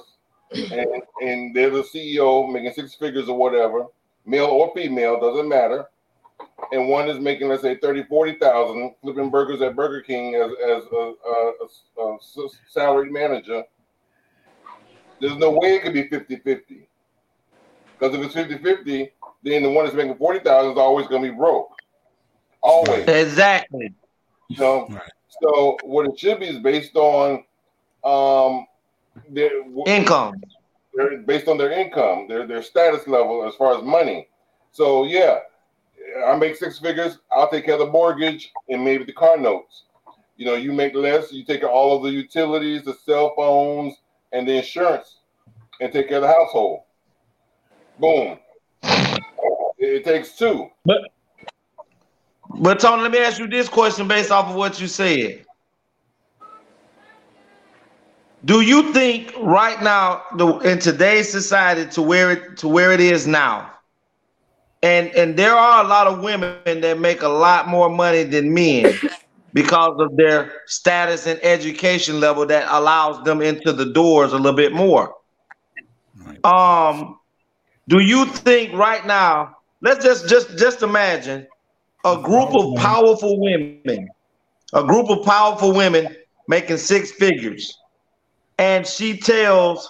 [0.52, 0.88] and
[1.22, 3.86] and they're the CEO making six figures or whatever,
[4.26, 5.86] male or female, doesn't matter.
[6.72, 10.84] And one is making, let's say, 30, 40,000 flipping burgers at Burger King as, as
[10.92, 11.54] a, a,
[12.00, 13.64] a, a salaried manager.
[15.20, 16.88] There's no way it could be 50 50.
[17.98, 19.12] Because if it's 50 50,
[19.44, 21.72] then the one that's making 40,000 is always going to be broke.
[22.62, 23.08] Always.
[23.08, 23.94] Exactly.
[24.50, 25.02] You know, Right.
[25.42, 27.44] so what it should be is based on
[28.04, 28.68] um
[29.30, 29.52] their
[29.86, 30.42] Income.
[31.26, 34.28] based on their income, their their status level as far as money.
[34.72, 35.40] So yeah,
[36.26, 37.20] I make six figures.
[37.32, 39.84] I'll take care of the mortgage and maybe the car notes.
[40.36, 43.96] You know, you make less, you take all of the utilities, the cell phones,
[44.32, 45.18] and the insurance,
[45.80, 46.82] and take care of the household.
[48.00, 48.40] Boom.
[49.78, 50.70] It, takes two.
[50.86, 51.02] But
[52.60, 55.46] but Tony, let me ask you this question based off of what you said.
[58.46, 60.24] Do you think right now,
[60.64, 63.72] in today's society, to where it to where it is now,
[64.84, 68.54] and and there are a lot of women that make a lot more money than
[68.54, 68.94] men
[69.54, 74.58] because of their status and education level that allows them into the doors a little
[74.58, 75.16] bit more.
[76.44, 77.18] Um,
[77.88, 79.56] do you think right now?
[79.82, 81.48] Let's just just just imagine
[82.06, 84.10] a group of powerful women,
[84.74, 86.14] a group of powerful women
[86.50, 87.78] making six figures,
[88.58, 89.90] and she tells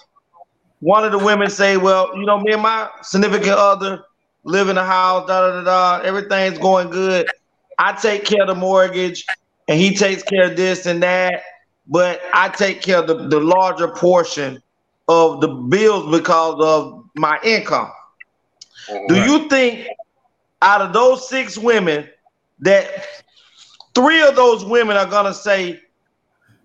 [0.80, 4.04] one of the women, "Say, well, you know, me and my significant other
[4.44, 6.04] live in a house, da da da da.
[6.04, 7.28] Everything's going good.
[7.78, 9.26] I take care of the mortgage,
[9.68, 11.42] and he takes care of this and that.
[11.86, 14.62] But I take care of the, the larger portion
[15.08, 17.90] of the bills because of my income.
[19.08, 19.86] Do you think
[20.62, 22.08] out of those six women
[22.60, 23.06] that
[23.94, 25.80] three of those women are gonna say,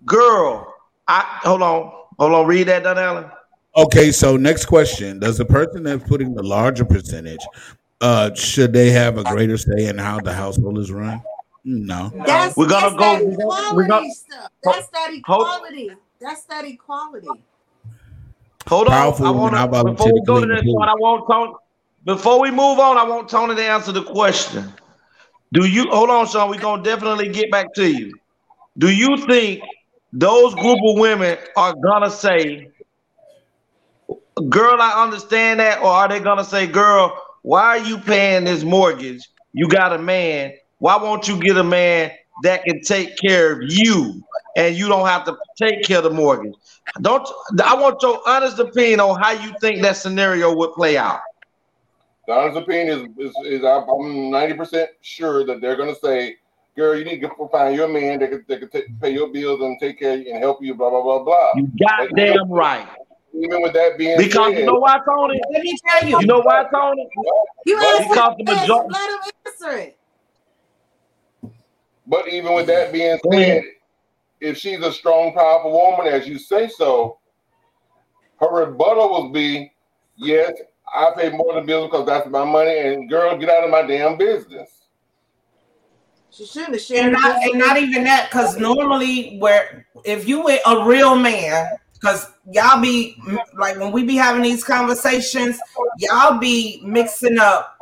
[0.06, 0.72] "Girl,
[1.06, 3.30] I hold on, hold on, read that, Don Allen."
[3.76, 7.40] Okay, so next question: Does the person that's putting the larger percentage,
[8.00, 11.22] uh, should they have a greater say in how the household is run?
[11.64, 12.10] No.
[12.26, 14.50] That's We're gonna that's go- that we're gonna- equality we're gonna- stuff.
[14.64, 15.90] That's that Hold- equality.
[16.20, 17.28] That's that equality.
[18.68, 20.88] Hold on, Powerful I women, want I to before we go to volunteer this one.
[20.88, 21.52] I want Tony.
[22.06, 24.72] Before we move on, I want Tony to answer the question.
[25.52, 26.50] Do you hold on, Sean?
[26.50, 28.12] We're gonna definitely get back to you.
[28.78, 29.62] Do you think
[30.12, 32.68] those group of women are gonna say,
[34.48, 38.62] "Girl, I understand that," or are they gonna say, "Girl, why are you paying this
[38.62, 39.28] mortgage?
[39.52, 40.52] You got a man.
[40.78, 42.12] Why won't you get a man
[42.42, 44.22] that can take care of you,
[44.56, 46.54] and you don't have to take care of the mortgage?"
[47.00, 47.28] Don't
[47.64, 51.20] I want your honest opinion on how you think that scenario would play out?
[52.26, 56.36] The honest opinion is, is, is I'm ninety percent sure that they're gonna say,
[56.76, 59.60] "Girl, you need to find your man that can, that can take, pay your bills
[59.60, 61.50] and take care of you and help you." Blah blah blah blah.
[61.56, 62.88] You goddamn right.
[63.32, 65.40] Even with that being Because said, you know why, Tony?
[65.52, 66.20] Let me tell you.
[66.20, 67.08] You know why, Tony?
[67.64, 69.96] You But- Because the majority- Let him answer it.
[72.06, 73.62] But even with that being said,
[74.40, 77.18] if she's a strong, powerful woman, as you say so,
[78.40, 79.72] her rebuttal will be,
[80.16, 80.52] "Yes,
[80.92, 83.82] I pay more than bills because that's my money." And girl, get out of my
[83.82, 84.70] damn business.
[86.32, 90.42] She shouldn't have shared and not, and not even that, because normally, where if you
[90.42, 93.16] with a real man, because y'all be
[93.54, 95.58] like when we be having these conversations,
[95.98, 97.76] y'all be mixing up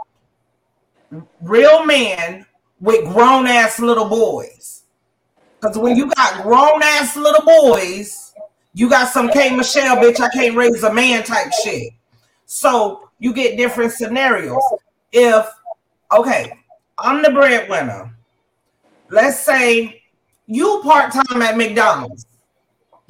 [1.40, 2.44] real men
[2.80, 4.82] with grown ass little boys.
[5.60, 8.32] Because when you got grown ass little boys,
[8.74, 11.92] you got some K Michelle bitch, I can't raise a man type shit.
[12.46, 14.62] So you get different scenarios.
[15.12, 15.48] If
[16.12, 16.52] okay,
[16.98, 18.14] I'm the breadwinner.
[19.10, 20.02] Let's say
[20.46, 22.26] you part time at McDonald's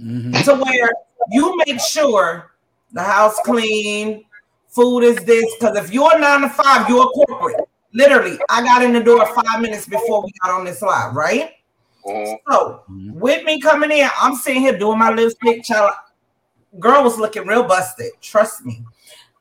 [0.01, 0.45] Mhm.
[0.45, 0.91] to where
[1.31, 2.53] you make sure
[2.93, 4.25] the house clean,
[4.69, 5.45] food is this.
[5.59, 7.57] Because if you're nine to five, you're corporate.
[7.93, 11.53] Literally, I got in the door five minutes before we got on this live, right?
[12.07, 12.37] Mhm.
[12.49, 15.65] So with me coming in, I'm sitting here doing my lipstick.
[15.65, 15.93] Child,
[16.79, 18.13] girl was looking real busted.
[18.21, 18.85] Trust me,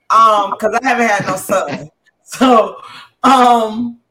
[0.09, 1.89] um, because I haven't had no son.
[2.29, 2.81] So,
[3.23, 4.01] um,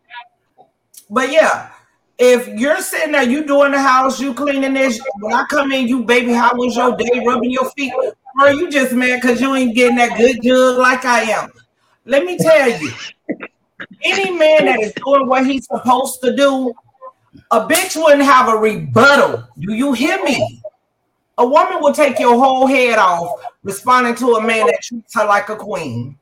[1.11, 1.69] but yeah,
[2.19, 5.01] if you're sitting there, you doing the house, you cleaning this.
[5.21, 7.23] When I come in, you baby, how was your day?
[7.27, 7.93] Rubbing your feet,
[8.41, 11.51] or you just mad because you ain't getting that good jug like I am.
[12.07, 12.91] Let me tell you,
[14.03, 16.73] any man that is doing what he's supposed to do,
[17.51, 19.47] a bitch wouldn't have a rebuttal.
[19.59, 20.63] Do you hear me?
[21.39, 25.27] A woman will take your whole head off responding to a man that treats her
[25.27, 26.19] like a queen.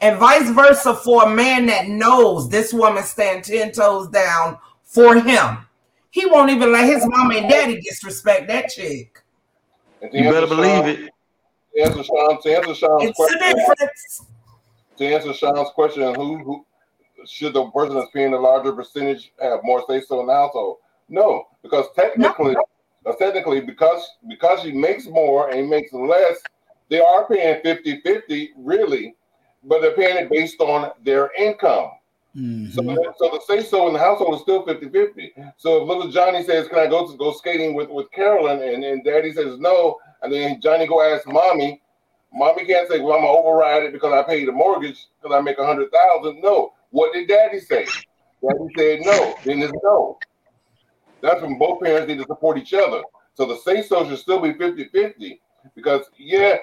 [0.00, 4.58] And vice versa for a man that knows this woman stand 10 toes down
[4.90, 5.58] for him.
[6.10, 9.22] He won't even let his mom and daddy disrespect that chick.
[10.12, 11.10] You better believe it.
[11.76, 14.22] To answer Sean, to answer Sean's It's a question, difference.
[14.96, 16.66] to answer Sean's question, who who
[17.26, 20.78] should the person that's paying the larger percentage have more say so in the household?
[21.08, 22.56] No, because technically,
[23.06, 26.38] uh, technically, because because he makes more and he makes less,
[26.88, 29.14] they are paying 50-50, really,
[29.62, 31.90] but they're paying it based on their income.
[32.36, 32.72] Mhm.
[32.72, 32.82] So,
[33.18, 35.32] so the say so in the household is still 50-50.
[35.56, 38.62] So if little Johnny says, Can I go to go skating with, with Carolyn?
[38.62, 41.82] And, and daddy says no, and then Johnny go ask mommy,
[42.32, 45.40] Mommy can't say, "Well, I'm gonna override it because I paid the mortgage because I
[45.40, 46.40] make a hundred thousand.
[46.40, 46.72] No.
[46.90, 47.86] What did Daddy say?
[48.42, 49.34] Daddy said no.
[49.44, 50.18] Then it's no.
[51.22, 53.02] That's when both parents need to support each other.
[53.34, 55.38] So the say so should still be 50-50
[55.74, 56.58] because yeah,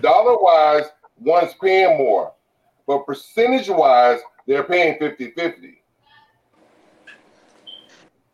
[0.00, 0.84] dollar wise,
[1.18, 2.32] one's paying more,
[2.86, 5.76] but percentage wise, they're paying 50-50.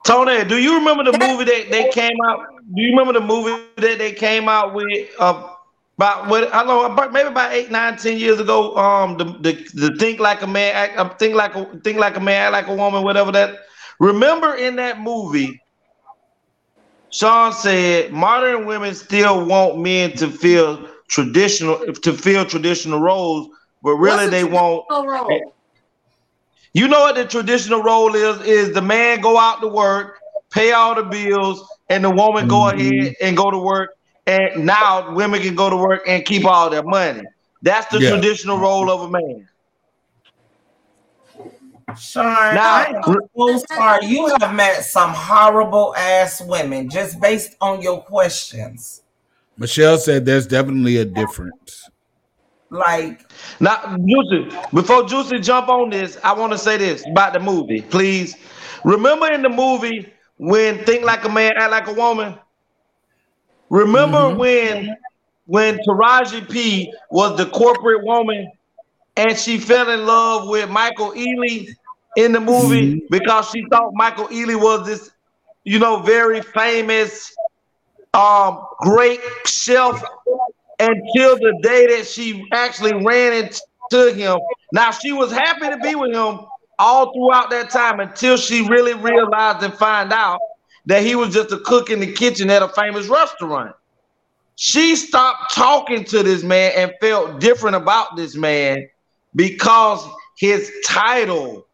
[0.04, 2.46] Tony, do you remember the movie that they came out?
[2.74, 5.54] Do you remember the movie that they came out with uh,
[5.96, 8.74] about what I know about maybe about eight, nine, ten years ago?
[8.76, 12.16] Um, the the, the think like a man, act, uh, think like a think like
[12.16, 13.58] a man, act like a woman, whatever that.
[14.00, 15.60] Remember in that movie,
[17.10, 23.48] Sean said modern women still want men to feel traditional to fill traditional roles,
[23.82, 25.54] but really What's they want traditional role?
[26.72, 28.40] You know what the traditional role is?
[28.42, 30.20] Is the man go out to work,
[30.50, 32.78] pay all the bills, and the woman go mm-hmm.
[32.78, 33.96] ahead and go to work.
[34.26, 37.22] And now women can go to work and keep all their money.
[37.62, 38.10] That's the Yeah.
[38.10, 39.48] traditional role of a man.
[41.98, 43.02] Sean, Now- I
[43.36, 44.06] am sorry.
[44.06, 49.02] You have met some horrible ass women just based on your questions.
[49.56, 51.79] Michelle said there's definitely a difference.
[52.70, 53.28] Like,
[53.58, 57.82] Now, Juicy, before Juicy jump on this, I want to say this about the movie,
[57.82, 58.36] please.
[58.84, 62.38] Remember in the movie when Think Like a Man, Act Like a Woman?
[63.68, 64.96] Remember when
[65.46, 68.50] when Taraji P was the corporate woman
[69.16, 71.68] and she fell in love with Michael Ealy
[72.16, 75.10] in the movie because she thought Michael Ealy was this,
[75.64, 77.34] you know, very famous,
[78.14, 80.02] um, great chef
[80.80, 84.38] until the day that she actually ran into him.
[84.72, 86.40] Now she was happy to be with him
[86.78, 90.40] all throughout that time until she really realized and find out
[90.86, 93.74] that he was just a cook in the kitchen at a famous restaurant.
[94.56, 98.88] She stopped talking to this man and felt different about this man
[99.34, 101.66] because his title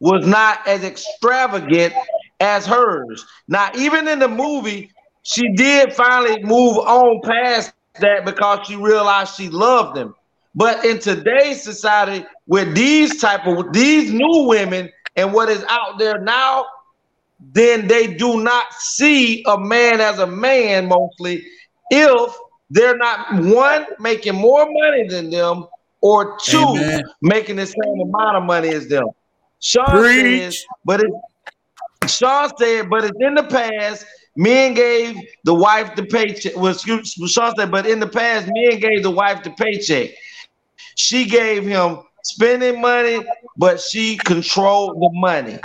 [0.00, 1.94] was not as extravagant
[2.40, 3.26] as hers.
[3.48, 4.90] Now, even in the movie,
[5.22, 10.14] she did finally move on past that because she realized she loved him.
[10.54, 15.98] But in today's society, with these type of these new women and what is out
[15.98, 16.66] there now,
[17.52, 21.44] then they do not see a man as a man mostly
[21.90, 22.34] if
[22.70, 25.66] they're not one making more money than them
[26.00, 27.02] or two Amen.
[27.22, 29.06] making the same amount of money as them.
[29.60, 30.54] Sean Preach.
[30.54, 31.10] says, but it
[32.08, 34.04] Sean said, but it's in the past.
[34.36, 36.56] Men gave the wife the paycheck.
[36.56, 40.10] Well, excuse, Sean said, but in the past, men gave the wife the paycheck.
[40.96, 43.24] She gave him spending money,
[43.56, 45.58] but she controlled the money.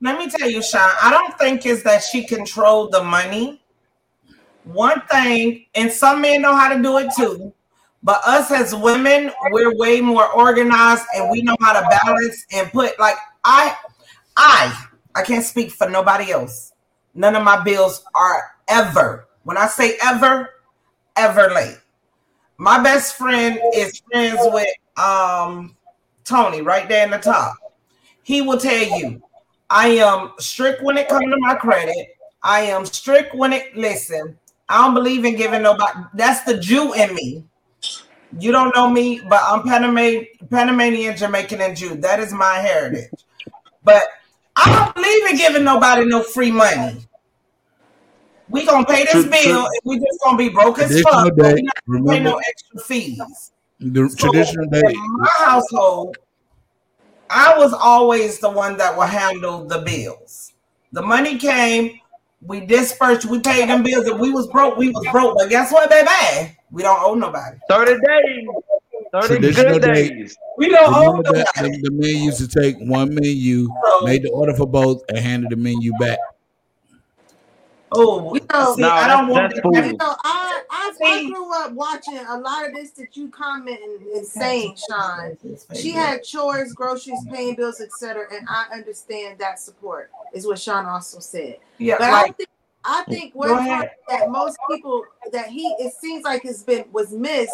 [0.00, 3.60] let me tell you, Sean, I don't think it's that she controlled the money.
[4.64, 7.52] One thing, and some men know how to do it too,
[8.02, 12.70] but us as women, we're way more organized and we know how to balance and
[12.70, 13.76] put like I
[14.36, 16.73] I I can't speak for nobody else.
[17.14, 20.50] None of my bills are ever, when I say ever,
[21.16, 21.78] ever late.
[22.56, 25.76] My best friend is friends with um
[26.24, 27.56] Tony right there in the top.
[28.22, 29.22] He will tell you,
[29.70, 32.16] I am strict when it comes to my credit.
[32.42, 34.38] I am strict when it listen.
[34.68, 36.00] I don't believe in giving nobody.
[36.14, 37.44] That's the Jew in me.
[38.38, 41.96] You don't know me, but I'm Panama- Panamanian, Jamaican, and Jew.
[41.96, 43.10] That is my heritage.
[43.82, 44.04] But
[44.56, 47.06] I don't believe in giving nobody no free money.
[48.50, 49.64] We gonna pay this True- bill, true.
[49.66, 51.36] and we just gonna be broke as Traditional fuck.
[51.36, 53.52] But day, we not pay no extra fees.
[53.80, 54.82] The So, traditional day.
[54.92, 56.16] in my household,
[57.30, 60.52] I was always the one that would handle the bills.
[60.92, 61.98] The money came,
[62.42, 64.06] we dispersed, we paid them bills.
[64.06, 65.36] If we was broke, we was broke.
[65.38, 66.56] But guess what, baby?
[66.70, 67.56] We don't owe nobody.
[67.68, 68.46] 30 days.
[69.22, 70.08] 30 Traditional good day.
[70.08, 70.36] days.
[70.58, 73.68] We don't owe Remember that the, the men used to take one menu,
[74.02, 76.18] made the order for both, and handed the menu back.
[77.92, 79.86] Oh, You know, see, I don't want that's that.
[79.86, 83.98] you know, I, I I grew up watching a lot of this that you commenting
[84.16, 85.36] and saying, Sean.
[85.76, 88.24] She had chores, groceries, paying bills, etc.
[88.32, 91.58] And I understand that support is what Sean also said.
[91.78, 92.48] Yeah, But I think
[92.84, 93.78] I think Go one ahead.
[93.78, 97.52] part that most people that he it seems like has been was missed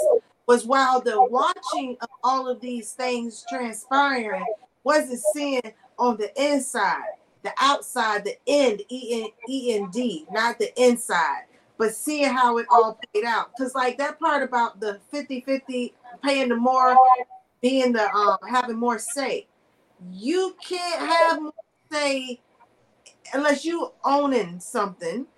[0.51, 4.44] was while the watching of all of these things transpiring
[4.82, 5.62] wasn't seeing
[5.97, 7.05] on the inside,
[7.44, 11.44] the outside, the end, E N D, not the inside,
[11.78, 13.52] but seeing how it all played out.
[13.56, 15.93] Because like that part about the 50-50
[16.24, 16.97] paying the more,
[17.62, 19.47] being the um having more say.
[20.10, 21.52] You can't have more
[21.93, 22.40] say
[23.32, 25.28] unless you owning something.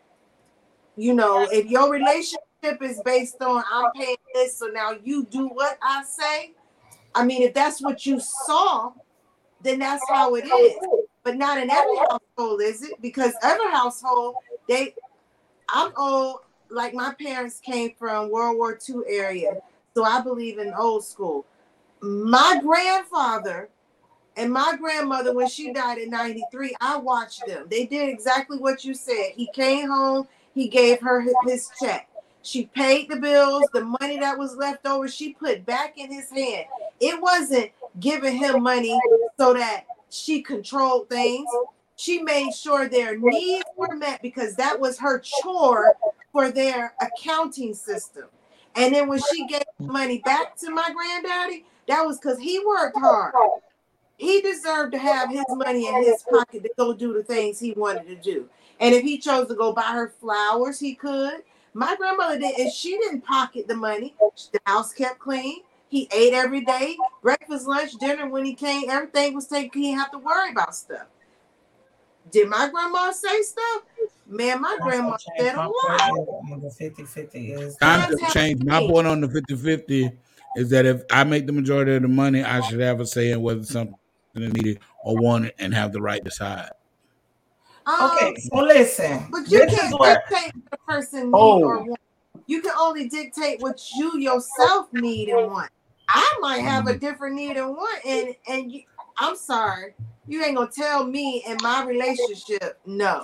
[0.97, 5.49] You know, if your relationship is based on I'm paying this, so now you do
[5.49, 6.53] what I say.
[7.15, 8.93] I mean, if that's what you saw,
[9.63, 10.75] then that's how it is.
[11.25, 13.01] But not in every household, is it?
[13.01, 14.37] Because every household,
[14.69, 14.95] they
[15.69, 16.41] I'm old,
[16.71, 19.61] like my parents came from World War II area.
[19.95, 21.47] So I believe in old school.
[22.01, 23.69] My grandfather
[24.37, 27.67] and my grandmother, when she died in 93, I watched them.
[27.71, 29.33] They did exactly what you said.
[29.35, 32.09] He came home, he gave her his, his check.
[32.43, 36.29] She paid the bills, the money that was left over, she put back in his
[36.31, 36.67] hand.
[37.01, 37.71] It wasn't
[38.01, 38.99] giving him money
[39.39, 41.49] so that she controlled things.
[41.97, 45.95] She made sure their needs were met because that was her chore
[46.33, 48.25] for their accounting system.
[48.75, 52.99] And then when she gave money back to my granddaddy, that was because he worked
[52.99, 53.35] hard.
[54.17, 57.73] He deserved to have his money in his pocket to go do the things he
[57.73, 58.49] wanted to do.
[58.81, 61.43] And if he chose to go buy her flowers, he could.
[61.75, 64.15] My grandmother did, and she didn't pocket the money.
[64.53, 65.63] The house kept clean.
[65.89, 68.29] He ate every day, breakfast, lunch, dinner.
[68.29, 69.83] When he came, everything was taken.
[69.83, 71.07] He didn't have to worry about stuff.
[72.31, 73.83] Did my grandma say stuff?
[74.27, 75.73] Man, my grandma said a lot.
[76.63, 78.63] The 50 50 is Time to change.
[78.65, 80.13] My point on the 50 50
[80.57, 83.33] is that if I make the majority of the money, I should have a say
[83.33, 83.95] in whether something
[84.35, 86.71] is needed or wanted and have the right to decide.
[87.87, 89.27] Okay, so listen.
[89.31, 91.63] But you This is can't where- dictate what the person need Oh.
[91.63, 92.01] or want.
[92.47, 95.71] You can only dictate what you yourself need and want.
[96.09, 96.89] I might have Mm-hmm.
[96.95, 98.83] a different need and want, and and you,
[99.19, 99.95] I'm sorry,
[100.27, 103.23] you ain't gonna tell me in my relationship no,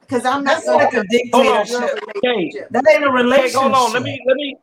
[0.00, 1.66] because I'm not gonna like a Hold on.
[1.66, 2.00] dictatorship.
[2.24, 2.52] Okay.
[2.70, 3.60] That ain't a Okay, relationship.
[3.60, 3.92] hold on.
[3.92, 4.56] Let me let me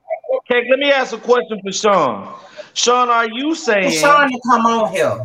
[0.52, 2.34] okay, let me ask a question for Sean.
[2.74, 5.20] Sean, are you saying Sean come on here.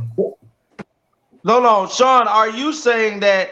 [1.45, 3.51] No, no, Sean, are you saying that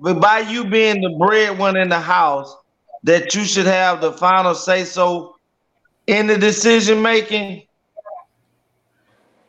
[0.00, 2.54] by you being the breadwinner in the house,
[3.02, 5.36] that you should have the final say so
[6.06, 7.62] in the decision making?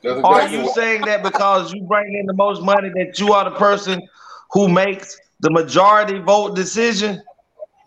[0.04, 3.50] That's Are you saying that because you bring in the most money that you are
[3.50, 4.02] the person
[4.52, 7.22] who makes the majority vote decision?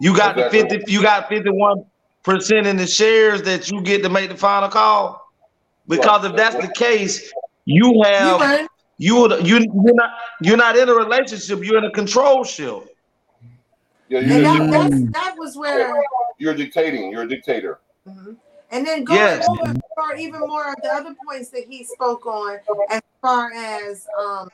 [0.01, 1.87] You got the 50, you got 51%
[2.67, 5.21] in the shares that you get to make the final call?
[5.89, 7.33] Because if that's the case,
[7.65, 8.69] you have
[8.99, 10.11] you would you you're not
[10.41, 12.89] you're not in a relationship, you're in a control ship.
[14.09, 15.95] Yeah, you're, that, that's, that was where,
[16.39, 17.11] you're dictating.
[17.11, 17.81] You're a dictator.
[18.07, 19.49] and then going Yes.
[19.49, 22.59] over for even more of the other points that he spoke on,
[22.91, 24.49] as far as um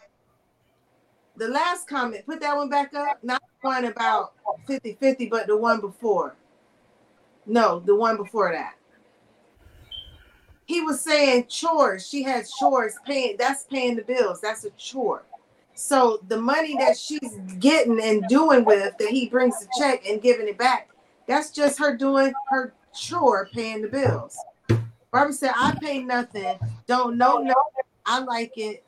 [1.36, 3.18] the last comment, put that one back up.
[3.22, 4.34] Not the one about
[4.66, 6.36] 50 50, but the one before.
[7.46, 8.74] No, the one before that.
[10.70, 12.08] He was saying chores.
[12.08, 13.34] She has chores paying.
[13.36, 14.40] That's paying the bills.
[14.40, 15.24] That's a chore.
[15.74, 20.22] So the money that she's getting and doing with that he brings the check and
[20.22, 20.88] giving it back,
[21.26, 24.38] that's just her doing her chore, paying the bills.
[25.10, 26.56] Barbara said, I pay nothing.
[26.86, 27.90] Don't know nothing.
[28.06, 28.84] I like it.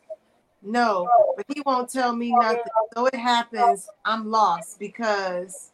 [0.62, 2.62] No, but he won't tell me nothing.
[2.94, 5.72] So it happens, I'm lost because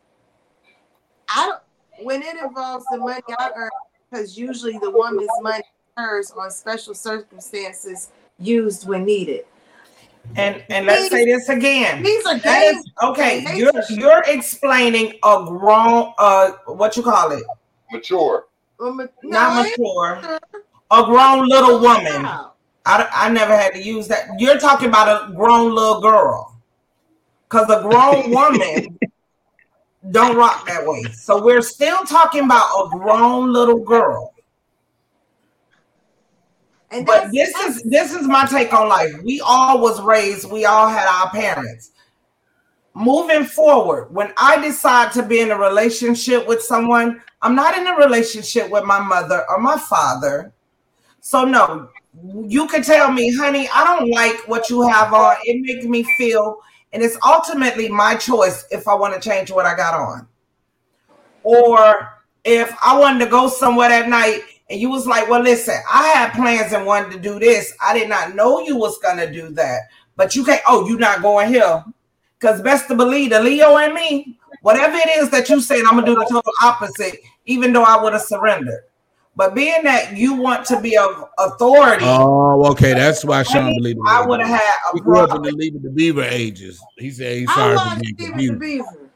[1.28, 3.70] I don't when it involves the money I earn,
[4.08, 5.64] because usually the woman's money
[5.98, 9.44] is hers on special circumstances used when needed.
[10.36, 12.02] And and let's say this again.
[12.02, 12.92] These are That is- games.
[13.02, 17.42] okay, you're you're explaining a grown uh what you call it?
[17.90, 18.46] Mature.
[19.22, 20.20] Not mature.
[20.90, 22.26] A grown little woman.
[22.86, 24.28] I, I never had to use that.
[24.38, 26.56] You're talking about a grown little girl.
[27.48, 28.98] Cause a grown woman
[30.10, 31.02] don't rock that way.
[31.14, 34.34] So we're still talking about a grown little girl.
[36.90, 39.12] And but this is this is my take on life.
[39.22, 41.92] We all was raised, we all had our parents.
[42.94, 47.86] Moving forward, when I decide to be in a relationship with someone, I'm not in
[47.86, 50.52] a relationship with my mother or my father.
[51.20, 51.90] So no,
[52.46, 55.36] you can tell me, honey, I don't like what you have on.
[55.44, 56.58] It makes me feel,
[56.92, 60.26] and it's ultimately my choice if I want to change what I got on.
[61.44, 64.40] Or if I wanted to go somewhere that night
[64.70, 67.72] and you was like, well, listen, I had plans and wanted to do this.
[67.82, 69.82] I did not know you was gonna do that.
[70.16, 71.84] But you can't, oh, you not going here.
[72.38, 75.94] Because best to believe the Leo and me, whatever it is that you said, I'm
[75.94, 78.82] gonna do the total opposite, even though I would have surrendered.
[79.36, 82.92] But being that you want to be of authority, Oh, okay.
[82.92, 84.00] That's why Sean believed.
[84.06, 86.82] I would have had a He grew up in the Leave It to Beaver ages.
[86.98, 89.07] He said he's I sorry for being Stephen confused.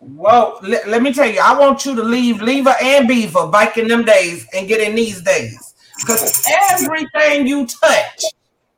[0.00, 3.76] Well, let, let me tell you, I want you to leave Lever and Beaver back
[3.76, 5.74] in them days and get in these days.
[5.98, 8.24] Because everything you touch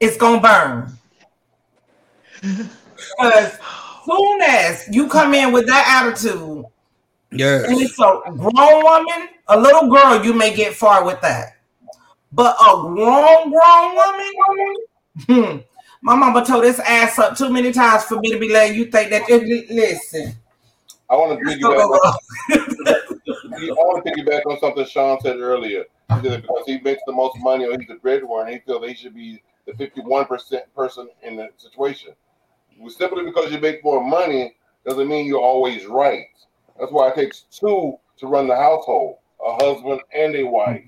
[0.01, 0.93] is gonna burn.
[3.19, 3.59] Because
[4.07, 6.65] soon as you come in with that attitude,
[7.31, 7.65] Yes.
[7.69, 11.57] and it's a grown woman, A little girl, you may get far with that.
[12.33, 14.77] But a grown, grown woman,
[15.27, 15.59] hmm,
[16.01, 18.87] my mama told this ass up too many times for me to be letting you
[18.87, 19.29] think that.
[19.29, 20.35] Listen,
[21.13, 21.77] I want to piggyback.
[21.77, 22.11] On,
[22.51, 25.85] I want to piggyback on something Sean said earlier.
[26.09, 28.89] He said because he makes the most money or he's the breadwinner, he feels that
[28.89, 32.15] he should be the fifty-one percent person in the situation.
[32.89, 34.57] Simply because you make more money
[34.87, 36.25] doesn't mean you're always right.
[36.81, 40.85] That's why it takes two to run the household: a husband and a wife.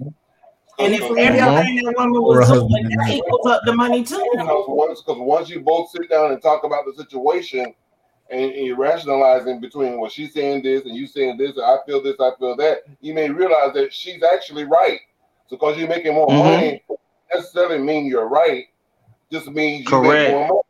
[0.78, 4.26] And if everything that woman was doing, that equals up the money too.
[4.32, 7.74] Because once, because once you both sit down and talk about the situation,
[8.30, 11.76] and, and you're rationalizing between well, she's saying this and you saying this, and I
[11.86, 15.00] feel this, I feel that, you may realize that she's actually right.
[15.48, 16.38] So because you're making more Mhm.
[16.38, 16.84] money,
[17.32, 18.66] necessarily mean you're right.
[19.30, 20.28] Just means you Correct.
[20.28, 20.60] make more money.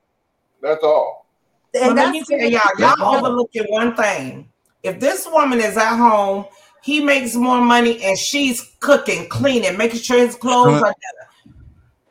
[0.63, 1.27] That's all.
[1.73, 4.49] But let me tell y'all, y'all overlooking one thing.
[4.83, 6.47] If this woman is at home,
[6.83, 11.31] he makes more money and she's cooking, cleaning, making sure his clothes are better.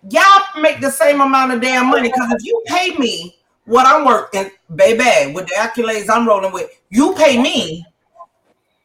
[0.09, 4.05] Y'all make the same amount of damn money because if you pay me what I'm
[4.05, 7.85] working, baby, with the accolades I'm rolling with, you pay me.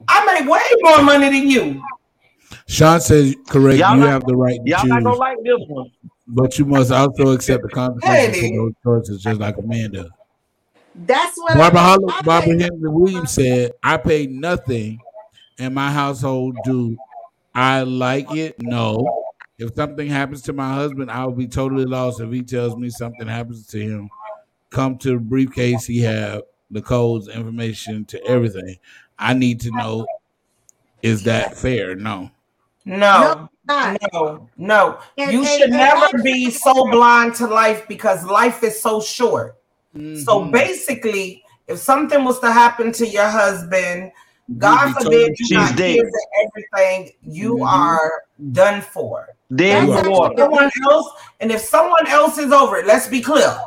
[0.06, 1.82] I make way more money than you.
[2.66, 3.78] Sean says correct.
[3.78, 5.90] Y'all you not- have the right to Y'all not gonna like this one.
[6.26, 8.72] but you must also accept the consequences Hey, for those
[9.06, 10.08] choices, just like Amanda.
[10.94, 12.60] That's what Barbara I, Hollow, I Barbara.
[12.60, 14.98] Henry Williams said, "I pay nothing,
[15.58, 16.56] in my household.
[16.64, 16.96] Do
[17.54, 18.56] I like it?
[18.62, 19.24] No.
[19.58, 22.90] If something happens to my husband, I will be totally lost if he tells me
[22.90, 24.08] something happens to him.
[24.70, 25.86] Come to the briefcase.
[25.86, 28.76] He have the codes, information to everything.
[29.18, 30.06] I need to know.
[31.02, 31.94] Is that fair?
[31.94, 32.30] No.
[32.84, 33.98] No, not.
[34.12, 34.98] no, no.
[35.16, 39.00] And- you and- should and never be so blind to life because life is so
[39.00, 39.56] short.
[39.94, 40.52] So Mhm.
[40.52, 44.12] basically, if something was to happen to your husband,
[44.56, 45.96] God forbid you She's got dead.
[45.96, 47.66] kids and everything, you Mhm.
[47.68, 48.22] are
[48.52, 49.28] done for.
[49.54, 50.34] Dead in That's water.
[50.38, 53.58] Someone else, and if someone else is over it, let's be clear.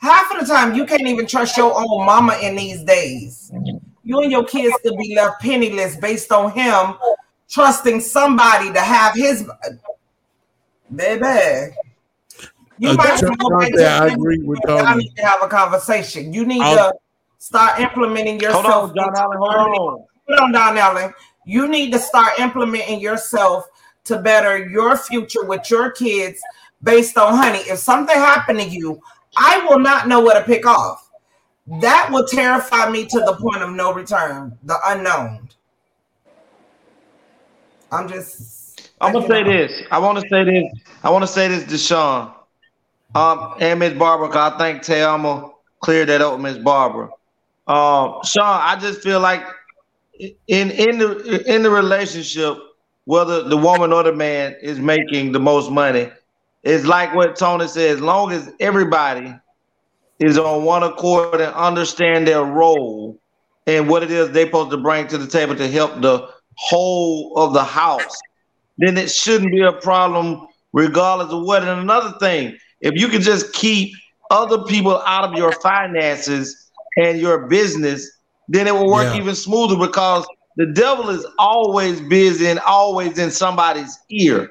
[0.00, 3.50] Half of the time, you can't even trust your own mama in these days.
[4.04, 6.94] You and your kids could be left penniless based on him
[7.50, 9.48] trusting somebody to have his
[10.94, 11.74] baby.
[12.78, 15.48] You Uh, might Chuck go back I agree with and I need to have a
[15.48, 16.32] conversation.
[16.32, 16.98] You need I'll- to
[17.38, 18.66] start implementing yourself.
[18.66, 19.38] Hold on, John Allen.
[19.38, 20.04] Hold on.
[20.28, 21.12] Hold on, Don Allen.
[21.44, 23.66] You need to start implementing yourself
[24.04, 26.40] to better your future with your kids
[26.82, 27.58] based on honey.
[27.60, 29.00] If something happened to you,
[29.38, 31.10] I will not know where to pick off.
[31.80, 35.48] That will terrify me to the point of no return, the unknown.
[37.92, 38.90] I'm just.
[39.00, 39.82] I'm gonna say this.
[39.90, 40.64] I want to say this.
[41.04, 42.32] I want to say this to Sean,
[43.14, 44.28] um, and Miss Barbara.
[44.28, 45.50] 'cause I think Thelma
[45.80, 47.08] cleared that up, Miss Barbara.
[47.66, 49.42] Um, Sean, I just feel like
[50.18, 52.56] in in the in the relationship,
[53.04, 56.10] whether the woman or the man is making the most money,
[56.68, 57.90] it's like what Tony said.
[57.96, 59.34] As long as everybody
[60.20, 63.18] is on one accord and understand their role
[63.66, 67.32] and what it is they're supposed to bring to the table to help the whole
[67.36, 68.16] of the house,
[68.78, 71.62] then it shouldn't be a problem regardless of what.
[71.62, 73.92] And another thing, if you can just keep
[74.30, 78.10] other people out of your finances and your business,
[78.48, 79.20] then it will work Yeah.
[79.20, 80.26] even smoother because
[80.56, 84.48] the devil is always busy and always in somebody's ear.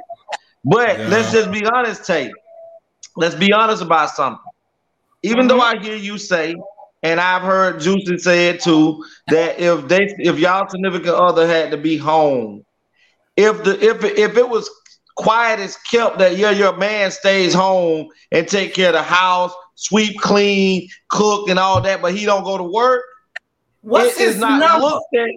[0.69, 1.07] But Yeah.
[1.07, 2.31] let's just be honest, Tate.
[3.15, 4.44] Let's be honest about something.
[5.23, 5.80] Even though mm-hmm.
[5.80, 6.56] I hear you say,
[7.03, 11.72] and I've heard Juicy say it too, that if they if y'all significant other had
[11.72, 12.65] to be home,
[13.35, 14.69] if the if if it was
[15.15, 19.53] quiet as kept that yeah your man stays home and take care of the house,
[19.76, 23.03] sweep, clean, cook, and all that, but he don't go to work.
[23.81, 24.88] What's his not number?
[24.88, 25.30] looked at.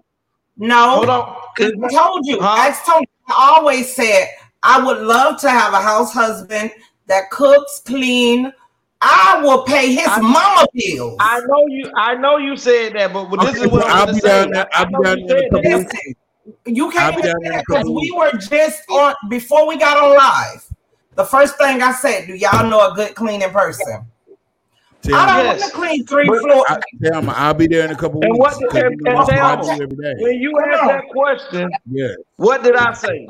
[0.57, 0.97] No.
[0.97, 1.37] Hold on.
[1.59, 2.41] I told you.
[2.41, 2.49] Huh?
[2.49, 4.29] I told I always said
[4.63, 6.71] I would love to have a house husband
[7.07, 8.53] that cooks, clean.
[9.03, 11.17] I will pay his I- mama bills.
[11.21, 11.91] I know you.
[11.97, 14.13] I know you said that, but, but this Okay, is what well, I'm I'll gonna
[14.15, 14.29] be say.
[14.29, 15.65] down there- I'll be know down you there said that.
[15.65, 16.15] Listen,
[16.67, 19.79] you can't be even down say there that because we were just on before we
[19.79, 20.67] got on live.
[21.15, 24.05] The first thing I said, do y'all know a good cleaning person?
[25.03, 25.61] Tell I don't me, Yes.
[25.61, 26.65] want to clean three But- floors.
[26.69, 28.39] I, tell me, I'll be there in a couple And weeks.
[28.61, 30.15] what- 'cause and- you and that's what I tell do me.
[30.19, 32.09] When you Come asked that question, Yeah.
[32.37, 33.27] what did I say?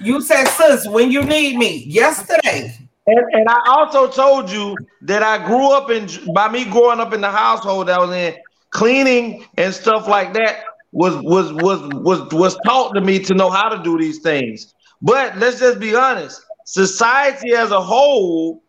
[0.00, 1.84] You said, sis, when you need me.
[1.84, 2.78] Yesterday.
[3.06, 7.12] And, and I also told you that I grew up in by me growing up
[7.14, 8.34] in the household that I was in,
[8.70, 13.50] cleaning and stuff like that was was was was was taught to me to know
[13.50, 14.74] how to do these things.
[15.00, 18.62] But let's just be honest, society as a whole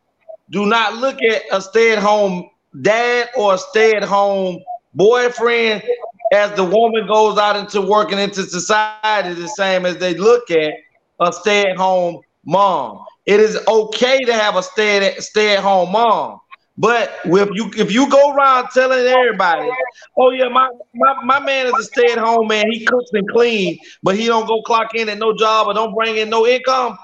[0.52, 2.50] do not look at a stay-at-home
[2.82, 4.60] dad or a stay-at-home
[4.94, 5.84] boyfriend
[6.32, 10.74] as the woman goes out into working into society the same as they look at
[11.20, 13.06] a stay-at-home mom.
[13.26, 16.40] It is okay to have a stay stay-at-home mom.
[16.78, 19.70] But if you if you go around telling everybody,
[20.18, 24.16] oh yeah, my, my, my man is a stay-at-home man, he cooks and clean, but
[24.16, 26.98] he don't go clock in at no job or don't bring in no income,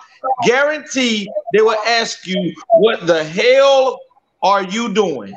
[0.45, 3.99] guarantee they will ask you, what the hell
[4.41, 5.35] are you doing?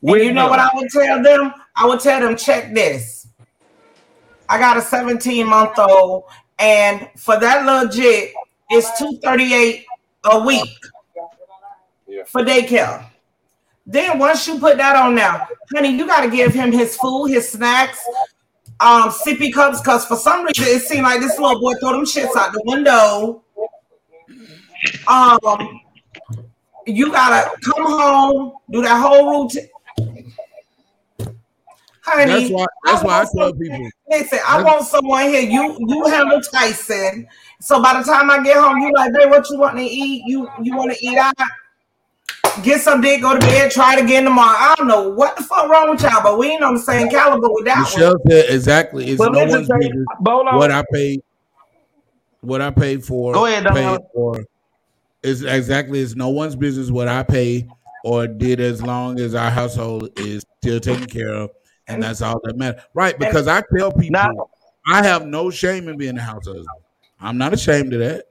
[0.00, 1.52] Well, you know what I would tell them?
[1.76, 3.26] I would tell them, check this.
[4.48, 6.24] I got a 17 month old,
[6.60, 8.32] and for that legit,
[8.68, 9.86] it's 238
[10.24, 10.68] a week
[12.26, 13.06] for daycare.
[13.86, 17.28] Then once you put that on now, honey, you got to give him his food,
[17.28, 17.98] his snacks,
[18.78, 22.04] um, sippy cups, because for some reason it seemed like this little boy throw them
[22.04, 23.42] shits out the window.
[25.08, 25.80] Um,
[26.86, 29.68] you gotta come home, do that whole routine.
[32.10, 32.66] Honey, That's why.
[32.84, 33.88] That's why I tell some- people.
[34.08, 35.42] Listen, I want someone here.
[35.42, 37.26] You you handle Tyson.
[37.60, 40.24] So by the time I get home, you like, babe, what you want to eat?
[40.26, 41.34] You you want to eat out?
[42.62, 44.56] Get some dick, go to bed, try it again tomorrow.
[44.58, 47.08] I don't know what the fuck wrong with y'all, but we ain't on the same
[47.08, 48.18] caliber with that one.
[48.28, 49.06] Said exactly.
[49.06, 50.56] It's But no one's Tay, business on.
[50.58, 51.22] what I paid.
[52.40, 53.34] What I paid for.
[53.34, 54.44] Go ahead, paid for.
[55.22, 56.00] Is exactly.
[56.00, 57.68] It's no one's business what I pay
[58.04, 61.50] or did as long as our household is still taken care of,
[61.90, 62.82] and that's all that matters.
[62.94, 63.18] Right?
[63.18, 64.50] Because I tell people,
[64.90, 66.66] I have no shame in being a house husband.
[67.20, 68.24] I'm not ashamed of that.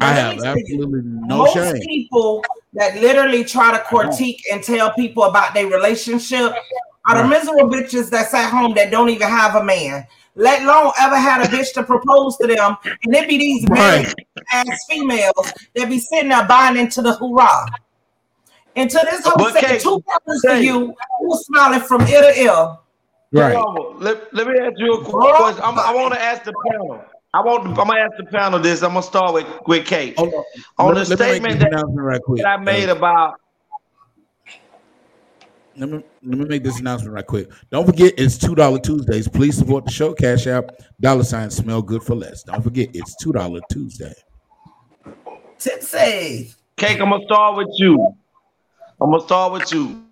[0.00, 1.80] I have absolutely no Most shame.
[1.82, 2.44] people
[2.74, 6.52] that literally try to critique and tell people about their relationship
[7.06, 7.28] are the Right.
[7.28, 10.06] miserable bitches that's at home that don't even have a man.
[10.34, 14.02] Let alone ever had a bitch to propose to them, and it be these Right.
[14.02, 14.14] married
[14.50, 17.66] ass females that be sitting there buying into the hoorah.
[18.74, 22.76] Into this whole But thing, two purpose to you, who smiling from ear to ear.
[23.32, 23.56] Right.
[23.96, 25.62] Let, let me ask you a quick question.
[25.64, 27.02] I'm, I want to ask the panel.
[27.34, 27.66] I want.
[27.66, 28.82] I'm gonna ask the panel this.
[28.82, 30.18] I'm gonna start with with Kate.
[30.18, 30.44] On Let-
[30.78, 32.42] the let statement that, right quick.
[32.42, 33.36] that I made about
[35.76, 37.50] Let me let me make this announcement right quick.
[37.70, 39.28] Don't forget it's two dollar Tuesdays.
[39.28, 40.12] Please support the show.
[40.12, 42.42] Cash app dollar sign smell good for less.
[42.42, 44.12] Don't forget it's two dollar Tuesday.
[45.58, 46.52] Tipsy.
[46.76, 48.14] Cake, I'm gonna start with you.
[49.00, 50.04] I'm gonna start with you.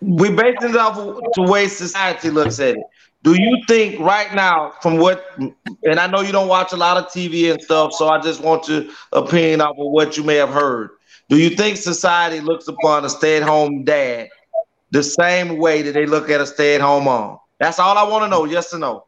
[0.00, 2.84] We base it off of the way society looks at it.
[3.22, 6.96] Do you think right now, from what, and I know you don't watch a lot
[6.96, 10.36] of TV and stuff, so I just want your opinion off of what you may
[10.36, 10.90] have heard.
[11.28, 14.28] Do you think society looks upon a stay-at-home dad
[14.90, 17.38] the same way that they look at a stay-at-home mom?
[17.60, 18.44] That's all I want to know.
[18.44, 19.04] Yes or no?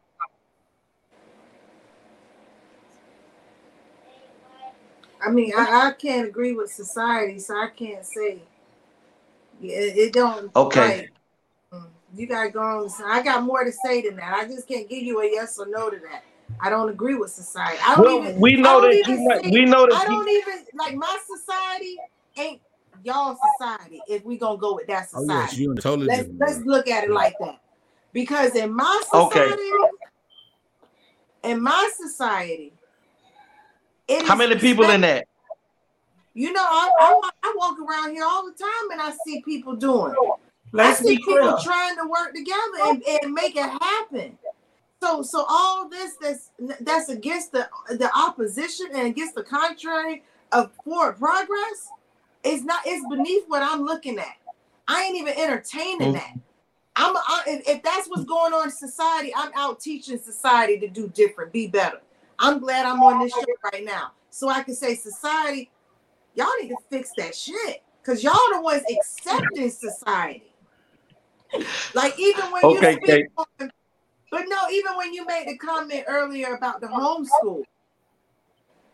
[5.26, 8.42] I mean, I, I can't agree with society, so I can't say.
[9.60, 10.50] Yeah, it, it don't.
[10.56, 10.96] Okay.
[10.98, 11.12] like,
[11.72, 12.90] mm, you gotta go on.
[13.06, 14.34] I got more to say than that.
[14.34, 16.24] I just can't give you a yes or no to that.
[16.60, 17.78] I don't agree with society.
[17.84, 18.40] I don't Well, even.
[18.40, 22.00] we know that you might- see- we know that I don't even like my society
[22.36, 22.60] ain't
[23.02, 24.02] y'all society.
[24.06, 27.04] If we gonna go with that Oh society, yes, you totally let's let's look at
[27.04, 27.60] it like that.
[28.12, 29.50] Because in my Okay.
[29.50, 29.70] society,
[31.42, 32.72] in my society,
[34.06, 35.26] it How is many people in that?
[36.34, 39.74] You know, I, I, I walk around here all the time and I see people
[39.76, 40.12] doing.
[40.12, 40.30] it.
[40.72, 41.56] Let's I see people clear.
[41.62, 44.36] trying to work together and, and make it happen.
[45.00, 46.50] So, so all this that's
[46.80, 51.92] that's against the the opposition and against the contrary of forward progress
[52.42, 52.80] is not.
[52.86, 54.36] It's beneath what I'm looking at.
[54.88, 56.14] I ain't even entertaining Mhm.
[56.14, 56.34] that.
[56.96, 60.88] I'm I, if, if that's what's going on in society, I'm out teaching society to
[60.88, 62.00] do different, be better.
[62.38, 65.70] I'm glad I'm on this show right now, so I can say society,
[66.34, 70.52] y'all need to fix that shit because y'all the ones accepting society.
[71.94, 73.70] Like even when Okay, you speak, on-
[74.30, 77.62] but no, even when you made the comment earlier about the homeschool,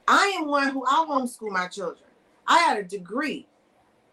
[0.06, 2.04] I am one who I homeschool my children.
[2.46, 3.46] I had a degree.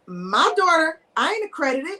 [0.06, 2.00] My daughter, I ain't accredited.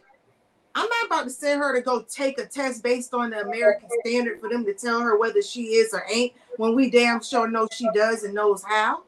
[0.76, 3.90] I'm not about to send her to go take a test based on the American
[4.06, 7.50] standard for them to tell her whether she is or ain't when we damn sure
[7.50, 9.02] know she does and knows how.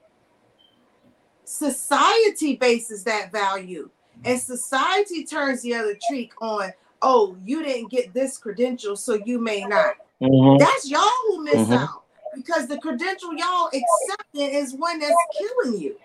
[1.50, 3.90] Society bases that value,
[4.24, 6.72] and society turns the other cheek on,
[7.02, 9.96] oh, you didn't get this credential, so you may not.
[10.22, 10.60] Mhm.
[10.60, 11.76] That's y'all who miss Mhm.
[11.76, 12.04] out
[12.36, 15.96] because the credential y'all accepting is one that's killing you,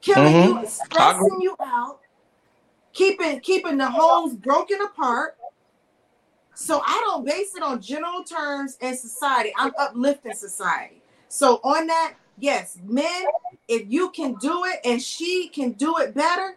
[0.00, 0.62] killing Mhm.
[0.62, 1.98] you, stressing you out,
[2.92, 5.36] keeping keeping the homes broken apart.
[6.54, 9.52] So I don't base it on general terms and society.
[9.58, 11.02] I'm uplifting society.
[11.26, 13.24] So on that, yes, men,
[13.68, 16.56] if you can do it and she can do it better,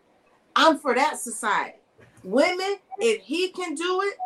[0.55, 1.77] I'm for that society.
[2.23, 4.17] Women, if he can do it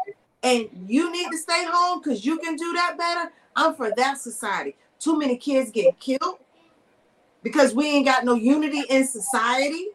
[0.43, 4.19] and you need to stay home because you can do that better, I'm for that
[4.19, 4.75] society.
[4.99, 6.37] Too many kids get killed
[7.43, 9.89] because we ain't got no unity in society.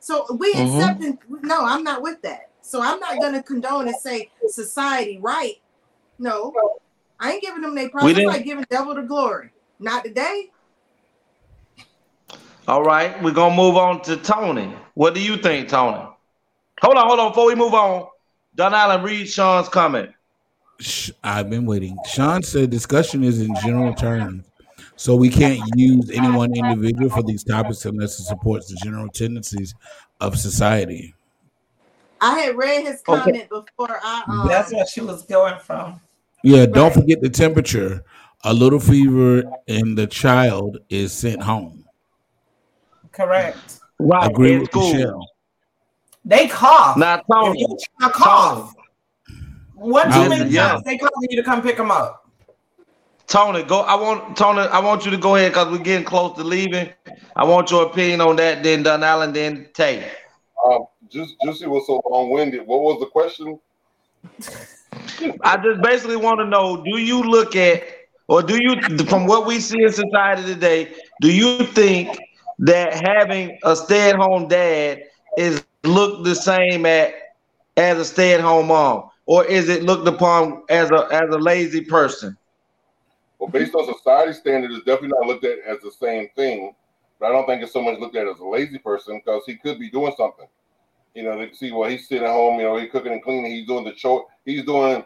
[0.00, 0.64] So we Mhm.
[0.64, 2.50] accepting no, I'm not with that.
[2.62, 5.60] So I'm not gonna condone and say society right.
[6.18, 6.54] No,
[7.20, 8.04] I ain't giving them their We props.
[8.10, 9.50] It's didn't- like giving devil the glory.
[9.78, 10.50] Not today.
[12.66, 14.72] All right, we're gonna move on to Tony.
[14.94, 15.98] What do you think, Tony?
[16.80, 17.30] Hold on, hold on.
[17.30, 18.06] Before we move on,
[18.54, 20.10] Don Allen, read Sean's comment.
[21.22, 21.96] I've been waiting.
[22.06, 24.44] Sean said discussion is in general terms,
[24.96, 29.08] so we can't use any one individual for these topics unless it supports the general
[29.08, 29.74] tendencies
[30.20, 31.14] of society.
[32.20, 33.22] I had read his Okay.
[33.22, 36.00] comment before I um That's what she was going from.
[36.42, 38.02] Yeah, don't forget the temperature.
[38.44, 41.83] A little fever and the child is sent home.
[43.14, 43.80] Correct.
[43.98, 44.92] Right, Agree in with school.
[44.92, 45.28] Michelle.
[46.24, 46.96] They cough.
[46.96, 48.74] Now, If Tony, you try to cough,
[49.74, 50.68] what too Listen, many yeah.
[50.68, 52.30] times they calling you to come pick them up?
[53.26, 53.80] Tony, go.
[53.80, 54.60] I want Tony.
[54.60, 56.90] I want you to go ahead because we're getting close to leaving.
[57.36, 58.62] I want your opinion on that.
[58.62, 60.10] Then Don Allen, then Tay.
[60.66, 62.66] Um, just Juicy was so long winded.
[62.66, 63.58] What was the question?
[65.42, 67.82] I just basically want to know: Do you look at,
[68.28, 72.18] or do you, from what we see in society today, do you think
[72.60, 75.02] that having a stay-at-home dad
[75.36, 77.14] is looked the same at
[77.76, 82.36] as a stay-at-home mom, or is it looked upon as a as a lazy person?
[83.38, 86.74] Well, based on society standards, it's definitely not looked at as the same thing.
[87.18, 89.56] But I don't think it's so much looked at as a lazy person because he
[89.56, 90.46] could be doing something.
[91.14, 93.52] You know, they see, well, he's sitting at home, you know, he's cooking and cleaning,
[93.52, 95.04] he's doing the chore, he's doing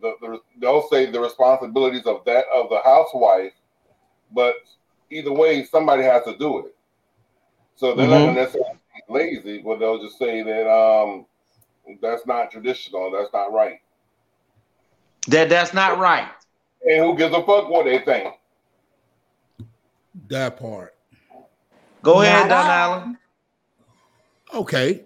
[0.00, 3.52] the, the they'll say the responsibilities of that of the housewife,
[4.32, 4.56] but
[5.12, 6.74] either way, somebody has to do it.
[7.76, 8.24] So they're not Mhm.
[8.26, 8.78] gonna necessarily
[9.08, 11.26] lazy, but they'll just say that um
[12.00, 13.80] that's not traditional, that's not right.
[15.28, 16.28] That that's not right.
[16.84, 18.34] And who gives a fuck what they think?
[20.28, 20.94] That part.
[22.02, 22.66] Go ahead, Don.
[22.66, 23.18] Allen.
[24.54, 25.04] Okay,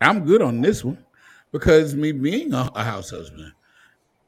[0.00, 1.04] I'm good on this one
[1.52, 3.52] because me being a, a house husband,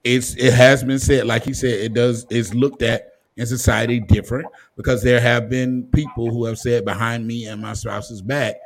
[0.04, 4.00] it's it has been said, like he said, it does it's looked at in society
[4.00, 4.46] different
[4.76, 8.56] because there have been people who have said behind me and my spouse's back,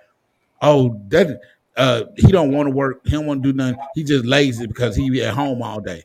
[0.63, 1.41] oh that
[1.77, 4.67] uh he don't want to work, he don't want to do nothing, he just lazy
[4.67, 6.05] because he be at home all day.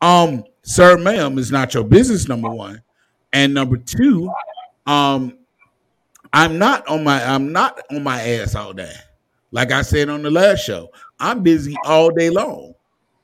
[0.00, 2.28] Um, sir, ma'am, is not your business.
[2.28, 2.82] Number one,
[3.32, 4.30] and number two,
[4.86, 5.38] um,
[6.32, 8.92] I'm not on my I'm not on my ass all day.
[9.52, 12.74] Like I said on the last show, I'm busy all day long.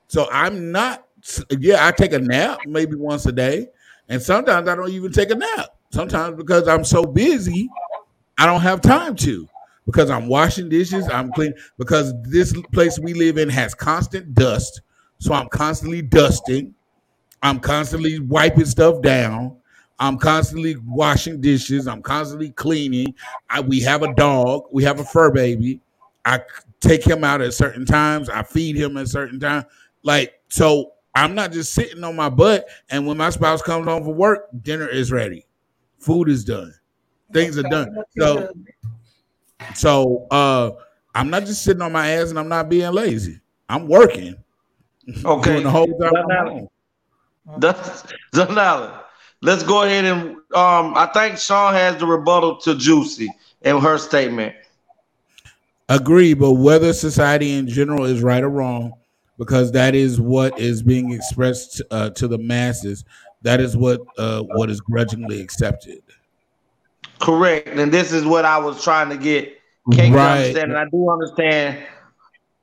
[0.09, 1.06] So I'm not
[1.59, 3.69] yeah, I take a nap maybe once a day,
[4.08, 5.66] and sometimes I don't even take a nap.
[5.90, 7.68] Sometimes because I'm so busy,
[8.38, 9.48] I don't have time to.
[9.84, 14.80] Because I'm washing dishes, I'm clean because this place we live in has constant dust.
[15.18, 16.74] So I'm constantly dusting.
[17.42, 19.56] I'm constantly wiping stuff down.
[19.98, 21.86] I'm constantly washing dishes.
[21.86, 23.14] I'm constantly cleaning.
[23.50, 24.64] I, we have a dog.
[24.72, 25.80] We have a fur baby.
[26.24, 26.40] I
[26.80, 28.28] take him out at certain times.
[28.28, 29.64] I feed him at certain times.
[30.02, 32.66] Like so, I'm not just sitting on my butt.
[32.90, 35.47] And when my spouse comes home from work, dinner is ready,
[35.98, 36.74] food is done,
[37.32, 37.94] things are done.
[38.18, 38.52] So,
[39.74, 40.70] so uh,
[41.14, 43.40] I'm not just sitting on my ass and I'm not being lazy.
[43.68, 44.36] I'm working.
[45.24, 45.55] Okay.
[45.55, 46.68] Doing the whole time.
[47.59, 48.93] That's Don Allen.
[49.40, 53.28] Let's go ahead and um I think Sean has the rebuttal to Juicy
[53.62, 54.55] in her statement.
[55.89, 58.93] Agree, but whether society in general is right or wrong,
[59.43, 63.05] because that is what is being expressed uh, to the masses.
[63.43, 66.01] That is what uh, what is grudgingly accepted.
[67.20, 67.66] Correct.
[67.66, 69.52] And this is what I was trying to get
[69.86, 70.47] Right.
[70.47, 70.70] understand.
[70.70, 71.85] And I do understand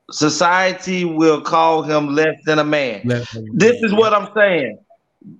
[0.10, 3.06] society will call him less than a man.
[3.06, 3.92] Than This man.
[3.92, 4.80] is what I'm saying.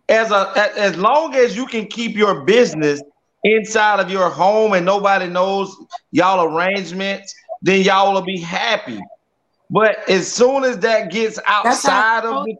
[0.10, 3.02] As a- as long as you can keep your business
[3.46, 5.74] inside of your home and nobody knows
[6.12, 9.00] y'all arrangements, then y'all will be happy.
[9.70, 12.58] But as soon as that gets outside of the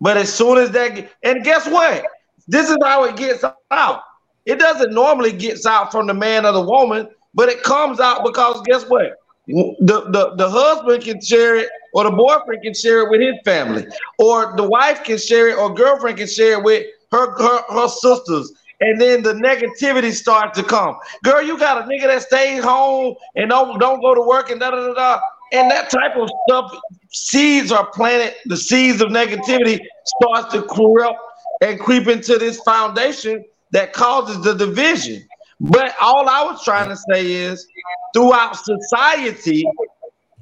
[0.00, 2.04] but as soon as that get, and guess what?
[2.48, 4.02] This is how it gets out.
[4.46, 8.24] It doesn't normally gets out from the man or the woman, but it comes out
[8.24, 9.16] because guess what?
[9.46, 13.34] The, the, the husband can share it, or the boyfriend can share it with his
[13.44, 13.86] family,
[14.18, 17.88] or the wife can share it, or girlfriend can share it with her, her, her
[17.88, 18.52] sisters.
[18.80, 20.96] And then the negativity starts to come.
[21.22, 24.58] Girl, you got a nigga that stays home and don't, don't go to work and
[24.58, 25.20] da da da da.
[25.52, 26.72] And that type of stuff,
[27.10, 31.18] seeds are planted, the seeds of negativity starts to corrupt
[31.60, 35.26] and creep into this foundation that causes the division.
[35.60, 37.66] But all I was trying to say is
[38.14, 39.64] throughout society,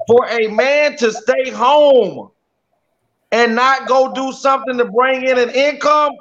[0.07, 2.31] for a man to stay home
[3.33, 6.13] and not go do something to bring in an income,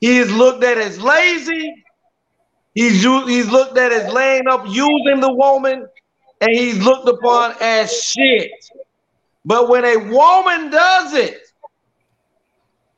[0.00, 1.84] he is looked at as lazy.
[2.74, 5.86] He's he's looked at as laying up using the woman,
[6.40, 8.50] and he's looked upon as shit.
[9.44, 11.40] But when a woman does it,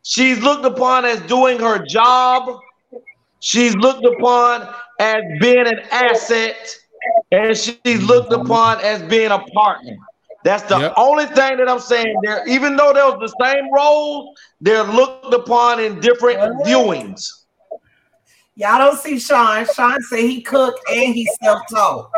[0.03, 2.59] she's looked upon as doing her job.
[3.41, 6.57] She's looked upon as being an asset,
[7.31, 9.97] and she's looked upon as being a partner.
[10.45, 10.95] That's the Yep.
[10.97, 12.47] only thing that I'm saying there.
[12.49, 17.29] Even though they're the same roles, they're looked upon in different viewings.
[18.55, 19.67] Y'all don't see Sean.
[19.67, 22.11] Sean said he cook and he self-taught.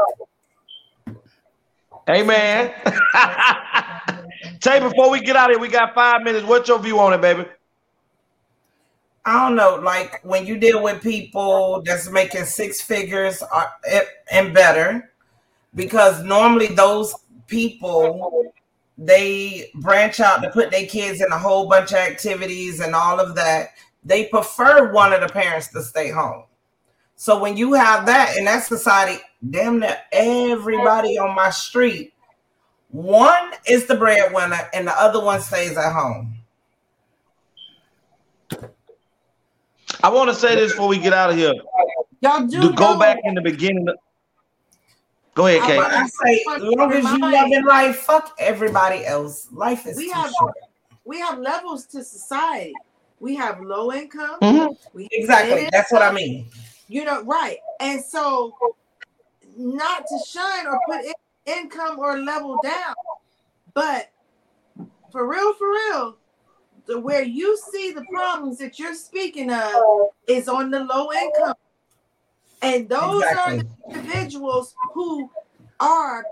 [2.09, 2.72] Amen.
[4.60, 6.47] Tay, before we get out of here, we got five minutes.
[6.47, 7.47] What's your view on it, baby?
[9.24, 14.02] I don't know, like when you deal with people that's making six figures uh, or,
[14.32, 15.12] and better,
[15.74, 17.14] because normally those
[17.47, 18.51] people
[19.01, 23.18] they branch out to put their kids in a whole bunch of activities and all
[23.18, 23.70] of that.
[24.05, 26.44] They prefer one of the parents to stay home.
[27.16, 32.12] So when you have that in that society, damn near everybody on my street,
[32.91, 36.35] one is the breadwinner and the other one stays at home.
[40.03, 41.53] I want to say this before we get out of here.
[42.23, 43.89] Y'all do To go know- back in the beginning.
[43.89, 43.97] of-
[45.35, 45.79] Go ahead, Kate.
[45.79, 49.47] I say, as long as you love in life, fuck everybody else.
[49.53, 50.55] Life is we too have short.
[51.05, 52.75] we have levels to society.
[53.21, 54.39] We have low income.
[54.41, 54.77] Mhm.
[54.93, 55.55] We have Exactly.
[55.62, 56.47] mid That's what I mean.
[56.89, 57.59] You know, right?
[57.79, 58.53] And so,
[59.56, 61.12] not to shine or put in-
[61.47, 62.94] income or level down,
[63.74, 64.10] but
[65.10, 66.16] for real, for real,
[66.86, 69.72] the where you see the problems that you're speaking of
[70.28, 71.55] is on the low income,
[72.62, 75.31] and those are the individuals who
[75.78, 76.24] are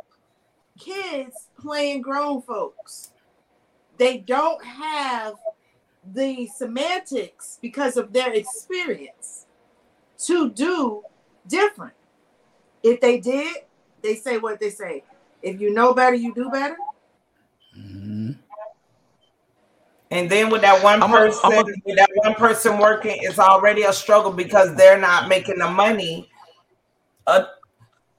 [0.78, 3.12] kids playing grown folks.
[3.96, 5.34] They don't have
[6.14, 9.46] the semantics because of their experience
[10.18, 11.02] to do
[11.46, 11.94] different.
[12.82, 13.56] If they did,
[14.02, 15.04] they say what they say.
[15.42, 16.76] If you know better, you do better.
[20.10, 23.18] And then with that one I'm a- person, I'm a- with that one person working,
[23.20, 26.30] it's already a struggle because they're not making the money.
[27.26, 27.44] Uh,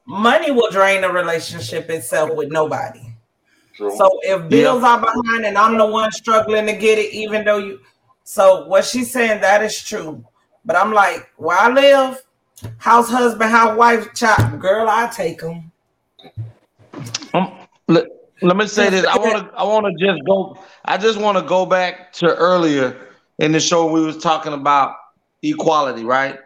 [0.06, 3.02] money will drain the relationship itself with nobody.
[3.76, 3.96] True.
[3.98, 7.58] So if bills are behind and I'm the one struggling to get it, even though
[7.58, 7.80] you,
[8.24, 10.24] so what she's saying that is true.
[10.66, 12.22] But I'm like, where I live,
[12.78, 15.72] house husband, house wife, child, girl, I take them.
[17.34, 17.58] Um,
[17.88, 18.06] let,
[18.42, 19.06] let me say this.
[19.06, 19.58] I want to.
[19.58, 20.58] I want to just go.
[20.86, 23.10] I just want to go back to earlier
[23.40, 24.96] in the show we was talking about
[25.42, 26.40] equality, right?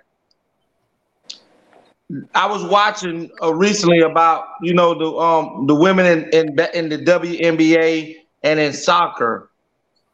[2.35, 6.90] I was watching uh, recently about you know the um the women in in in
[6.90, 9.49] the WNBA and in soccer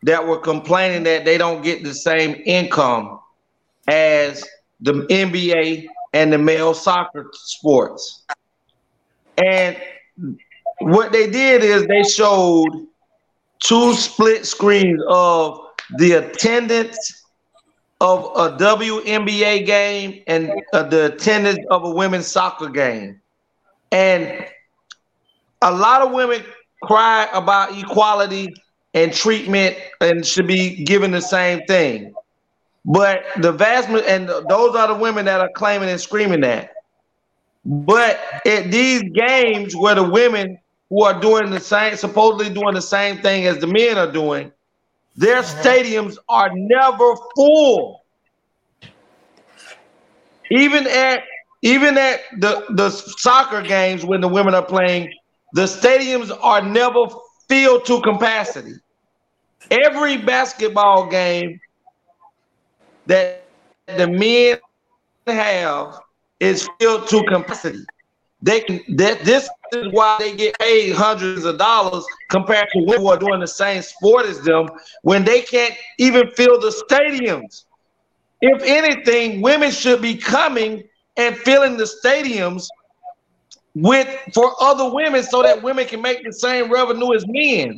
[0.03, 3.19] that were complaining that they don't get the same income
[3.87, 4.45] as
[4.81, 8.25] the NBA and the male soccer sports.
[9.37, 9.77] And
[10.79, 12.87] what they did is they showed
[13.59, 15.59] two split screens of
[15.97, 17.23] the attendance
[18.01, 23.19] of a WNBA game and uh, the attendance of a women's soccer game.
[23.91, 24.45] And
[25.61, 26.43] a lot of women
[26.83, 28.53] cry about equality
[28.93, 32.13] and treatment and should be given the same thing.
[32.85, 36.71] But the vast and those are the women that are claiming and screaming that.
[37.65, 42.81] But at these games where the women who are doing the same, supposedly doing the
[42.81, 44.51] same thing as the men are doing,
[45.15, 45.61] their uh-huh.
[45.61, 48.03] stadiums are never full.
[50.49, 51.23] Even at
[51.61, 55.13] even at the, the soccer games when the women are playing,
[55.53, 57.05] the stadiums are never
[57.49, 58.75] filled to capacity.
[59.69, 61.59] Every basketball game
[63.09, 63.43] that
[63.97, 64.59] the men
[65.27, 65.99] have
[66.39, 67.83] is filled to capacity.
[68.41, 73.01] They can that this is why they get paid hundreds of dollars compared to women
[73.01, 74.69] who are doing the same sport as them
[75.01, 77.65] when they can't even fill the stadiums.
[78.41, 80.83] If anything, women should be coming
[81.17, 82.67] and filling the stadiums
[83.75, 87.77] with for other women so that women can make the same revenue as men.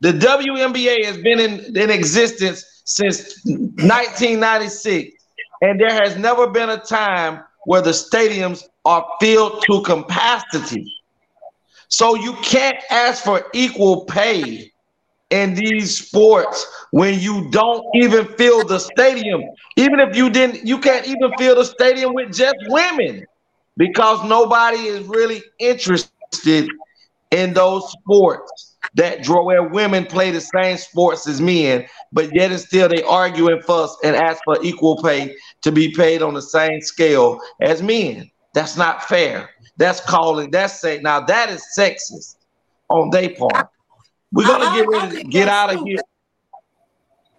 [0.00, 5.14] The WNBA has been in, in existence since 1996,
[5.62, 10.84] and there has never been a time where the stadiums are filled to capacity.
[11.88, 14.72] So you can't ask for equal pay
[15.30, 19.42] in these sports when you don't even fill the stadium.
[19.76, 23.24] Even if you didn't, you can't even fill the stadium with just women
[23.76, 26.68] because nobody is really interested
[27.30, 28.69] in those sports.
[28.94, 33.02] That draw where women play the same sports as men, but yet and still they
[33.02, 37.40] argue and fuss and ask for equal pay to be paid on the same scale
[37.60, 38.30] as men.
[38.54, 39.50] That's not fair.
[39.76, 40.50] That's calling.
[40.50, 42.36] That's saying now that is sexist
[42.88, 43.68] on their part.
[44.32, 45.98] We're gonna I- get ready to get out of here.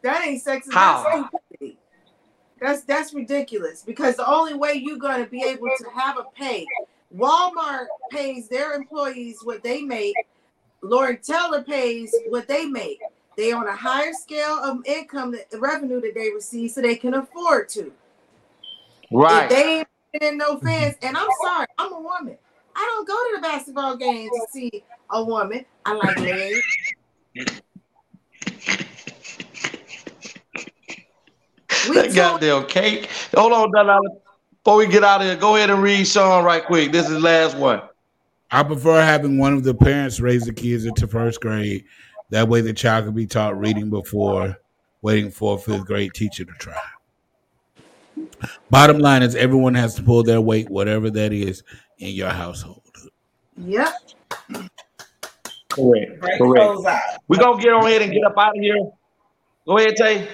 [0.03, 0.73] That ain't sexist.
[0.73, 1.29] How?
[1.31, 1.75] That's.
[2.61, 6.67] That's that's ridiculous because the only way you're gonna be able to have a pay,
[7.15, 10.13] Walmart pays their employees what they make.
[10.81, 12.99] Lauren Taylor pays what they make.
[13.37, 17.13] They on a higher scale of income, that, revenue that they receive, so they can
[17.13, 17.91] afford to.
[19.11, 19.43] Right.
[19.43, 19.87] If they ain't
[20.21, 22.37] in no fans, and I'm sorry, I'm a woman.
[22.75, 25.65] I don't go to the basketball game to see a woman.
[25.85, 26.61] I like legs.
[31.89, 33.09] We that goddamn cake.
[33.35, 33.99] Hold on, Donna.
[34.63, 36.91] Before we get out of here, go ahead and read Sean right quick.
[36.91, 37.81] This is the last one.
[38.51, 41.85] I prefer having one of the parents raise the kids into first grade.
[42.31, 44.57] That way, the child can be taught reading before
[45.01, 46.77] waiting for a fifth grade teacher to try.
[48.69, 51.63] Bottom line is, everyone has to pull their weight, whatever that is,
[51.99, 52.81] in your household.
[53.57, 53.93] Yep.
[55.69, 56.19] Correct.
[56.19, 57.19] Great Correct.
[57.27, 58.91] We're gonna get on ahead and get up out of here.
[59.65, 60.27] Go ahead, Tay.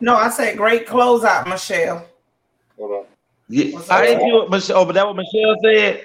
[0.00, 2.07] No, I said great close out, Michelle.
[3.50, 3.66] Hold on.
[3.70, 4.02] Yeah, I up?
[4.04, 6.04] didn't hear what Michelle, oh, but that what Michelle said.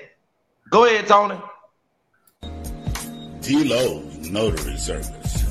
[0.70, 1.36] Go ahead, Tony.
[3.41, 4.02] D-Lo
[4.32, 5.44] Notary Service.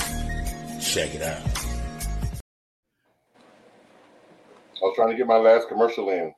[0.94, 1.53] Check it out.
[4.94, 6.34] Was trying to get my last commercial in.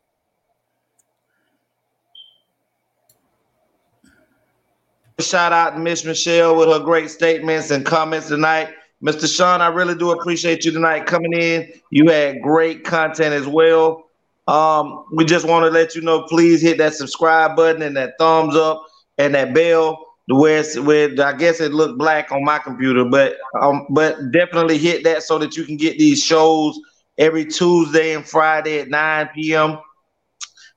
[5.19, 8.69] Shout out to Miss Michelle with her great statements and comments tonight.
[9.02, 9.34] Mr.
[9.34, 11.72] Sean, I really do appreciate you tonight coming in.
[11.90, 14.10] You had great content as well.
[14.48, 18.14] Um, we just want to let you know, please hit that subscribe button and that
[18.19, 18.86] thumbs up
[19.18, 20.06] and that bell.
[20.27, 24.80] The where where I guess it looked black on my computer, but um, but definitely
[24.80, 26.80] hit that so that you can get these shows
[27.18, 29.78] every Tuesday and Friday at 9 p.m.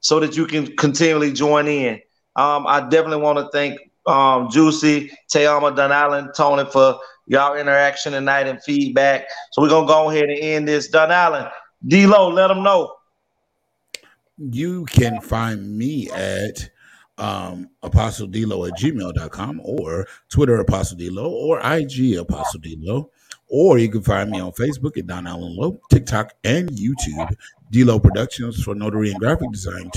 [0.01, 1.94] so that you can continually join in.
[2.36, 8.12] Um, I definitely want to thank um, Juicy, Tayama, Don Allen, Tony for y'all interaction
[8.12, 9.27] tonight and feedback.
[9.52, 10.89] So we're gonna go ahead and end this.
[10.89, 11.47] Don Allen,
[11.86, 12.94] D-Lo, let them know.
[14.39, 16.70] You can find me at
[17.19, 23.10] um, Apostle Delo at gmail.com or Twitter Apostle Delo or IG Apostle Delo.
[23.48, 27.34] Or you can find me on Facebook at Don Allen Lowe, TikTok, and YouTube.
[27.70, 29.90] Delo Productions for Notary and Graphic Design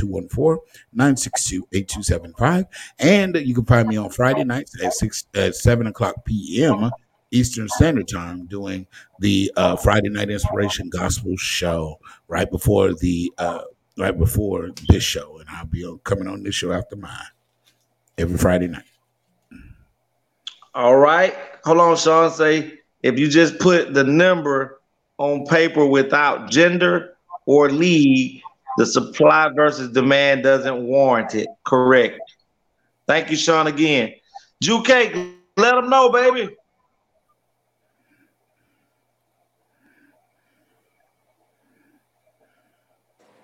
[0.95, 2.65] 214-962-8275.
[2.99, 6.91] And you can find me on Friday nights at six at seven o'clock p.m.
[7.31, 8.85] Eastern Standard Time doing
[9.19, 11.97] the uh, Friday Night Inspiration Gospel Show
[12.27, 13.61] right before the uh,
[13.97, 17.15] right before this show, and I'll be coming on this show after mine
[18.17, 18.83] every Friday night.
[20.73, 21.35] All right.
[21.63, 22.31] Hold on, Sean.
[22.31, 24.79] Say if you just put the number
[25.17, 27.15] on paper without gender
[27.45, 28.41] or league,
[28.77, 31.47] the supply versus demand doesn't warrant it.
[31.65, 32.19] Correct.
[33.07, 34.13] Thank you, Sean, again.
[34.61, 35.13] Jew Cake,
[35.57, 36.55] let them know, baby.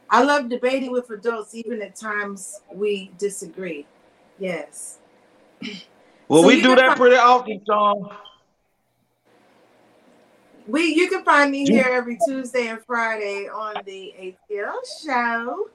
[0.09, 3.85] I love debating with adults, even at times we disagree.
[4.39, 4.99] Yes.
[6.29, 8.15] Well, So we do that find- pretty often, Sean.
[10.67, 15.69] We you can find me here every Tuesday and Friday on the ATL show.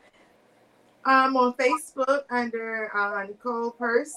[1.06, 4.14] Um on Facebook under uh, Nicole Purse.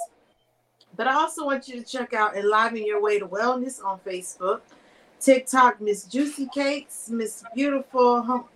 [0.97, 4.61] But I also want you to check out Enliven Your Way to Wellness on Facebook.
[5.19, 8.47] TikTok, Miss Juicy Cakes, Miss Beautiful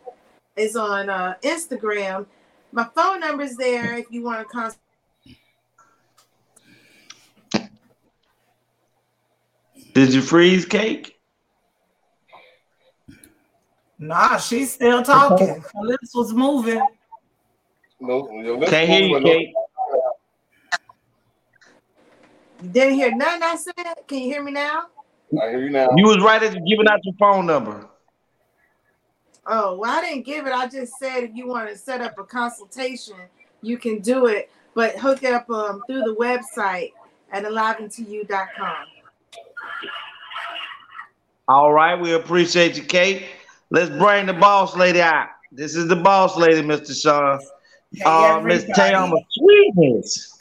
[0.56, 2.26] is on uh, Instagram.
[2.72, 4.80] My phone number is there if you want to contact.
[9.94, 11.19] Did you freeze cake?
[14.00, 15.48] Nah, she's still talking.
[15.76, 16.82] Her lips was moving.
[18.00, 19.54] No, your lips Can't hear you, moving, no- Kate.
[22.62, 23.76] You didn't hear nothing I said?
[24.08, 24.88] Can you hear me now?
[25.42, 25.90] I hear you now.
[25.96, 27.88] You was right at giving out your phone number.
[29.46, 30.54] Oh, well, I didn't give it.
[30.54, 33.16] I just said if you want to set up a consultation,
[33.62, 36.92] you can do it, but hook it up um, through the website
[37.32, 38.76] at aliventoyou.com.
[41.48, 43.26] All right, we appreciate you, Kate.
[43.72, 45.30] Let's bring the boss lady out.
[45.52, 47.00] This is the boss lady, Mr.
[47.00, 47.40] Sean.
[48.06, 48.66] Uh, Miss.
[48.66, 50.36] Tayama Sweetness.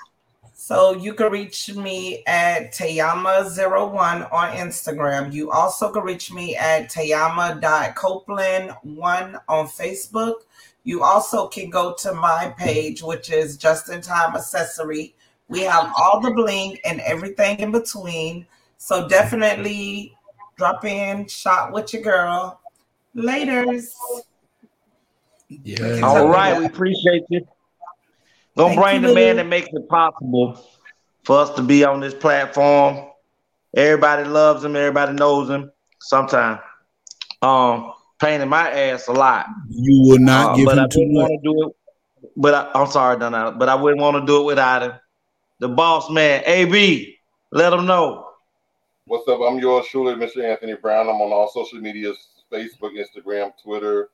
[0.54, 5.32] So you can reach me at Tayama01 on Instagram.
[5.32, 10.34] You also can reach me at Tayama.copeland1 on Facebook.
[10.84, 15.14] You also can go to my page, which is Just in Time Accessory.
[15.48, 18.46] We have all the bling and everything in between.
[18.76, 20.14] So definitely
[20.56, 22.57] drop in, shop with your girl.
[23.18, 23.94] Laters.
[25.48, 26.00] Yeah.
[26.02, 27.46] All right, we appreciate you.
[28.56, 30.60] Gonna Thank bring you, the man that makes it possible
[31.24, 33.10] for us to be on this platform.
[33.76, 34.74] Everybody loves him.
[34.76, 35.70] Everybody knows him.
[36.00, 36.60] Sometimes,
[37.42, 39.46] um, painting my ass a lot.
[39.68, 41.28] You will not Uh, give but I him too much.
[41.28, 42.30] to do it.
[42.36, 43.52] But I, I'm sorry, Donna.
[43.52, 44.92] But I wouldn't want to do it without him.
[45.60, 47.16] The boss man, AB.
[47.52, 48.26] Let him know.
[49.06, 49.40] What's up?
[49.40, 50.44] I'm yours truly, Mr.
[50.44, 51.08] Anthony Brown.
[51.08, 52.18] I'm on all social medias
[52.52, 54.10] Facebook, Instagram, Twitter,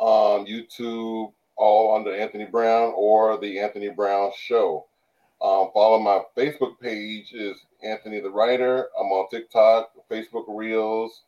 [0.00, 4.86] um, YouTube, all under Anthony Brown or the Anthony Brown Show.
[5.42, 8.88] Um, follow my Facebook page is Anthony the Writer.
[8.98, 11.22] I'm on TikTok, Facebook Reels,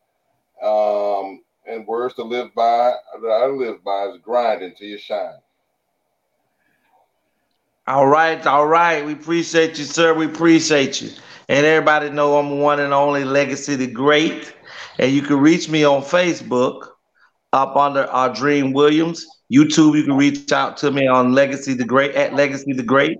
[0.63, 5.39] um, and words to live by that I live by is grind until you shine.
[7.89, 9.05] All right, all right.
[9.05, 10.13] We appreciate you, sir.
[10.13, 11.11] We appreciate you.
[11.49, 14.56] And everybody know I'm one and only Legacy the Great.
[14.99, 16.89] And you can reach me on Facebook
[17.53, 19.27] up under our Dream Williams.
[19.53, 23.19] YouTube, you can reach out to me on Legacy the Great at Legacy the Great.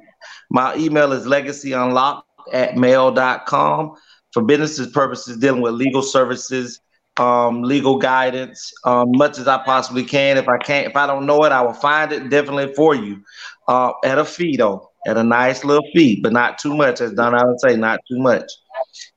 [0.51, 2.23] My email is legacyunlocked
[2.53, 3.95] at mail.com
[4.33, 6.81] for businesses purposes dealing with legal services,
[7.19, 10.37] um, legal guidance, um, much as I possibly can.
[10.37, 13.23] If I can't, if I don't know it, I will find it definitely for you
[13.69, 17.01] uh, at a fee though, at a nice little fee, but not too much.
[17.01, 18.51] As Don would say, not too much.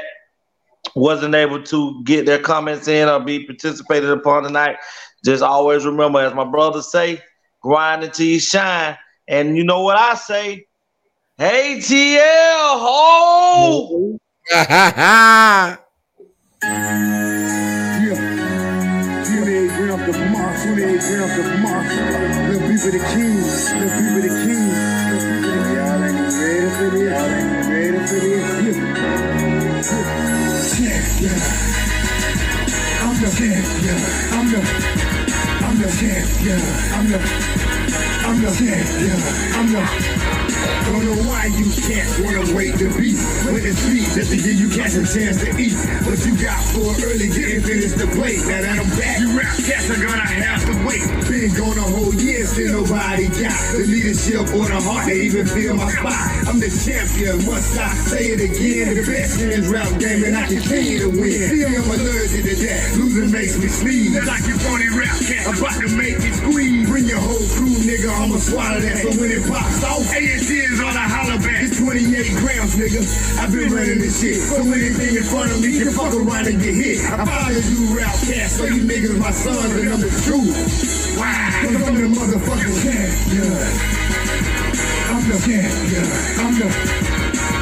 [0.96, 4.76] wasn't able to get their comments in or be participated upon tonight,
[5.24, 7.22] just always remember, as my brothers say,
[7.60, 8.96] grind until you shine.
[9.28, 10.66] And you know what I say?
[11.36, 12.18] Hey TL,
[12.80, 14.18] ho!
[14.50, 15.76] Yeah.
[19.38, 21.58] 28 grams of moss, 28 grams of the
[24.38, 24.57] the.
[36.38, 36.60] Champion.
[36.92, 37.18] I'm the,
[38.26, 40.47] I'm the yeah, I'm the.
[40.88, 43.14] Don't know why you can't wanna wait to be
[43.52, 45.76] when it's sweet just to give you cats a chance to eat.
[46.04, 48.40] What you got for early didn't finish the plate.
[48.44, 51.04] Now that I'm back, you rap cats are gonna have to wait.
[51.28, 55.46] Been gone a whole year, still nobody got the leadership or the heart to even
[55.46, 56.48] feel my spot.
[56.48, 58.96] I'm the champion, must I say it again?
[58.96, 61.40] The best in this rap game, and I continue to win.
[61.48, 62.96] See, I'm allergic to that.
[62.96, 64.16] Losing makes me sneeze.
[64.26, 66.88] Like you phony rap cat, about to make it squeeze.
[66.88, 68.98] Bring your whole crew, nigga, I'ma swallow that.
[69.04, 71.62] So when it pops off, ANC is on a holler back.
[71.62, 72.02] It's 28
[72.42, 73.02] grams, nigga.
[73.38, 74.42] I've been running this shit.
[74.42, 76.98] So anything in front of me can fuck around and get hit.
[77.06, 80.50] I follow you rap cats, so you niggas my sons, and I'm the truth.
[81.18, 83.54] Wow, cause I'm the motherfucking champion.
[85.08, 86.06] I'm the champion.
[86.42, 86.68] I'm the,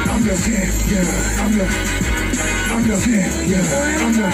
[0.09, 1.05] I'm the champion.
[1.37, 1.65] I'm the,
[2.73, 3.63] I'm the champion.
[4.01, 4.27] I'm the,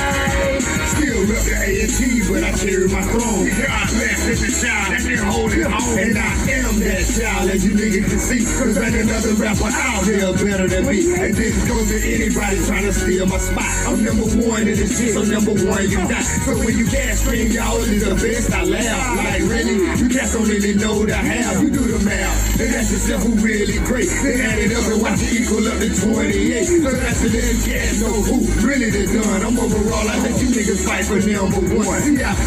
[0.94, 3.48] still rep the A&T, but I carry my throne.
[3.48, 5.94] God bless this is child that been holding on.
[6.00, 8.44] And I am that child, as you niggas can see.
[8.44, 11.00] Cause ain't another rapper out here better than me.
[11.16, 13.72] And this goes to anybody trying to steal my spot.
[13.88, 16.24] I'm number one in this shit, so number one you got.
[16.44, 19.00] So when you can't scream, y'all is the best, I laugh.
[19.24, 21.62] Like really, you cats don't really know the half.
[21.62, 24.10] You do the math, and that's yourself who really great.
[24.24, 26.84] Then add it up and watch it equal up to 28.
[26.84, 29.42] So that's the little cats know who really the done.
[29.46, 32.02] I'm overall, I let you niggas fight for number one.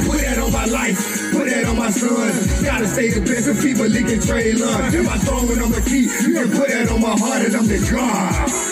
[0.06, 2.62] Put that on my life, put that on my sons.
[2.62, 4.66] gotta stay the best of people leaking trailer.
[4.90, 7.66] If I throwing on the key, you can put that on my heart and I'm
[7.66, 8.66] the God.